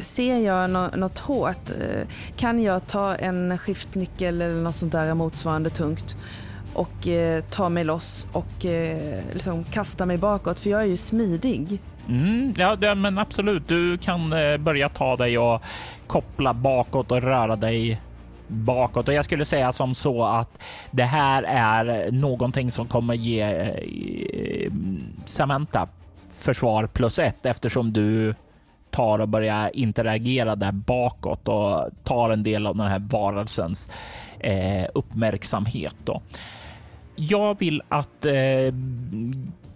Ser 0.01 0.38
jag 0.38 0.69
något 0.97 1.19
hårt? 1.19 1.69
Eh, 1.69 2.07
kan 2.35 2.63
jag 2.63 2.88
ta 2.88 3.15
en 3.15 3.57
skiftnyckel 3.57 4.41
eller 4.41 4.61
något 4.61 4.75
sånt 4.75 4.91
där 4.91 5.13
motsvarande 5.13 5.69
tungt 5.69 6.15
och 6.73 7.07
eh, 7.07 7.43
ta 7.43 7.69
mig 7.69 7.83
loss 7.83 8.27
och 8.31 8.65
eh, 8.65 9.23
liksom 9.33 9.63
kasta 9.63 10.05
mig 10.05 10.17
bakåt? 10.17 10.59
För 10.59 10.69
jag 10.69 10.81
är 10.81 10.85
ju 10.85 10.97
smidig. 10.97 11.79
Mm, 12.09 12.53
ja, 12.57 12.95
men 12.95 13.17
absolut. 13.17 13.67
Du 13.67 13.97
kan 13.97 14.29
börja 14.59 14.89
ta 14.89 15.15
dig 15.15 15.38
och 15.38 15.61
koppla 16.07 16.53
bakåt 16.53 17.11
och 17.11 17.21
röra 17.21 17.55
dig 17.55 18.01
bakåt. 18.47 19.07
Och 19.07 19.13
jag 19.13 19.25
skulle 19.25 19.45
säga 19.45 19.73
som 19.73 19.95
så 19.95 20.25
att 20.25 20.63
det 20.91 21.03
här 21.03 21.43
är 21.43 22.11
någonting 22.11 22.71
som 22.71 22.88
kommer 22.88 23.13
ge 23.13 23.71
Samantha 25.25 25.88
försvar 26.35 26.88
plus 26.88 27.19
ett 27.19 27.45
eftersom 27.45 27.93
du 27.93 28.35
tar 28.91 29.19
och 29.19 29.29
börjar 29.29 29.71
interagera 29.73 30.55
där 30.55 30.71
bakåt 30.71 31.47
och 31.47 31.89
tar 32.03 32.29
en 32.29 32.43
del 32.43 32.67
av 32.67 32.75
den 32.75 32.88
här 32.88 32.99
varelsens 32.99 33.89
eh, 34.39 34.85
uppmärksamhet. 34.95 35.95
Då. 36.03 36.21
Jag 37.15 37.59
vill 37.59 37.81
att 37.89 38.25
eh, 38.25 38.73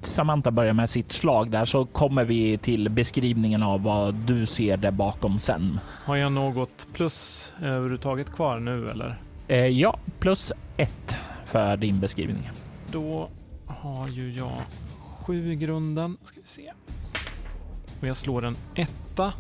Samantha 0.02 0.52
börjar 0.52 0.74
med 0.74 0.90
sitt 0.90 1.12
slag 1.12 1.52
där 1.52 1.66
så 1.66 1.86
kommer 1.86 2.24
vi 2.26 2.58
till 2.58 2.90
beskrivningen 2.90 3.64
av 3.64 3.84
vad 3.84 4.16
du 4.16 4.46
ser 4.46 4.78
där 4.78 4.92
bakom 4.92 5.40
sen. 5.40 5.80
Har 6.06 6.16
jag 6.16 6.32
något 6.32 6.88
plus 6.94 7.54
överhuvudtaget 7.62 8.32
kvar 8.32 8.60
nu 8.60 8.90
eller? 8.90 9.16
Eh, 9.48 9.68
ja, 9.68 10.00
plus 10.20 10.54
ett 10.78 11.18
för 11.46 11.78
din 11.78 12.00
beskrivning. 12.00 12.50
Då 12.92 13.28
har 13.68 14.08
ju 14.08 14.32
jag 14.32 14.58
sju 15.26 15.52
i 15.52 15.56
grunden. 15.56 16.18
Ska 16.24 16.40
vi 16.42 16.48
se. 16.48 16.72
Och 18.02 18.08
jag 18.08 18.18
slår 18.18 18.46
en 18.46 18.56
etta. 18.76 19.34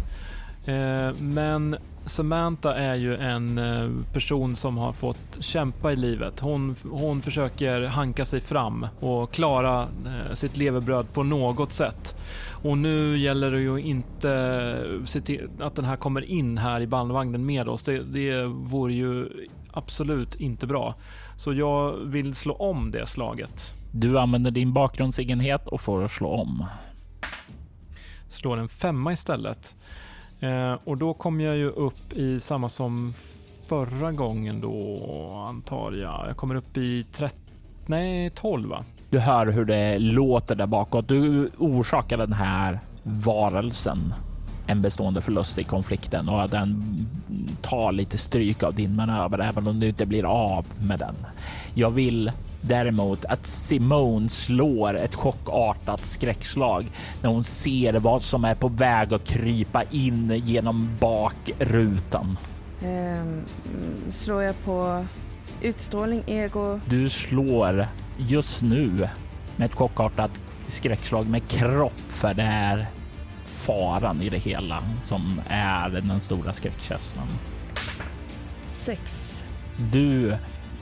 Eh, 0.65 1.21
men 1.21 1.77
Samantha 2.05 2.75
är 2.75 2.95
ju 2.95 3.15
en 3.15 3.57
eh, 3.57 3.89
person 4.13 4.55
som 4.55 4.77
har 4.77 4.93
fått 4.93 5.37
kämpa 5.39 5.91
i 5.91 5.95
livet. 5.95 6.39
Hon, 6.39 6.75
hon 6.91 7.21
försöker 7.21 7.81
hanka 7.81 8.25
sig 8.25 8.41
fram 8.41 8.87
och 8.99 9.31
klara 9.31 9.81
eh, 9.81 10.33
sitt 10.33 10.57
levebröd 10.57 11.13
på 11.13 11.23
något 11.23 11.73
sätt. 11.73 12.15
Och 12.63 12.77
nu 12.77 13.17
gäller 13.17 13.51
det 13.51 13.59
ju 13.59 13.77
inte 13.77 14.83
se 15.05 15.21
till 15.21 15.49
att 15.59 15.75
den 15.75 15.85
här 15.85 15.95
kommer 15.95 16.21
in 16.21 16.57
här 16.57 16.81
i 16.81 16.87
bandvagnen 16.87 17.45
med 17.45 17.67
oss. 17.67 17.83
Det, 17.83 18.03
det 18.03 18.45
vore 18.45 18.93
ju 18.93 19.29
absolut 19.71 20.35
inte 20.35 20.67
bra. 20.67 20.95
Så 21.37 21.53
jag 21.53 21.91
vill 21.91 22.35
slå 22.35 22.53
om 22.53 22.91
det 22.91 23.05
slaget. 23.07 23.73
Du 23.91 24.19
använder 24.19 24.51
din 24.51 24.73
bakgrundsegenhet 24.73 25.67
och 25.67 25.81
får 25.81 26.07
slå 26.07 26.29
om. 26.29 26.65
Slår 28.31 28.57
en 28.57 28.69
femma 28.69 29.13
istället. 29.13 29.75
Eh, 30.39 30.73
och 30.83 30.97
då 30.97 31.13
kommer 31.13 31.43
jag 31.43 31.57
ju 31.57 31.69
upp 31.69 32.13
i 32.13 32.39
samma 32.39 32.69
som 32.69 33.13
förra 33.67 34.11
gången 34.11 34.61
då 34.61 34.99
antar 35.49 35.91
jag. 35.91 36.25
Jag 36.27 36.37
kommer 36.37 36.55
upp 36.55 36.77
i 36.77 37.05
30, 37.13 37.35
nej 37.85 38.29
12 38.29 38.69
va? 38.69 38.85
Du 39.09 39.19
hör 39.19 39.45
hur 39.45 39.65
det 39.65 39.99
låter 39.99 40.55
där 40.55 40.65
bakåt. 40.65 41.07
Du 41.07 41.49
orsakar 41.57 42.17
den 42.17 42.33
här 42.33 42.79
varelsen 43.03 44.13
en 44.67 44.81
bestående 44.81 45.21
förlust 45.21 45.59
i 45.59 45.63
konflikten 45.63 46.29
och 46.29 46.49
den 46.49 46.83
tar 47.61 47.91
lite 47.91 48.17
stryk 48.17 48.63
av 48.63 48.75
din 48.75 48.95
manöver 48.95 49.39
även 49.39 49.67
om 49.67 49.79
du 49.79 49.87
inte 49.87 50.05
blir 50.05 50.25
av 50.25 50.65
med 50.79 50.99
den. 50.99 51.15
Jag 51.73 51.91
vill 51.91 52.31
däremot 52.61 53.25
att 53.25 53.45
Simone 53.45 54.29
slår 54.29 54.93
ett 54.97 55.15
chockartat 55.15 56.05
skräckslag 56.05 56.85
när 57.21 57.29
hon 57.29 57.43
ser 57.43 57.93
vad 57.93 58.21
som 58.21 58.45
är 58.45 58.55
på 58.55 58.67
väg 58.67 59.13
att 59.13 59.27
krypa 59.27 59.83
in 59.83 60.41
genom 60.45 60.89
bakrutan. 60.99 62.37
Ehm, 62.83 63.41
slår 64.11 64.43
jag 64.43 64.63
på 64.65 65.05
utstrålning, 65.61 66.23
ego? 66.27 66.79
Du 66.85 67.09
slår 67.09 67.87
just 68.17 68.61
nu 68.61 69.09
med 69.55 69.65
ett 69.65 69.75
chockartat 69.75 70.31
skräckslag 70.67 71.27
med 71.27 71.47
kropp 71.47 72.01
för 72.09 72.33
det 72.33 72.43
är 72.43 72.85
faran 73.45 74.21
i 74.21 74.29
det 74.29 74.37
hela 74.37 74.83
som 75.05 75.41
är 75.47 75.89
den 75.89 76.21
stora 76.21 76.53
skräckkänslan. 76.53 77.27
Sex. 78.67 79.27
Du 79.91 80.35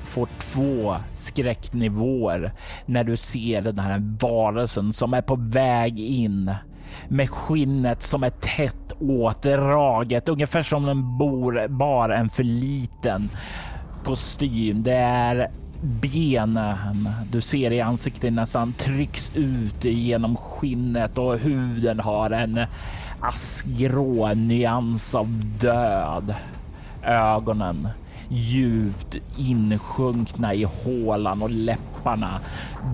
får 0.10 0.28
två 0.40 0.96
skräcknivåer 1.14 2.52
när 2.86 3.04
du 3.04 3.18
ser 3.18 3.62
den 3.62 3.80
här 3.80 4.18
varelsen 4.22 4.94
som 4.94 5.14
är 5.14 5.22
på 5.22 5.36
väg 5.36 6.00
in 6.00 6.52
med 7.08 7.30
skinnet 7.30 8.02
som 8.02 8.24
är 8.24 8.30
tätt 8.30 8.92
åtdraget, 9.00 10.30
ungefär 10.30 10.64
som 10.64 10.86
den 10.86 11.18
bor, 11.18 11.68
bar 11.68 12.10
en 12.10 12.30
för 12.30 12.44
liten 12.44 13.30
kostym. 14.04 14.84
Det 14.84 14.94
är 14.94 15.52
benen 15.82 17.10
du 17.32 17.42
ser 17.42 17.72
i 17.72 17.82
ansiktet 17.82 18.34
nästan 18.34 18.74
trycks 18.74 19.32
ut 19.36 19.84
genom 19.84 20.38
skinnet 20.38 21.18
och 21.18 21.38
huden 21.38 22.00
har 22.00 22.32
en 22.32 22.60
askgrå 23.20 24.34
nyans 24.34 25.16
av 25.16 25.28
död. 25.60 26.36
Ögonen 27.04 27.88
djupt 28.30 29.16
insjunkna 29.38 30.54
i 30.54 30.64
hålan 30.64 31.42
och 31.42 31.50
läpparna. 31.50 32.40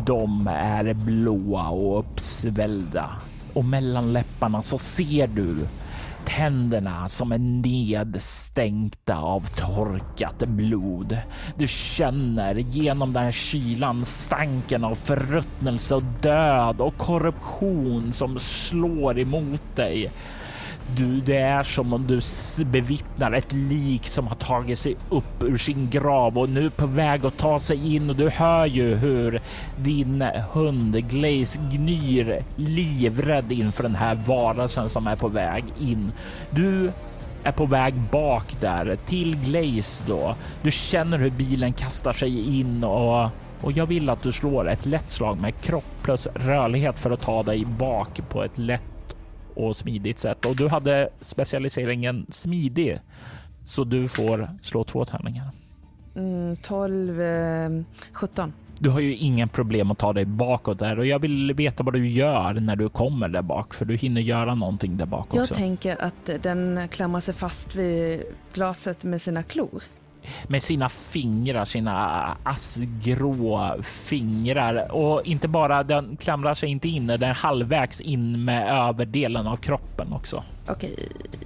De 0.06 0.48
är 0.48 0.94
blåa 0.94 1.70
och 1.70 2.00
uppsvällda 2.00 3.10
och 3.54 3.66
mellan 3.66 4.14
läpparna 4.14 4.62
så 4.62 4.78
ser 4.78 5.28
du 5.28 5.56
tänderna 6.26 7.08
som 7.08 7.32
är 7.32 7.38
nedstänkta 7.38 9.18
av 9.18 9.48
torkat 9.48 10.40
blod. 10.40 11.18
Du 11.58 11.68
känner 11.68 12.56
genom 12.56 13.14
den 13.14 13.24
här 13.24 13.32
kylan 13.32 14.06
stanken 14.06 14.84
av 14.84 14.96
förruttnelse 14.96 15.96
och 15.96 16.04
död 16.22 16.82
och 16.82 16.98
korruption 16.98 18.14
som 18.14 18.40
slår 18.40 19.20
emot 19.20 19.76
dig. 19.76 20.12
Du, 20.98 21.22
det 21.22 21.38
är 21.38 21.64
som 21.64 21.94
om 21.94 22.08
du 22.08 22.22
bevittnar 22.66 23.32
ett 23.32 23.54
lik 23.54 24.06
som 24.06 24.28
har 24.28 24.36
tagit 24.36 24.80
sig 24.80 24.96
upp 25.10 25.44
ur 25.44 25.58
sin 25.58 25.90
grav 25.90 26.38
och 26.38 26.50
nu 26.50 26.66
är 26.66 26.70
på 26.70 26.86
väg 26.86 27.26
att 27.26 27.38
ta 27.38 27.60
sig 27.60 27.96
in 27.96 28.10
och 28.10 28.16
du 28.16 28.30
hör 28.30 28.66
ju 28.66 28.96
hur 28.96 29.42
din 29.78 30.22
hund 30.52 31.10
Glaze 31.10 31.60
gnyr 31.72 32.44
livrädd 32.56 33.52
inför 33.52 33.84
den 33.84 33.96
här 33.96 34.16
varelsen 34.28 34.90
som 34.90 35.08
är 35.08 35.16
på 35.16 35.28
väg 35.28 35.64
in. 35.80 36.12
Du 36.50 36.92
är 37.44 37.52
på 37.52 37.66
väg 37.66 37.94
bak 38.12 38.56
där 38.60 38.98
till 39.06 39.36
Glaze 39.36 40.04
då. 40.08 40.36
Du 40.62 40.72
känner 40.72 41.18
hur 41.18 41.30
bilen 41.30 41.74
kastar 41.74 42.14
sig 42.14 42.60
in 42.60 42.84
och 42.84 43.30
och 43.62 43.72
jag 43.72 43.86
vill 43.86 44.10
att 44.10 44.24
du 44.24 44.32
slår 44.32 44.70
ett 44.70 44.86
lätt 44.86 45.10
slag 45.10 45.42
med 45.42 45.62
kropp 45.62 46.04
plus 46.04 46.28
rörlighet 46.28 47.00
för 47.00 47.12
att 47.12 47.20
ta 47.20 47.44
dig 47.44 47.66
bak 47.66 48.22
på 48.30 48.44
ett 48.44 48.58
lätt 48.58 48.95
och 49.56 49.78
smidigt 49.78 50.20
sätt. 50.20 50.46
Och 50.46 50.56
du 50.56 50.68
hade 50.68 51.10
specialiseringen 51.20 52.26
smidig. 52.30 53.00
Så 53.64 53.84
du 53.84 54.08
får 54.08 54.50
slå 54.62 54.84
två 54.84 55.06
tärningar. 55.06 55.50
Mm, 56.16 56.56
12, 56.56 57.22
eh, 57.22 57.70
17. 58.14 58.54
Du 58.80 58.90
har 58.90 59.00
ju 59.00 59.16
ingen 59.16 59.50
problem 59.50 59.92
att 59.92 59.98
ta 59.98 60.14
dig 60.14 60.26
bakåt 60.26 60.80
där 60.80 61.00
och 61.00 61.06
jag 61.06 61.20
vill 61.20 61.54
veta 61.54 61.84
vad 61.84 61.94
du 61.94 62.08
gör 62.08 62.54
när 62.54 62.76
du 62.76 62.90
kommer 62.90 63.28
där 63.30 63.42
bak 63.42 63.74
för 63.74 63.86
du 63.86 63.96
hinner 63.96 64.22
göra 64.22 64.56
någonting 64.56 64.98
där 64.98 65.06
bak 65.06 65.28
Jag 65.34 65.42
också. 65.42 65.56
tänker 65.56 66.04
att 66.04 66.44
den 66.44 66.88
klamrar 66.92 67.20
sig 67.20 67.34
fast 67.34 67.76
vid 67.76 68.24
glaset 68.54 69.04
med 69.04 69.22
sina 69.22 69.44
klor. 69.44 69.84
Med 70.48 70.64
sina 70.64 70.90
fingrar, 70.90 71.66
sina 71.66 72.38
assgrå 72.44 73.76
fingrar 73.84 74.88
och 74.92 75.26
inte 75.26 75.48
bara 75.48 75.84
den 75.84 76.18
klamrar 76.18 76.54
sig 76.54 76.70
inte 76.70 76.88
in, 76.88 77.08
den 77.08 77.24
är 77.24 77.34
halvvägs 77.34 78.02
in 78.02 78.46
med 78.46 78.70
överdelen 78.70 79.48
av 79.48 79.56
kroppen 79.56 80.14
också. 80.14 80.44
Okej, 80.70 80.96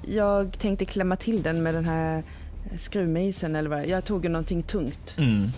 jag 0.07 0.59
tänkte 0.59 0.85
klämma 0.85 1.15
till 1.15 1.41
den 1.41 1.63
med 1.63 1.73
den 1.73 1.85
här 1.85 2.23
skruvmejseln 2.77 3.55
eller 3.55 3.69
vad 3.69 3.87
Jag 3.87 4.05
tog 4.05 4.23
ju 4.23 4.29
någonting 4.29 4.63
tungt. 4.63 5.15
Mm. 5.17 5.49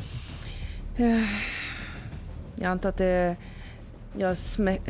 Jag 2.55 2.72
antar 2.72 2.89
att 2.89 2.97
det... 2.97 3.36
Jag 4.17 4.38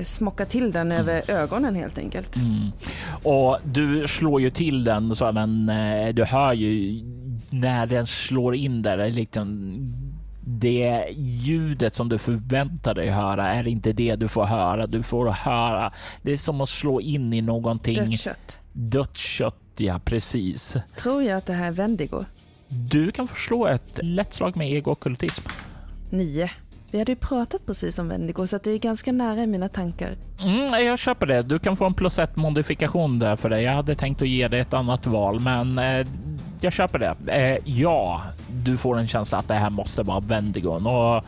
smockar 0.04 0.46
till 0.46 0.72
den 0.72 0.92
över 0.92 1.32
ögonen 1.32 1.76
helt 1.76 1.98
enkelt. 1.98 2.36
Mm. 2.36 2.72
Och 3.24 3.58
du 3.64 4.08
slår 4.08 4.42
ju 4.42 4.50
till 4.50 4.84
den 4.84 5.16
så 5.16 5.26
att 5.26 5.36
den, 5.36 5.70
eh, 5.70 6.14
du 6.14 6.24
hör 6.24 6.54
ju 6.54 7.02
när 7.52 7.86
den 7.86 8.08
slår 8.08 8.56
in 8.56 8.82
där, 8.82 8.98
är 8.98 9.12
liksom 9.12 9.68
det 10.46 11.06
ljudet 11.18 11.96
som 11.96 12.10
du 12.10 12.18
förväntar 12.18 12.94
dig 12.94 13.10
höra 13.10 13.54
är 13.54 13.68
inte 13.68 13.94
det 13.94 14.16
du 14.16 14.28
får 14.28 14.46
höra. 14.46 14.88
Du 14.88 15.04
får 15.04 15.28
höra, 15.28 15.92
det 16.22 16.32
är 16.32 16.38
som 16.38 16.62
att 16.62 16.70
slå 16.70 17.02
in 17.02 17.34
i 17.34 17.42
någonting 17.42 17.96
Dött 17.96 18.20
kött. 18.20 18.60
dött 18.74 19.18
kött. 19.18 19.56
Ja, 19.78 20.00
precis. 20.06 20.78
Tror 20.98 21.24
jag 21.24 21.38
att 21.38 21.46
det 21.46 21.54
här 21.54 21.68
är 21.68 21.72
Vendigo? 21.72 22.26
Du 22.68 23.12
kan 23.12 23.28
få 23.28 23.36
slå 23.36 23.68
ett 23.68 24.00
lätt 24.04 24.34
slag 24.34 24.58
med 24.58 24.72
ego-okkultism. 24.72 25.44
Nio. 26.10 26.50
Vi 26.92 27.00
hade 27.00 27.12
ju 27.12 27.16
pratat 27.16 27.66
precis 27.66 28.00
om 28.00 28.08
Wendigo 28.10 28.48
så 28.48 28.58
det 28.64 28.72
är 28.72 28.78
ganska 28.78 29.12
nära 29.12 29.44
i 29.44 29.48
mina 29.48 29.70
tankar. 29.70 30.18
Mm, 30.42 30.86
jag 30.86 31.00
köper 31.00 31.26
det. 31.26 31.42
Du 31.42 31.60
kan 31.60 31.78
få 31.78 31.86
en 31.86 31.94
plus 31.94 32.20
ett 32.20 32.36
modifikation 32.36 33.20
där 33.20 33.36
för 33.36 33.50
dig. 33.50 33.64
Jag 33.64 33.74
hade 33.74 33.96
tänkt 33.96 34.22
att 34.22 34.28
ge 34.28 34.48
dig 34.48 34.60
ett 34.60 34.74
annat 34.74 35.08
val, 35.08 35.40
men 35.40 35.78
eh, 35.80 36.08
jag 36.64 36.74
köper 36.74 37.00
det. 37.00 37.16
Eh, 37.28 37.58
ja, 37.66 38.22
du 38.64 38.78
får 38.78 39.00
en 39.00 39.08
känsla 39.08 39.38
att 39.38 39.48
det 39.48 39.56
här 39.56 39.70
måste 39.70 40.04
vara 40.04 40.20
Wendigon 40.20 40.88
och 40.88 41.24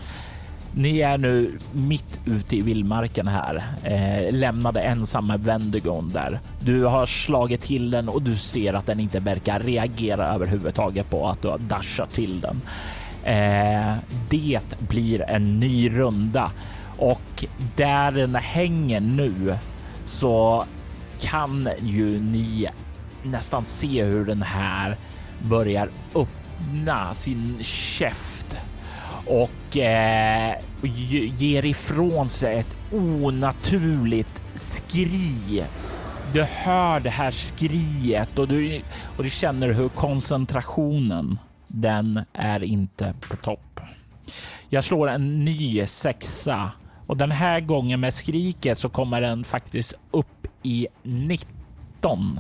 ni 0.76 1.00
är 1.00 1.18
nu 1.18 1.60
mitt 1.72 2.20
ute 2.26 2.56
i 2.56 2.62
vildmarken 2.62 3.28
här, 3.28 3.64
eh, 3.84 4.34
lämnade 4.34 4.82
ensam 4.82 5.28
med 5.28 5.44
Wendigon 5.44 6.10
där. 6.10 6.40
Du 6.60 6.84
har 6.84 7.06
slagit 7.06 7.62
till 7.62 7.92
den 7.92 8.10
och 8.10 8.22
du 8.22 8.36
ser 8.36 8.74
att 8.74 8.86
den 8.86 9.00
inte 9.00 9.20
verkar 9.20 9.60
reagera 9.60 10.34
överhuvudtaget 10.34 11.10
på 11.10 11.28
att 11.28 11.42
du 11.42 11.48
har 11.48 11.58
dashat 11.58 12.10
till 12.10 12.42
den. 12.42 12.62
Eh, 13.24 13.96
det 14.30 14.60
blir 14.80 15.22
en 15.22 15.60
ny 15.60 15.90
runda 15.90 16.52
och 16.98 17.46
där 17.76 18.12
den 18.12 18.36
hänger 18.36 19.00
nu 19.00 19.58
så 20.06 20.66
kan 21.22 21.70
ju 21.82 22.20
ni 22.20 22.68
nästan 23.24 23.66
se 23.66 24.04
hur 24.04 24.26
den 24.26 24.42
här 24.42 24.98
börjar 25.44 25.89
öppna 26.16 27.14
sin 27.14 27.58
käft 27.64 28.58
och 29.26 29.78
eh, 29.78 30.56
ger 31.38 31.66
ifrån 31.66 32.30
sig 32.30 32.60
ett 32.60 32.76
onaturligt 32.91 34.41
skri. 34.54 35.64
Du 36.34 36.44
hör 36.44 37.00
det 37.00 37.10
här 37.10 37.32
skriet 37.32 38.39
och 38.39 38.48
du, 38.48 38.82
och 39.18 39.24
du 39.24 39.30
känner 39.30 39.72
hur 39.72 39.89
koncentrationen, 39.89 41.39
den 41.68 42.22
är 42.34 42.64
inte 42.64 43.14
på 43.30 43.36
topp. 43.36 43.80
Jag 44.70 44.84
slår 44.84 45.10
en 45.10 45.46
ny 45.46 45.86
sexa 45.86 46.72
och 47.08 47.18
den 47.18 47.32
här 47.32 47.60
gången 47.60 48.00
med 48.00 48.14
skriket 48.14 48.78
så 48.78 48.89
kommer 48.89 49.22
den 49.22 49.44
faktiskt 49.44 49.94
upp 50.12 50.48
i 50.64 50.88
19. 51.04 52.39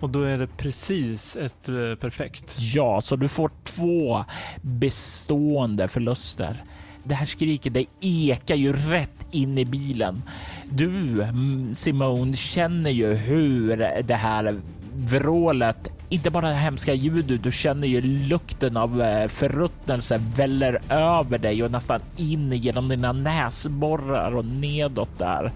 Och 0.00 0.10
då 0.10 0.22
är 0.22 0.38
det 0.38 0.46
precis 0.46 1.36
ett 1.36 1.68
eh, 1.68 1.94
perfekt. 2.00 2.56
Ja, 2.58 3.00
så 3.00 3.16
du 3.16 3.28
får 3.28 3.50
två 3.64 4.24
bestående 4.62 5.88
förluster. 5.88 6.62
Det 7.04 7.14
här 7.14 7.26
skriket, 7.26 7.74
det 7.74 7.86
ekar 8.00 8.54
ju 8.54 8.72
rätt 8.72 9.26
in 9.30 9.58
i 9.58 9.64
bilen. 9.64 10.22
Du, 10.70 11.22
mm, 11.22 11.74
Simone, 11.74 12.36
känner 12.36 12.90
ju 12.90 13.14
hur 13.14 13.76
det 14.02 14.14
här 14.14 14.60
vrålet, 14.98 15.88
inte 16.08 16.30
bara 16.30 16.48
det 16.48 16.54
hemska 16.54 16.94
ljudet, 16.94 17.42
du 17.42 17.52
känner 17.52 17.88
ju 17.88 18.00
lukten 18.00 18.76
av 18.76 19.02
eh, 19.02 19.28
förruttnelse 19.28 20.20
väller 20.36 20.80
över 20.90 21.38
dig 21.38 21.62
och 21.62 21.70
nästan 21.70 22.00
in 22.16 22.52
genom 22.52 22.88
dina 22.88 23.12
näsborrar 23.12 24.36
och 24.36 24.44
nedåt 24.44 25.18
där. 25.18 25.52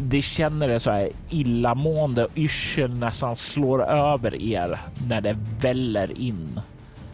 Det 0.00 0.22
känner 0.22 0.68
det 0.68 0.80
så 0.80 0.90
här 0.90 1.08
illamående 1.30 2.24
och 2.24 2.30
yrsel 2.34 2.98
nästan 2.98 3.36
slår 3.36 3.84
över 3.84 4.42
er 4.42 4.80
när 5.08 5.20
det 5.20 5.36
väller 5.60 6.18
in 6.20 6.60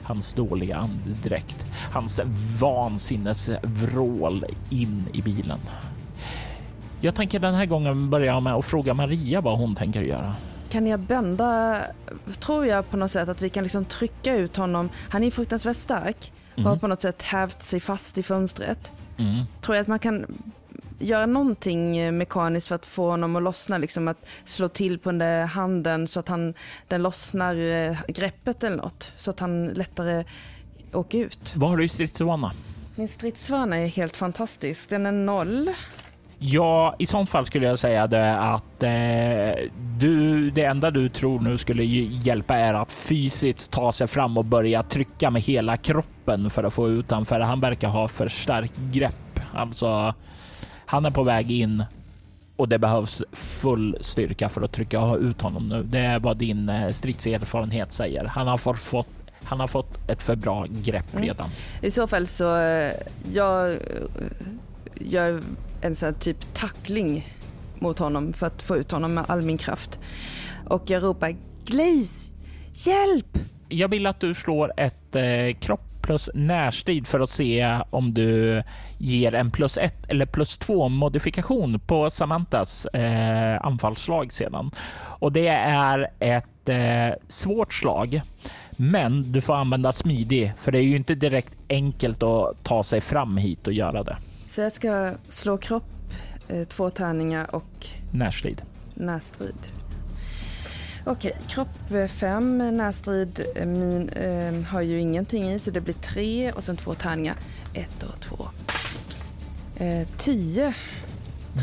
hans 0.02 0.34
dåliga 0.34 0.76
andedräkt, 0.76 1.72
hans 1.92 2.20
vansinnesvrål 2.60 4.44
in 4.70 5.04
i 5.12 5.22
bilen. 5.22 5.58
Jag 7.00 7.14
tänker 7.14 7.38
den 7.38 7.54
här 7.54 7.66
gången 7.66 8.10
börja 8.10 8.40
med 8.40 8.54
att 8.54 8.64
fråga 8.64 8.94
Maria 8.94 9.40
vad 9.40 9.58
hon 9.58 9.74
tänker 9.74 10.02
göra. 10.02 10.34
Kan 10.70 10.86
jag 10.86 11.00
bända, 11.00 11.80
tror 12.40 12.66
jag 12.66 12.90
på 12.90 12.96
något 12.96 13.10
sätt 13.10 13.28
att 13.28 13.42
vi 13.42 13.50
kan 13.50 13.62
liksom 13.62 13.84
trycka 13.84 14.34
ut 14.34 14.56
honom. 14.56 14.88
Han 15.08 15.24
är 15.24 15.30
fruktansvärt 15.30 15.76
stark 15.76 16.32
och 16.56 16.62
har 16.62 16.76
på 16.76 16.86
något 16.86 17.02
sätt 17.02 17.22
hävt 17.22 17.62
sig 17.62 17.80
fast 17.80 18.18
i 18.18 18.22
fönstret. 18.22 18.92
Mm. 19.18 19.44
Tror 19.60 19.76
jag 19.76 19.82
att 19.82 19.88
man 19.88 19.98
kan 19.98 20.26
göra 21.04 21.26
någonting 21.26 22.16
mekaniskt 22.18 22.68
för 22.68 22.74
att 22.74 22.86
få 22.86 23.10
honom 23.10 23.36
att 23.36 23.42
lossna, 23.42 23.78
liksom 23.78 24.08
att 24.08 24.26
slå 24.44 24.68
till 24.68 24.98
på 24.98 25.08
den 25.08 25.18
där 25.18 25.44
handen 25.44 26.08
så 26.08 26.20
att 26.20 26.28
han, 26.28 26.54
den 26.88 27.02
lossnar 27.02 27.56
eh, 27.56 27.96
greppet 28.08 28.64
eller 28.64 28.76
något. 28.76 29.12
Så 29.16 29.30
att 29.30 29.40
han 29.40 29.64
lättare 29.64 30.24
åker 30.92 31.18
ut. 31.18 31.52
Vad 31.56 31.70
har 31.70 31.76
du 31.76 31.84
i 31.84 31.88
stridsvana? 31.88 32.52
Min 32.94 33.08
stridsvana 33.08 33.76
är 33.76 33.86
helt 33.86 34.16
fantastisk. 34.16 34.90
Den 34.90 35.06
är 35.06 35.12
noll. 35.12 35.70
Ja, 36.38 36.94
i 36.98 37.06
sånt 37.06 37.30
fall 37.30 37.46
skulle 37.46 37.66
jag 37.66 37.78
säga 37.78 38.06
det 38.06 38.38
att 38.38 38.82
eh, 38.82 39.70
du, 39.98 40.50
det 40.50 40.64
enda 40.64 40.90
du 40.90 41.08
tror 41.08 41.40
nu 41.40 41.58
skulle 41.58 41.84
hjälpa 41.84 42.54
är 42.54 42.74
att 42.74 42.92
fysiskt 42.92 43.70
ta 43.70 43.92
sig 43.92 44.06
fram 44.06 44.38
och 44.38 44.44
börja 44.44 44.82
trycka 44.82 45.30
med 45.30 45.42
hela 45.42 45.76
kroppen 45.76 46.50
för 46.50 46.64
att 46.64 46.74
få 46.74 46.88
ut 46.88 47.10
honom, 47.10 47.26
för 47.26 47.40
han 47.40 47.60
verkar 47.60 47.88
ha 47.88 48.08
för 48.08 48.28
starkt 48.28 48.78
grepp. 48.92 49.40
Alltså, 49.54 50.14
han 50.86 51.04
är 51.06 51.10
på 51.10 51.24
väg 51.24 51.50
in 51.50 51.84
och 52.56 52.68
det 52.68 52.78
behövs 52.78 53.22
full 53.32 53.96
styrka 54.00 54.48
för 54.48 54.62
att 54.62 54.72
trycka 54.72 55.14
ut 55.14 55.42
honom 55.42 55.68
nu. 55.68 55.82
Det 55.82 55.98
är 55.98 56.18
vad 56.18 56.36
din 56.36 56.68
eh, 56.68 56.90
stridserfarenhet 56.90 57.92
säger. 57.92 58.24
Han 58.24 58.46
har 58.46 58.58
fått 58.74 59.08
han 59.44 59.60
har 59.60 59.66
fått 59.66 60.10
ett 60.10 60.22
för 60.22 60.36
bra 60.36 60.66
grepp 60.68 61.06
redan. 61.12 61.46
Mm. 61.46 61.58
I 61.82 61.90
så 61.90 62.06
fall 62.06 62.26
så 62.26 62.56
eh, 62.56 62.92
jag 63.32 63.72
eh, 63.72 63.78
gör 64.94 65.42
en 65.80 65.96
sån 65.96 66.14
typ 66.14 66.54
tackling 66.54 67.28
mot 67.78 67.98
honom 67.98 68.32
för 68.32 68.46
att 68.46 68.62
få 68.62 68.76
ut 68.76 68.90
honom 68.90 69.14
med 69.14 69.24
all 69.28 69.42
min 69.42 69.58
kraft. 69.58 69.98
Och 70.68 70.90
jag 70.90 71.02
ropar 71.02 71.36
Glaze, 71.64 72.32
hjälp! 72.72 73.38
Jag 73.68 73.88
vill 73.88 74.06
att 74.06 74.20
du 74.20 74.34
slår 74.34 74.72
ett 74.76 75.16
eh, 75.16 75.58
kropp 75.60 75.93
plus 76.04 76.30
närstrid 76.34 77.06
för 77.06 77.20
att 77.20 77.30
se 77.30 77.80
om 77.90 78.14
du 78.14 78.62
ger 78.98 79.34
en 79.34 79.50
plus 79.50 79.78
ett 79.78 80.04
eller 80.08 80.26
plus 80.26 80.58
två 80.58 80.88
modifikation 80.88 81.80
på 81.80 82.10
Samantas 82.10 82.86
eh, 82.86 83.66
anfallsslag 83.66 84.32
sedan. 84.32 84.70
Och 85.18 85.32
det 85.32 85.48
är 85.48 86.10
ett 86.18 86.68
eh, 86.68 87.18
svårt 87.28 87.74
slag, 87.74 88.22
men 88.70 89.32
du 89.32 89.40
får 89.40 89.54
använda 89.54 89.92
smidig 89.92 90.52
för 90.58 90.72
det 90.72 90.78
är 90.78 90.82
ju 90.82 90.96
inte 90.96 91.14
direkt 91.14 91.54
enkelt 91.68 92.22
att 92.22 92.64
ta 92.64 92.82
sig 92.82 93.00
fram 93.00 93.36
hit 93.36 93.66
och 93.66 93.72
göra 93.72 94.02
det. 94.02 94.16
Så 94.50 94.60
jag 94.60 94.72
ska 94.72 95.10
slå 95.28 95.58
kropp, 95.58 95.84
eh, 96.48 96.64
två 96.64 96.90
tärningar 96.90 97.54
och 97.54 97.86
närstrid. 98.12 98.62
Närstrid. 98.94 99.83
Okej, 101.06 101.32
kropp 101.48 101.68
5, 102.08 102.76
närstrid 102.76 103.40
eh, 103.56 103.66
min, 103.66 104.08
eh, 104.08 104.70
har 104.70 104.80
ju 104.80 105.00
ingenting 105.00 105.52
i 105.52 105.58
så 105.58 105.70
det 105.70 105.80
blir 105.80 105.94
tre 105.94 106.52
och 106.52 106.64
sen 106.64 106.76
två 106.76 106.94
tärningar. 106.94 107.36
Ett 107.74 108.02
och 108.02 108.20
två. 108.20 108.48
Eh, 109.76 110.08
10. 110.18 110.74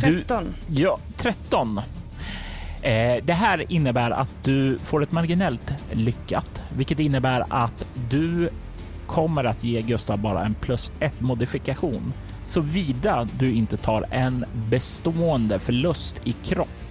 13. 0.04 0.54
Du, 0.68 0.82
ja, 0.82 1.00
13. 1.18 1.78
Eh, 2.82 3.24
det 3.24 3.34
här 3.34 3.72
innebär 3.72 4.12
att 4.12 4.44
du 4.44 4.78
får 4.78 5.04
ett 5.04 5.12
marginellt 5.12 5.74
lyckat, 5.92 6.64
vilket 6.76 7.00
innebär 7.00 7.46
att 7.50 7.86
du 8.10 8.50
kommer 9.08 9.44
att 9.44 9.64
ge 9.64 9.82
Gustav 9.82 10.18
bara 10.18 10.46
en 10.46 10.54
plus 10.54 10.92
ett 11.00 11.22
modifikation 11.22 12.14
såvida 12.46 13.28
du 13.40 13.52
inte 13.52 13.78
tar 13.78 14.06
en 14.12 14.46
bestående 14.70 15.60
förlust 15.60 16.22
i 16.24 16.32
kropp. 16.32 16.91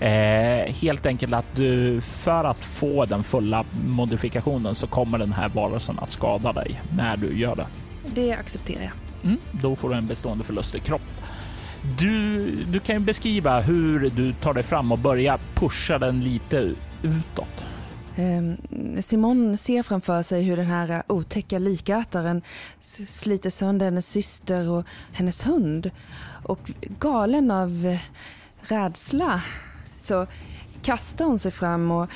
Eh, 0.00 0.72
helt 0.74 1.06
enkelt 1.06 1.34
att 1.34 1.56
du 1.56 2.00
för 2.00 2.44
att 2.44 2.64
få 2.64 3.04
den 3.04 3.24
fulla 3.24 3.64
modifikationen 3.88 4.74
så 4.74 4.86
kommer 4.86 5.18
den 5.18 5.32
här 5.32 5.48
varelsen 5.48 5.98
att 5.98 6.10
skada 6.10 6.52
dig 6.52 6.80
när 6.96 7.16
du 7.16 7.38
gör 7.38 7.56
det. 7.56 7.66
Det 8.14 8.32
accepterar 8.32 8.82
jag. 8.82 8.92
Mm, 9.24 9.38
då 9.50 9.76
får 9.76 9.90
du 9.90 9.94
en 9.94 10.06
bestående 10.06 10.44
förlust 10.44 10.74
i 10.74 10.80
kropp. 10.80 11.02
Du, 11.98 12.50
du 12.64 12.80
kan 12.80 12.94
ju 12.94 13.00
beskriva 13.00 13.60
hur 13.60 14.10
du 14.10 14.32
tar 14.32 14.54
dig 14.54 14.62
fram 14.62 14.92
och 14.92 14.98
börjar 14.98 15.38
pusha 15.54 15.98
den 15.98 16.24
lite 16.24 16.74
utåt. 17.02 17.64
Ehm, 18.16 18.56
Simon 19.02 19.58
ser 19.58 19.82
framför 19.82 20.22
sig 20.22 20.42
hur 20.42 20.56
den 20.56 20.66
här 20.66 21.02
otäcka 21.06 21.58
likätaren 21.58 22.42
sliter 23.06 23.50
sönder 23.50 23.86
hennes 23.86 24.08
syster 24.08 24.68
och 24.68 24.84
hennes 25.12 25.46
hund. 25.46 25.90
Och 26.42 26.70
galen 26.98 27.50
av 27.50 27.98
rädsla 28.60 29.42
så 30.02 30.26
kastar 30.82 31.24
hon 31.24 31.38
sig 31.38 31.50
fram 31.50 31.90
och 31.90 32.10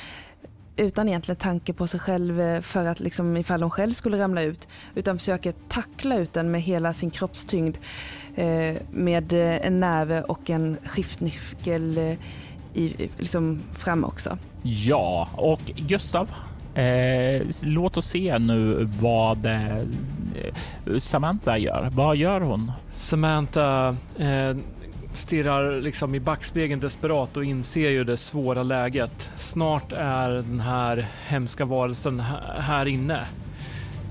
utan 0.77 1.09
egentligen 1.09 1.37
tanke 1.37 1.73
på 1.73 1.87
sig 1.87 1.99
själv 1.99 2.41
eh, 2.41 2.61
för 2.61 2.85
att 2.85 2.99
liksom 2.99 3.37
ifall 3.37 3.61
hon 3.61 3.71
själv 3.71 3.93
skulle 3.93 4.19
ramla 4.19 4.41
ut 4.41 4.67
utan 4.95 5.17
försöker 5.17 5.53
tackla 5.67 6.17
ut 6.17 6.33
den 6.33 6.51
med 6.51 6.61
hela 6.61 6.93
sin 6.93 7.11
kroppstyngd 7.11 7.77
eh, 8.35 8.75
med 8.91 9.33
en 9.33 9.79
näve 9.79 10.21
och 10.21 10.49
en 10.49 10.77
skiftnyckel 10.85 12.17
i, 12.75 13.09
liksom 13.17 13.59
fram 13.73 14.03
också. 14.03 14.37
Ja, 14.63 15.29
och 15.33 15.61
Gustav, 15.75 16.31
eh, 16.75 17.41
låt 17.63 17.97
oss 17.97 18.07
se 18.07 18.39
nu 18.39 18.87
vad 19.01 19.45
eh, 19.45 19.83
Samantha 20.99 21.57
gör. 21.57 21.89
Vad 21.91 22.15
gör 22.15 22.41
hon? 22.41 22.71
Samantha 22.91 23.95
eh, 24.17 24.57
stirrar 25.15 25.81
liksom 25.81 26.15
i 26.15 26.19
backspegeln 26.19 26.81
desperat 26.81 27.37
och 27.37 27.45
inser 27.45 27.89
ju 27.89 28.03
det 28.03 28.17
svåra 28.17 28.63
läget. 28.63 29.29
Snart 29.37 29.91
är 29.91 30.29
den 30.29 30.59
här 30.59 31.07
hemska 31.27 31.65
varelsen 31.65 32.19
här 32.57 32.85
inne. 32.85 33.25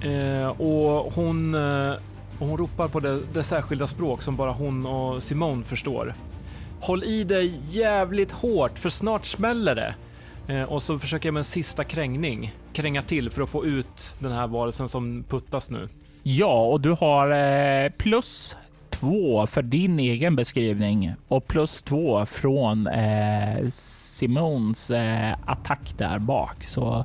Eh, 0.05 0.61
och 0.61 1.13
hon, 1.13 1.55
eh, 1.55 1.93
och 2.39 2.49
hon 2.49 2.59
ropar 2.59 2.89
på 2.89 3.01
det, 3.01 3.21
det 3.33 3.43
särskilda 3.43 3.87
språk 3.87 4.23
som 4.23 4.37
bara 4.37 4.53
hon 4.53 4.87
och 4.87 5.23
Simone 5.23 5.65
förstår. 5.65 6.15
Håll 6.81 7.05
i 7.05 7.25
dig 7.25 7.61
jävligt 7.71 8.31
hårt 8.31 8.79
för 8.79 8.89
snart 8.89 9.27
smäller 9.27 9.75
det. 9.75 9.95
Eh, 10.49 10.63
och 10.63 10.83
så 10.83 10.99
försöker 10.99 11.29
jag 11.29 11.33
med 11.35 11.41
en 11.41 11.45
sista 11.45 11.85
krängning 11.85 12.55
kränga 12.73 13.03
till 13.03 13.31
för 13.31 13.43
att 13.43 13.51
få 13.51 13.65
ut 13.67 14.17
den 14.19 14.33
här 14.33 14.47
varelsen 14.47 14.89
som 14.89 15.25
puttas 15.29 15.71
nu. 15.71 15.89
Ja, 16.23 16.67
och 16.67 16.81
du 16.81 16.91
har 16.91 17.31
eh, 17.31 17.91
plus 17.91 18.57
två 19.05 19.47
för 19.47 19.63
din 19.63 19.99
egen 19.99 20.37
beskrivning 20.37 21.15
och 21.29 21.47
plus 21.47 21.83
två 21.83 22.27
från 22.27 22.87
eh, 22.87 23.67
Simons 23.69 24.91
eh, 24.91 25.37
attack 25.47 25.95
där 25.99 26.19
bak. 26.19 26.65
Så 26.65 27.05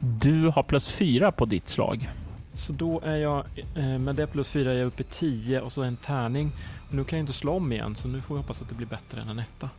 du 0.00 0.48
har 0.48 0.62
plus 0.62 0.90
fyra 0.92 1.32
på 1.32 1.44
ditt 1.44 1.68
slag. 1.68 2.08
Så 2.54 2.72
då 2.72 3.00
är 3.00 3.16
jag, 3.16 3.44
eh, 3.76 3.98
med 3.98 4.14
det 4.14 4.26
plus 4.26 4.50
fyra 4.50 4.72
är 4.72 4.76
jag 4.76 4.86
uppe 4.86 5.02
i 5.02 5.06
10 5.10 5.60
och 5.60 5.72
så 5.72 5.82
en 5.82 5.96
tärning. 5.96 6.52
Och 6.88 6.94
nu 6.94 7.04
kan 7.04 7.18
jag 7.18 7.22
inte 7.22 7.32
slå 7.32 7.56
om 7.56 7.72
igen 7.72 7.96
så 7.96 8.08
nu 8.08 8.20
får 8.20 8.34
vi 8.34 8.40
hoppas 8.40 8.62
att 8.62 8.68
det 8.68 8.74
blir 8.74 8.86
bättre 8.86 9.20
än 9.20 9.28
en 9.28 9.38
etta. 9.38 9.70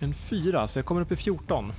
En 0.00 0.14
fyra, 0.14 0.68
så 0.68 0.78
jag 0.78 0.86
kommer 0.86 1.00
upp 1.00 1.12
i 1.12 1.16
14. 1.16 1.72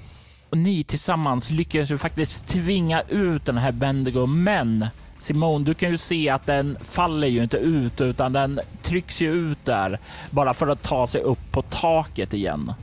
Och 0.49 0.57
ni 0.57 0.83
tillsammans 0.83 1.51
lyckas 1.51 1.91
ju 1.91 1.97
faktiskt 1.97 2.47
tvinga 2.47 3.01
ut 3.01 3.45
den 3.45 3.57
här 3.57 3.71
Bendigo, 3.71 4.25
men 4.25 4.87
Simone, 5.17 5.65
du 5.65 5.73
kan 5.73 5.89
ju 5.89 5.97
se 5.97 6.29
att 6.29 6.45
den 6.45 6.77
faller 6.81 7.27
ju 7.27 7.43
inte 7.43 7.57
ut 7.57 8.01
utan 8.01 8.33
den 8.33 8.59
trycks 8.83 9.21
ju 9.21 9.31
ut 9.31 9.65
där 9.65 9.99
bara 10.31 10.53
för 10.53 10.67
att 10.67 10.83
ta 10.83 11.07
sig 11.07 11.21
upp 11.21 11.51
på 11.51 11.61
taket 11.61 12.33
igen. 12.33 12.73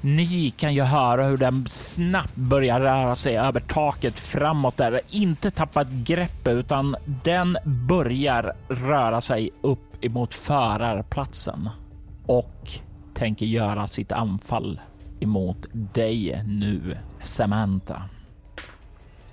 Ni 0.00 0.50
kan 0.50 0.74
ju 0.74 0.82
höra 0.82 1.24
hur 1.24 1.36
den 1.36 1.66
snabbt 1.68 2.34
börjar 2.34 2.80
röra 2.80 3.14
sig 3.16 3.36
över 3.38 3.60
taket 3.60 4.18
framåt 4.18 4.76
där, 4.76 5.00
inte 5.10 5.50
tappat 5.50 5.88
greppet 5.90 6.54
utan 6.54 6.96
den 7.24 7.56
börjar 7.64 8.52
röra 8.68 9.20
sig 9.20 9.50
upp 9.60 10.04
emot 10.04 10.34
förarplatsen 10.34 11.68
och 12.26 12.68
tänker 13.14 13.46
göra 13.46 13.86
sitt 13.86 14.12
anfall 14.12 14.80
emot 15.20 15.66
dig 15.72 16.42
nu, 16.46 16.96
Samantha. 17.20 18.02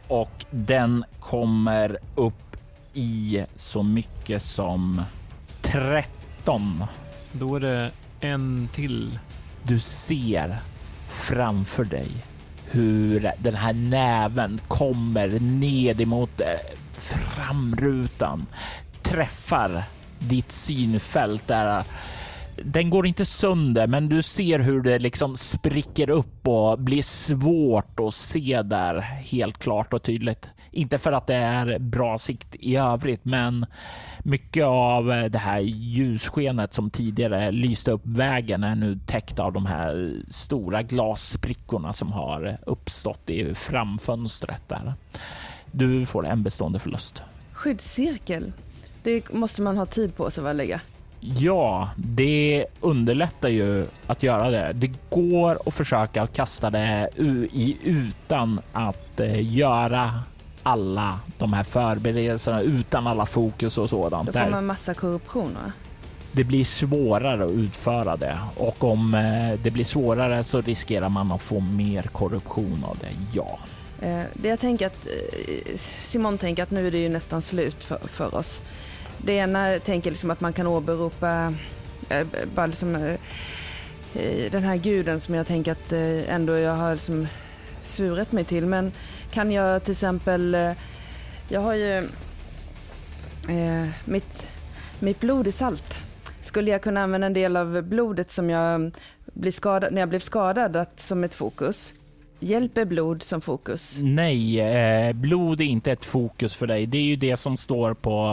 Och 0.07 0.45
den 0.51 1.05
kommer 1.20 1.97
upp 2.16 2.49
i 2.94 3.46
så 3.56 3.84
mycket 3.84 4.44
som 4.44 5.02
13. 5.62 6.84
Då 7.32 7.56
är 7.56 7.60
det 7.60 7.92
en 8.20 8.70
till. 8.74 9.20
Du 9.64 9.80
ser 9.80 10.58
framför 11.10 11.84
dig 11.84 12.12
hur 12.72 13.32
den 13.40 13.56
här 13.56 13.74
näven 13.74 14.62
kommer 14.68 15.40
ned 15.40 16.02
emot 16.02 16.42
eh, 16.42 16.48
framrutan, 16.98 18.46
träffar 19.04 19.84
ditt 20.20 20.52
synfält 20.52 21.48
där 21.48 21.84
den 22.64 22.90
går 22.90 23.08
inte 23.08 23.26
sönder, 23.26 23.88
men 23.88 24.10
du 24.10 24.24
ser 24.24 24.60
hur 24.60 24.82
det 24.82 25.00
liksom 25.00 25.38
spricker 25.38 26.10
upp 26.10 26.48
och 26.48 26.80
blir 26.80 27.02
svårt 27.02 28.00
att 28.00 28.14
se 28.14 28.62
där 28.62 29.02
helt 29.02 29.58
klart 29.58 29.94
och 29.94 30.04
tydligt. 30.04 30.50
Inte 30.72 30.98
för 30.98 31.12
att 31.12 31.28
det 31.28 31.36
är 31.36 31.80
bra 31.80 32.18
sikt 32.18 32.56
i 32.60 32.76
övrigt, 32.76 33.26
men 33.26 33.66
mycket 34.20 34.66
av 34.66 35.06
det 35.06 35.40
här 35.40 35.60
ljusskenet 35.60 36.74
som 36.74 36.90
tidigare 36.90 37.52
lyste 37.52 37.92
upp 37.92 38.02
vägen 38.06 38.64
är 38.64 38.76
nu 38.76 39.00
täckt 39.06 39.40
av 39.40 39.54
de 39.54 39.66
här 39.66 40.16
stora 40.30 40.82
glassprickorna 40.82 41.94
som 41.94 42.12
har 42.12 42.58
uppstått 42.66 43.30
i 43.30 43.56
framfönstret 43.56 44.62
där. 44.68 44.94
Du 45.72 46.06
får 46.06 46.28
en 46.28 46.44
bestående 46.44 46.80
förlust. 46.80 47.24
Skyddscirkel. 47.54 48.52
Det 49.04 49.34
måste 49.34 49.62
man 49.62 49.78
ha 49.78 49.86
tid 49.86 50.16
på 50.16 50.32
sig 50.32 50.50
att 50.50 50.56
lägga. 50.56 50.82
Ja, 51.20 51.90
det 51.98 52.66
underlättar 52.82 53.50
ju 53.50 53.86
att 54.08 54.24
göra 54.24 54.50
det. 54.50 54.72
Det 54.74 54.92
går 55.10 55.58
att 55.66 55.74
försöka 55.74 56.28
kasta 56.28 56.70
det 56.70 57.10
i 57.52 57.78
utan 57.84 58.62
att 58.72 59.20
eh, 59.20 59.54
göra 59.56 60.24
alla 60.64 61.20
de 61.38 61.53
här 61.53 61.64
förberedelserna 61.64 62.62
utan 62.62 63.07
alla 63.07 63.26
fokus 63.26 63.78
och 63.78 63.89
sådant. 63.89 64.34
Då 64.34 64.39
får 64.39 64.49
man 64.49 64.66
massa 64.66 64.93
korruption 64.93 65.53
va? 65.53 65.72
Det 66.32 66.43
blir 66.43 66.66
svårare 66.66 67.45
att 67.45 67.51
utföra 67.51 68.18
det 68.18 68.38
och 68.55 68.84
om 68.84 69.14
eh, 69.14 69.60
det 69.64 69.72
blir 69.72 69.84
svårare 69.84 70.43
så 70.43 70.62
riskerar 70.62 71.10
man 71.10 71.32
att 71.32 71.41
få 71.41 71.60
mer 71.60 72.03
korruption 72.03 72.84
av 72.89 72.97
det. 72.97 73.12
Ja. 73.34 73.60
Eh, 74.01 74.24
det 74.34 74.47
jag 74.47 74.60
tänker 74.60 74.88
att 74.88 75.07
Simon 76.01 76.38
tänker 76.38 76.64
att 76.64 76.72
nu 76.72 76.88
är 76.88 76.91
det 76.91 76.97
ju 76.97 77.10
nästan 77.10 77.41
slut 77.41 77.84
för, 77.84 77.99
för 78.07 78.36
oss. 78.36 78.62
Det 79.18 79.34
ena 79.34 79.80
tänker 79.80 80.12
liksom 80.12 80.32
att 80.32 80.41
man 80.41 80.53
kan 80.53 80.68
åberopa 80.68 81.53
bara 82.55 82.66
liksom, 82.66 83.18
den 84.51 84.64
här 84.64 84.76
guden 84.76 85.20
som 85.20 85.36
jag 85.36 85.47
tänker 85.47 85.72
att 85.72 85.91
ändå 86.28 86.57
jag 86.57 86.76
har 86.76 86.93
liksom 86.93 87.28
svurit 87.84 88.32
mig 88.32 88.43
till. 88.43 88.66
Men 88.66 88.91
kan 89.32 89.52
jag 89.52 89.84
till 89.84 89.92
exempel, 89.92 90.58
jag 91.50 91.62
har 91.62 91.74
ju 91.74 92.10
mitt, 94.06 94.48
mitt 95.00 95.20
blod 95.20 95.48
är 95.48 95.52
salt. 95.52 96.04
Skulle 96.42 96.72
jag 96.72 96.82
kunna 96.82 97.02
använda 97.02 97.28
en 97.28 97.34
del 97.34 97.58
av 97.58 97.82
blodet 97.82 98.32
som 98.32 98.50
jag 98.50 98.92
blir 99.34 99.52
skadad, 99.52 99.94
när 99.94 100.02
jag 100.02 100.10
blev 100.10 100.20
skadad 100.20 100.76
att, 100.76 101.00
som 101.00 101.24
ett 101.24 101.36
fokus? 101.36 101.94
Hjälper 102.40 102.86
blod 102.86 103.24
som 103.24 103.42
fokus? 103.42 103.98
Nej, 104.02 104.60
eh, 104.60 105.14
blod 105.14 105.62
är 105.62 105.66
inte 105.66 105.92
ett 105.92 106.06
fokus 106.06 106.56
för 106.56 106.68
dig. 106.68 106.86
Det 106.86 106.98
är 106.98 107.04
ju 107.04 107.16
det 107.16 107.38
som 107.38 107.58
står 107.58 107.94
på 107.94 108.26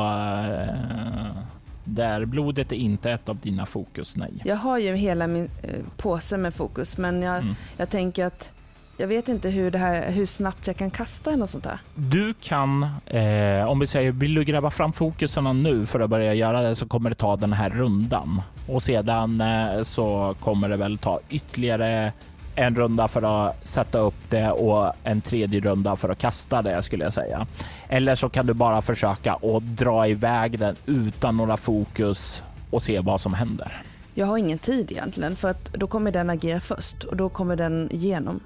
eh, 0.48 1.42
där. 1.84 2.24
Blodet 2.24 2.72
är 2.72 2.76
inte 2.76 3.10
ett 3.10 3.28
av 3.28 3.36
dina 3.36 3.66
fokus, 3.66 4.16
nej. 4.16 4.32
Jag 4.44 4.56
har 4.56 4.78
ju 4.78 4.94
hela 4.94 5.26
min 5.26 5.50
eh, 5.62 5.70
påse 5.96 6.36
med 6.36 6.54
fokus, 6.54 6.98
men 6.98 7.22
jag, 7.22 7.36
mm. 7.36 7.54
jag 7.76 7.90
tänker 7.90 8.24
att 8.24 8.52
jag 8.96 9.06
vet 9.06 9.28
inte 9.28 9.48
hur, 9.48 9.70
det 9.70 9.78
här, 9.78 10.10
hur 10.10 10.26
snabbt 10.26 10.66
jag 10.66 10.76
kan 10.76 10.90
kasta 10.90 11.30
eller 11.30 11.38
något 11.38 11.50
sånt 11.50 11.64
där. 11.64 11.78
Du 11.94 12.34
kan, 12.34 12.82
eh, 13.06 13.68
om 13.68 13.78
vi 13.78 13.86
säger, 13.86 14.12
vill 14.12 14.34
du 14.34 14.44
gräva 14.44 14.70
fram 14.70 14.92
fokuserna 14.92 15.52
nu 15.52 15.86
för 15.86 16.00
att 16.00 16.10
börja 16.10 16.34
göra 16.34 16.62
det 16.62 16.76
så 16.76 16.86
kommer 16.86 17.10
det 17.10 17.16
ta 17.16 17.36
den 17.36 17.52
här 17.52 17.70
rundan 17.70 18.42
och 18.68 18.82
sedan 18.82 19.40
eh, 19.40 19.82
så 19.82 20.36
kommer 20.40 20.68
det 20.68 20.76
väl 20.76 20.98
ta 20.98 21.20
ytterligare 21.30 22.12
en 22.54 22.76
runda 22.76 23.08
för 23.08 23.48
att 23.48 23.68
sätta 23.68 23.98
upp 23.98 24.14
det 24.28 24.50
och 24.50 24.92
en 25.04 25.20
tredje 25.20 25.60
runda 25.60 25.96
för 25.96 26.08
att 26.08 26.18
kasta 26.18 26.62
det 26.62 26.82
skulle 26.82 27.04
jag 27.04 27.12
säga. 27.12 27.46
Eller 27.88 28.14
så 28.14 28.28
kan 28.28 28.46
du 28.46 28.54
bara 28.54 28.82
försöka 28.82 29.32
att 29.32 29.62
dra 29.62 30.08
iväg 30.08 30.58
den 30.58 30.76
utan 30.86 31.36
några 31.36 31.56
fokus 31.56 32.42
och 32.70 32.82
se 32.82 33.00
vad 33.00 33.20
som 33.20 33.34
händer. 33.34 33.82
Jag 34.14 34.26
har 34.26 34.38
ingen 34.38 34.58
tid 34.58 34.90
egentligen 34.90 35.36
för 35.36 35.48
att 35.48 35.72
då 35.72 35.86
kommer 35.86 36.12
den 36.12 36.30
agera 36.30 36.60
först 36.60 37.04
och 37.04 37.16
då 37.16 37.28
kommer 37.28 37.56
den 37.56 37.92
igenom. 37.92 38.40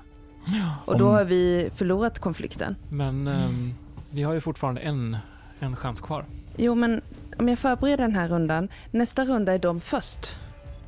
Och 0.85 0.99
då 0.99 1.11
har 1.11 1.25
vi 1.25 1.71
förlorat 1.77 2.19
konflikten. 2.19 2.77
Men 2.89 3.29
um, 3.29 3.75
vi 4.11 4.23
har 4.23 4.35
ju 4.35 4.41
fortfarande 4.41 4.81
en, 4.81 5.17
en 5.61 5.77
chans 5.77 6.01
kvar. 6.01 6.25
Jo, 6.57 6.75
men 6.75 7.01
om 7.39 7.49
jag 7.49 7.59
förbereder 7.59 8.05
den 8.05 8.15
här 8.15 8.29
rundan, 8.29 8.69
nästa 8.91 9.25
runda 9.25 9.55
är 9.55 9.59
de 9.59 9.81
först. 9.81 10.37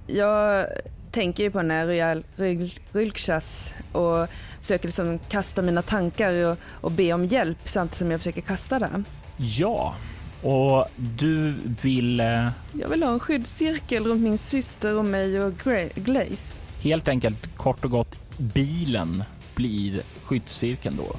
Jag 0.07 0.67
tänker 1.11 1.43
ju 1.43 1.51
på 1.51 1.59
den 1.59 1.71
här 1.71 1.87
Royal 1.87 2.25
Rylchas 2.93 3.75
och 3.93 4.29
försöker 4.61 4.89
liksom 4.89 5.19
kasta 5.29 5.63
mina 5.63 5.83
tankar 5.83 6.45
och, 6.45 6.59
och 6.71 6.93
be 6.93 7.13
om 7.13 7.25
hjälp 7.25 7.59
samtidigt 7.65 7.99
som 7.99 8.11
jag 8.11 8.21
försöker 8.21 8.41
kasta 8.41 8.79
den. 8.79 9.05
Ja, 9.37 9.95
och 10.43 10.87
du 10.97 11.55
vill... 11.83 12.21
Eh, 12.21 12.49
jag 12.73 12.89
vill 12.89 13.03
ha 13.03 13.13
en 13.13 13.21
skyddscirkel 13.21 14.07
runt 14.07 14.21
min 14.23 14.39
syster 14.39 14.95
och 14.95 15.05
mig 15.05 15.41
och 15.41 15.55
Glaze. 15.95 16.59
Helt 16.81 17.09
enkelt, 17.09 17.57
kort 17.57 17.85
och 17.85 17.91
gott, 17.91 18.19
bilen 18.39 19.25
blir 19.55 20.03
skyddscirkeln 20.23 20.97
då. 20.97 21.17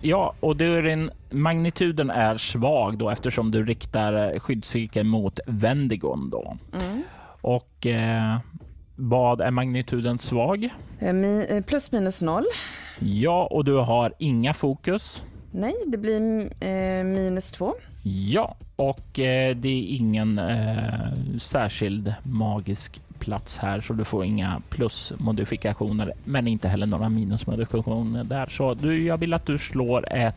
Ja, 0.00 0.34
och 0.40 0.56
den, 0.56 1.10
magnituden 1.30 2.10
är 2.10 2.36
svag 2.36 2.98
då 2.98 3.10
eftersom 3.10 3.50
du 3.50 3.64
riktar 3.64 4.38
skyddscirkeln 4.38 5.08
mot 5.08 5.40
Vendigon 5.46 6.30
då. 6.30 6.56
Mm. 6.72 7.02
Och 7.40 7.86
eh, 7.86 8.38
vad 8.96 9.40
är 9.40 9.50
magnituden 9.50 10.18
svag? 10.18 10.68
Eh, 10.98 11.16
eh, 11.16 11.64
plus 11.64 11.92
minus 11.92 12.22
noll. 12.22 12.44
Ja, 12.98 13.48
och 13.50 13.64
du 13.64 13.74
har 13.74 14.12
inga 14.18 14.54
fokus? 14.54 15.24
Nej, 15.52 15.74
det 15.86 15.98
blir 15.98 16.40
eh, 16.64 17.04
minus 17.04 17.52
två. 17.52 17.74
Ja, 18.02 18.56
och 18.76 19.20
eh, 19.20 19.56
det 19.56 19.68
är 19.68 19.96
ingen 19.96 20.38
eh, 20.38 21.36
särskild 21.38 22.14
magisk 22.22 23.00
plats 23.20 23.58
här 23.58 23.80
så 23.80 23.92
du 23.92 24.04
får 24.04 24.24
inga 24.24 24.62
plusmodifikationer 24.68 26.12
men 26.24 26.48
inte 26.48 26.68
heller 26.68 26.86
några 26.86 27.08
minusmodifikationer 27.08 28.24
där. 28.24 28.46
Så 28.46 28.74
du, 28.74 29.06
jag 29.06 29.18
vill 29.18 29.34
att 29.34 29.46
du 29.46 29.58
slår 29.58 30.12
ett... 30.12 30.36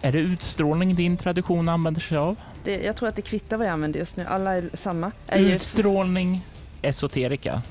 Är 0.00 0.12
det 0.12 0.18
utstrålning 0.18 0.94
din 0.94 1.16
tradition 1.16 1.68
använder 1.68 2.00
sig 2.00 2.18
av? 2.18 2.36
Det, 2.64 2.82
jag 2.84 2.96
tror 2.96 3.08
att 3.08 3.16
det 3.16 3.22
kvittar 3.22 3.56
vad 3.56 3.66
jag 3.66 3.72
använder 3.72 3.98
just 4.00 4.16
nu. 4.16 4.24
Alla 4.28 4.54
är 4.56 4.70
samma. 4.72 5.12
Är 5.26 5.38
utstrålning, 5.38 6.46
esoterika 6.82 7.62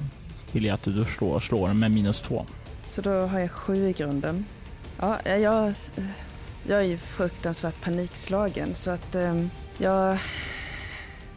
vill 0.51 0.65
jag 0.65 0.73
att 0.73 0.83
du 0.83 1.05
slår, 1.05 1.39
slår 1.39 1.73
med 1.73 1.91
minus 1.91 2.21
två. 2.21 2.45
Så 2.87 3.01
då 3.01 3.09
har 3.19 3.39
jag 3.39 3.51
sju 3.51 3.89
i 3.89 3.93
grunden. 3.93 4.45
Ja, 4.99 5.17
jag... 5.29 5.73
Jag 6.67 6.79
är 6.79 6.83
ju 6.83 6.97
fruktansvärt 6.97 7.81
panikslagen 7.81 8.75
så 8.75 8.91
att 8.91 9.15
eh, 9.15 9.45
jag 9.77 10.17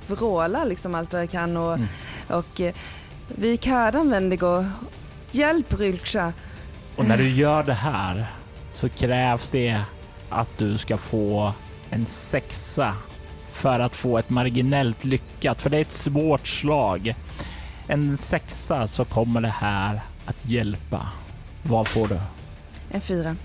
vrålar 0.06 0.66
liksom 0.66 0.94
allt 0.94 1.12
vad 1.12 1.22
jag 1.22 1.30
kan 1.30 1.56
och, 1.56 1.74
Mm. 1.74 1.88
och 2.28 2.60
eh, 2.60 2.74
vi 3.29 3.57
kardan 3.57 4.11
Vendigo, 4.11 4.64
hjälp 5.31 5.81
Rylksha. 5.81 6.33
Och 6.97 7.05
när 7.05 7.16
du 7.16 7.29
gör 7.29 7.62
det 7.62 7.74
här 7.74 8.27
så 8.72 8.89
krävs 8.89 9.51
det 9.51 9.81
att 10.31 10.59
du 10.59 10.79
ska 10.79 10.97
få 10.97 11.53
en 11.91 12.07
sexa 12.07 12.95
för 13.53 13.81
att 13.81 13.97
få 13.97 14.18
ett 14.18 14.31
marginellt 14.31 15.05
lyckat, 15.05 15.62
för 15.62 15.70
det 15.70 15.77
är 15.77 15.81
ett 15.81 15.93
svårt 15.93 16.47
slag. 16.47 17.14
En 17.89 18.16
sexa 18.16 18.87
så 18.87 19.05
kommer 19.05 19.41
det 19.41 19.49
här 19.49 20.01
att 20.27 20.37
hjälpa. 20.43 21.09
Vad 21.62 21.89
får 21.89 22.09
du? 22.09 22.18
En 22.91 23.01
fyra. 23.01 23.37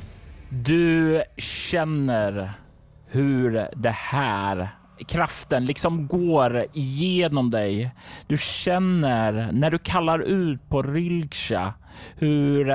Du 0.49 1.23
känner 1.37 2.53
hur 3.07 3.67
det 3.75 3.95
här 3.95 4.69
kraften 5.07 5.65
liksom 5.65 6.07
går 6.07 6.65
igenom 6.73 7.51
dig. 7.51 7.91
Du 8.27 8.37
känner 8.37 9.51
när 9.51 9.71
du 9.71 9.77
kallar 9.77 10.19
ut 10.19 10.69
på 10.69 10.81
Rilksha 10.81 11.73
hur 12.15 12.65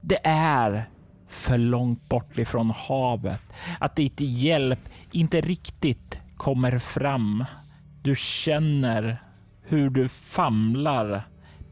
det 0.00 0.18
är 0.24 0.88
för 1.28 1.58
långt 1.58 2.08
bort 2.08 2.38
ifrån 2.38 2.70
havet. 2.70 3.40
Att 3.78 3.96
ditt 3.96 4.20
hjälp 4.20 4.88
inte 5.12 5.40
riktigt 5.40 6.20
kommer 6.36 6.78
fram. 6.78 7.44
Du 8.02 8.16
känner 8.16 9.22
hur 9.62 9.90
du 9.90 10.08
famlar 10.08 11.22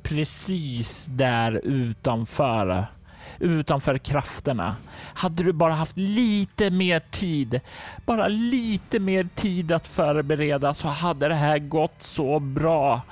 precis 0.03 1.07
där 1.07 1.61
utanför 1.65 2.87
utanför 3.39 3.99
krafterna. 3.99 4.77
Hade 5.15 5.43
du 5.43 5.53
bara 5.53 5.75
haft 5.75 5.97
lite 5.97 6.71
mer 6.71 7.01
tid, 7.11 7.61
bara 8.07 8.29
lite 8.29 8.99
mer 8.99 9.29
tid 9.35 9.73
att 9.73 9.89
förbereda 9.89 10.75
så 10.75 10.89
hade 10.89 11.29
det 11.29 11.35
här 11.35 11.59
gått 11.59 12.03
så 12.03 12.41
bra. 12.41 13.03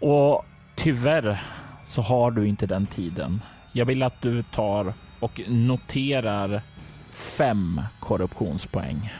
Och 0.00 0.44
tyvärr 0.76 1.42
så 1.84 2.02
har 2.02 2.30
du 2.30 2.48
inte 2.48 2.66
den 2.66 2.86
tiden. 2.86 3.42
Jag 3.72 3.86
vill 3.86 4.02
att 4.02 4.22
du 4.22 4.42
tar 4.42 4.94
och 5.20 5.40
noterar 5.48 6.62
fem 7.10 7.82
korruptionspoäng. 8.00 9.12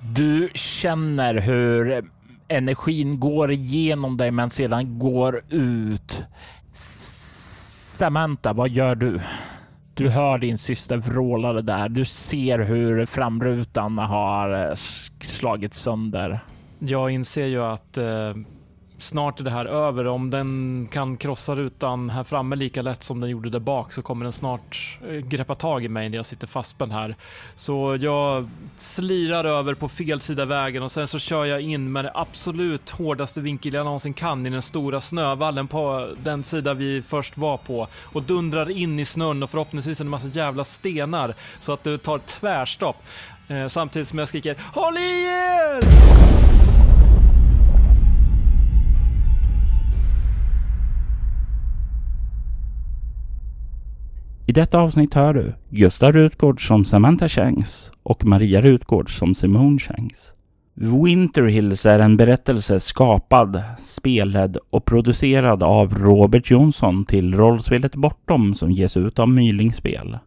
Du 0.00 0.50
känner 0.54 1.34
hur 1.34 2.04
energin 2.48 3.20
går 3.20 3.52
igenom 3.52 4.16
dig 4.16 4.30
men 4.30 4.50
sedan 4.50 4.98
går 4.98 5.42
ut. 5.48 6.24
Samantha, 6.72 8.52
vad 8.52 8.70
gör 8.70 8.94
du? 8.94 9.20
Du 9.94 10.10
hör 10.10 10.38
din 10.38 10.58
syster 10.58 10.96
vråla 10.96 11.52
det 11.52 11.62
där. 11.62 11.88
Du 11.88 12.04
ser 12.04 12.58
hur 12.58 13.06
framrutan 13.06 13.98
har 13.98 14.68
eh, 14.68 14.74
slagits 15.20 15.78
sönder. 15.78 16.40
Jag 16.78 17.10
inser 17.10 17.46
ju 17.46 17.62
att 17.62 17.98
eh, 17.98 18.34
snart 19.02 19.40
är 19.40 19.44
det 19.44 19.50
här 19.50 19.66
över. 19.66 20.06
Om 20.06 20.30
den 20.30 20.88
kan 20.92 21.16
krossa 21.16 21.54
rutan 21.54 22.10
här 22.10 22.24
framme 22.24 22.56
lika 22.56 22.82
lätt 22.82 23.02
som 23.02 23.20
den 23.20 23.30
gjorde 23.30 23.50
där 23.50 23.58
bak 23.58 23.92
så 23.92 24.02
kommer 24.02 24.24
den 24.24 24.32
snart 24.32 24.98
eh, 25.08 25.14
greppa 25.16 25.54
tag 25.54 25.84
i 25.84 25.88
mig 25.88 26.08
när 26.08 26.16
jag 26.16 26.26
sitter 26.26 26.46
fastspänd 26.46 26.92
här. 26.92 27.16
Så 27.54 27.98
jag 28.00 28.48
slirar 28.76 29.44
över 29.44 29.74
på 29.74 29.88
fel 29.88 30.20
sida 30.20 30.44
vägen 30.44 30.82
och 30.82 30.92
sen 30.92 31.08
så 31.08 31.18
kör 31.18 31.44
jag 31.44 31.60
in 31.60 31.92
med 31.92 32.04
det 32.04 32.12
absolut 32.14 32.90
hårdaste 32.90 33.40
vinkel 33.40 33.74
jag 33.74 33.84
någonsin 33.84 34.14
kan 34.14 34.46
i 34.46 34.50
den 34.50 34.62
stora 34.62 35.00
snövallen 35.00 35.68
på 35.68 36.14
den 36.22 36.44
sida 36.44 36.74
vi 36.74 37.02
först 37.02 37.36
var 37.36 37.56
på 37.56 37.88
och 38.02 38.22
dundrar 38.22 38.70
in 38.70 38.98
i 38.98 39.04
snön 39.04 39.42
och 39.42 39.50
förhoppningsvis 39.50 40.00
en 40.00 40.08
massa 40.08 40.28
jävla 40.28 40.64
stenar 40.64 41.34
så 41.60 41.72
att 41.72 41.84
det 41.84 41.98
tar 41.98 42.18
tvärstopp. 42.18 42.96
Eh, 43.48 43.68
samtidigt 43.68 44.08
som 44.08 44.18
jag 44.18 44.28
skriker 44.28 44.56
HÅLL 44.74 44.98
I 44.98 45.28
ER! 45.28 46.22
I 54.52 54.54
detta 54.54 54.78
avsnitt 54.78 55.14
hör 55.14 55.34
du 55.34 55.54
Gustav 55.70 56.12
Rutgård 56.12 56.66
som 56.66 56.84
Samantha 56.84 57.28
Shanks 57.28 57.92
och 58.02 58.24
Maria 58.24 58.60
Rutgård 58.60 59.18
som 59.18 59.34
Simone 59.34 59.78
Shanks. 59.78 60.34
Winter 60.74 61.42
Hills 61.42 61.86
är 61.86 61.98
en 61.98 62.16
berättelse 62.16 62.80
skapad, 62.80 63.62
spelad 63.78 64.58
och 64.70 64.84
producerad 64.84 65.62
av 65.62 65.98
Robert 65.98 66.50
Jonsson 66.50 67.04
till 67.04 67.34
rollspelet 67.34 67.94
Bortom 67.94 68.54
som 68.54 68.70
ges 68.70 68.96
ut 68.96 69.18
av 69.18 69.28
Mylingspel. 69.28 70.18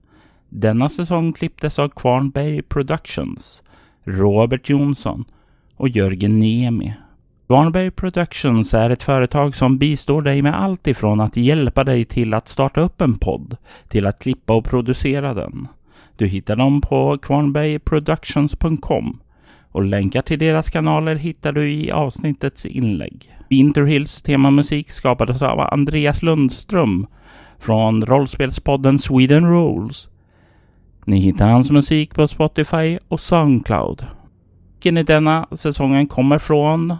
Denna 0.49 0.89
säsong 0.89 1.33
klipptes 1.33 1.79
av 1.79 1.89
Kvarnberg 1.89 2.61
Productions, 2.61 3.63
Robert 4.03 4.69
Jonsson 4.69 5.25
och 5.75 5.89
Jörgen 5.89 6.39
Niemi. 6.39 6.93
Kvarnberg 7.47 7.91
Productions 7.91 8.73
är 8.73 8.89
ett 8.89 9.03
företag 9.03 9.55
som 9.55 9.77
bistår 9.77 10.21
dig 10.21 10.41
med 10.41 10.61
allt 10.61 10.87
ifrån 10.87 11.21
att 11.21 11.37
hjälpa 11.37 11.83
dig 11.83 12.05
till 12.05 12.33
att 12.33 12.47
starta 12.47 12.81
upp 12.81 13.01
en 13.01 13.17
podd 13.17 13.57
till 13.87 14.07
att 14.07 14.19
klippa 14.19 14.53
och 14.53 14.65
producera 14.65 15.33
den. 15.33 15.67
Du 16.15 16.27
hittar 16.27 16.55
dem 16.55 16.81
på 16.81 17.17
kvarnbergproductions.com 17.17 19.19
och 19.71 19.83
länkar 19.83 20.21
till 20.21 20.39
deras 20.39 20.69
kanaler 20.69 21.15
hittar 21.15 21.51
du 21.51 21.71
i 21.71 21.91
avsnittets 21.91 22.65
inlägg. 22.65 23.35
Winterhills 23.49 24.21
temamusik 24.21 24.91
skapades 24.91 25.41
av 25.41 25.59
Andreas 25.59 26.23
Lundström 26.23 27.07
från 27.59 28.05
rollspelspodden 28.05 28.99
Sweden 28.99 29.49
Rules. 29.49 30.09
Ni 31.05 31.19
hittar 31.19 31.49
hans 31.49 31.71
musik 31.71 32.15
på 32.15 32.27
Spotify 32.27 32.99
och 33.07 33.19
Soundcloud. 33.19 34.05
Musiken 34.85 34.97
i 34.97 35.03
denna 35.03 35.47
säsongen 35.51 36.07
kommer 36.07 36.37
från 36.37 36.95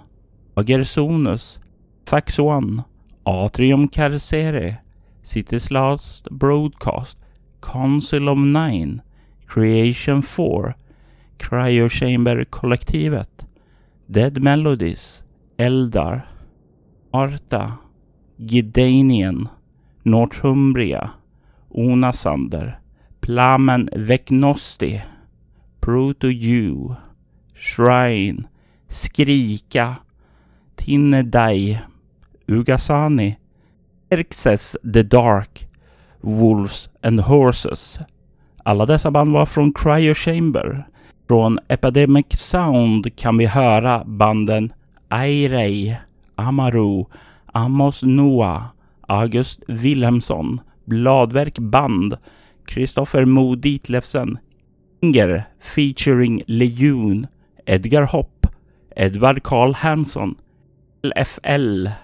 Agersonus, 0.58 1.60
Faxuan, 2.06 2.78
One, 2.78 2.86
Atrium 3.26 3.88
Carcere, 3.90 4.80
Citys 5.24 5.72
Last 5.72 6.30
Broadcast, 6.32 7.20
Council 7.62 8.30
of 8.30 8.38
Nine, 8.38 9.02
Creation 9.48 10.22
4, 10.22 10.76
Cryo 11.40 11.90
Chamber-kollektivet, 11.90 13.46
Dead 14.10 14.42
Melodies, 14.42 15.24
Eldar, 15.58 16.28
Arta, 17.12 17.80
Gidanien, 18.40 19.50
Northumbria, 20.06 21.16
Onasander, 21.74 22.78
Plamen 23.20 23.90
Vecnosti, 23.96 25.02
Proto-Jew, 25.82 26.96
Shrine, 27.54 28.48
Skrika, 28.88 30.05
Tinedai, 30.86 31.80
Ugasani, 32.48 33.38
Erxes 34.12 34.76
the 34.94 35.04
Dark, 35.04 35.68
Wolves 36.22 36.90
and 37.02 37.22
Horses. 37.22 38.00
Alla 38.64 38.86
dessa 38.86 39.12
band 39.12 39.34
var 39.34 39.46
från 39.46 39.74
Cryo 39.74 40.14
Chamber. 40.14 40.88
Från 41.28 41.60
Epidemic 41.68 42.26
Sound 42.30 43.16
kan 43.16 43.38
vi 43.38 43.46
höra 43.46 44.04
banden 44.06 44.74
Airei, 45.10 45.98
Amaru, 46.36 47.06
Amos 47.46 48.04
Noah, 48.04 48.64
August 49.08 49.64
Wilhelmsson, 49.68 50.62
Bladverk 50.84 51.60
Band, 51.60 52.18
Kristoffer 52.66 53.26
Mo 53.26 53.56
Ditlevsen, 53.56 54.38
Inger 55.02 55.44
featuring 55.60 56.44
Lejon, 56.48 57.28
Edgar 57.66 58.04
Hopp, 58.04 58.48
Edvard 58.96 59.44
Karl 59.44 59.74
Hansson, 59.74 60.36
LFL, 61.12 61.96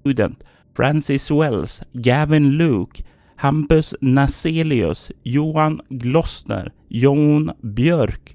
Student, 0.00 0.44
Francis 0.74 1.30
Wells, 1.30 1.82
Gavin 2.00 2.52
Luke, 2.58 3.00
Hampus 3.36 3.94
Naselius, 4.02 5.10
Johan 5.22 5.80
Glossner, 5.90 6.72
Jon 6.90 7.52
Björk, 7.62 8.34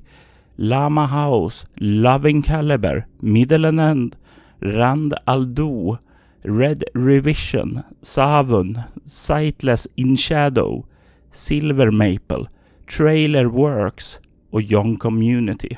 Lama 0.57 1.07
House, 1.07 1.65
Loving 1.79 2.41
Caliber, 2.41 3.05
Middle 3.21 3.65
and 3.65 3.79
End, 3.79 4.17
Rand 4.61 5.13
Aldo, 5.27 5.99
Red 6.43 6.83
Revision, 6.93 7.83
Savun, 8.01 8.85
Sightless 9.05 9.87
in 9.95 10.15
Shadow, 10.15 10.85
Silver 11.31 11.91
Maple, 11.91 12.47
Trailer 12.87 13.47
Works 13.47 14.19
och 14.51 14.61
Young 14.61 14.97
Community. 14.97 15.77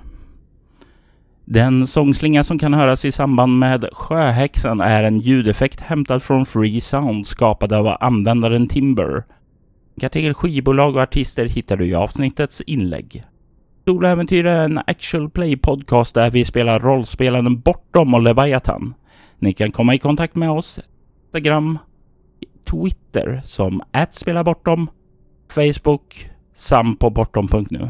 Den 1.53 1.87
sångslinga 1.87 2.43
som 2.43 2.59
kan 2.59 2.73
höras 2.73 3.05
i 3.05 3.11
samband 3.11 3.59
med 3.59 3.89
Sjöhäxan 3.93 4.81
är 4.81 5.03
en 5.03 5.19
ljudeffekt 5.19 5.79
hämtad 5.79 6.23
från 6.23 6.45
Free 6.45 6.81
Sound 6.81 7.27
skapad 7.27 7.73
av 7.73 7.97
användaren 7.99 8.67
Timber. 8.67 9.23
Länkar 9.95 10.33
skivbolag 10.33 10.95
och 10.95 11.01
artister 11.01 11.45
hittar 11.45 11.77
du 11.77 11.85
i 11.85 11.95
avsnittets 11.95 12.61
inlägg. 12.61 13.23
Soläventyr 13.85 14.45
är 14.45 14.65
en 14.65 14.77
actual 14.77 15.29
play 15.29 15.57
podcast 15.57 16.15
där 16.15 16.29
vi 16.29 16.45
spelar 16.45 16.79
rollspelen 16.79 17.59
Bortom 17.59 18.13
och 18.13 18.21
Leviathan. 18.21 18.93
Ni 19.39 19.53
kan 19.53 19.71
komma 19.71 19.95
i 19.95 19.99
kontakt 19.99 20.35
med 20.35 20.51
oss 20.51 20.79
Instagram, 21.25 21.77
Twitter 22.65 23.41
som 23.43 23.81
@spelabortom, 24.11 24.89
Facebook 25.49 26.29
samt 26.53 26.99
på 26.99 27.09
bortom.nu. 27.09 27.89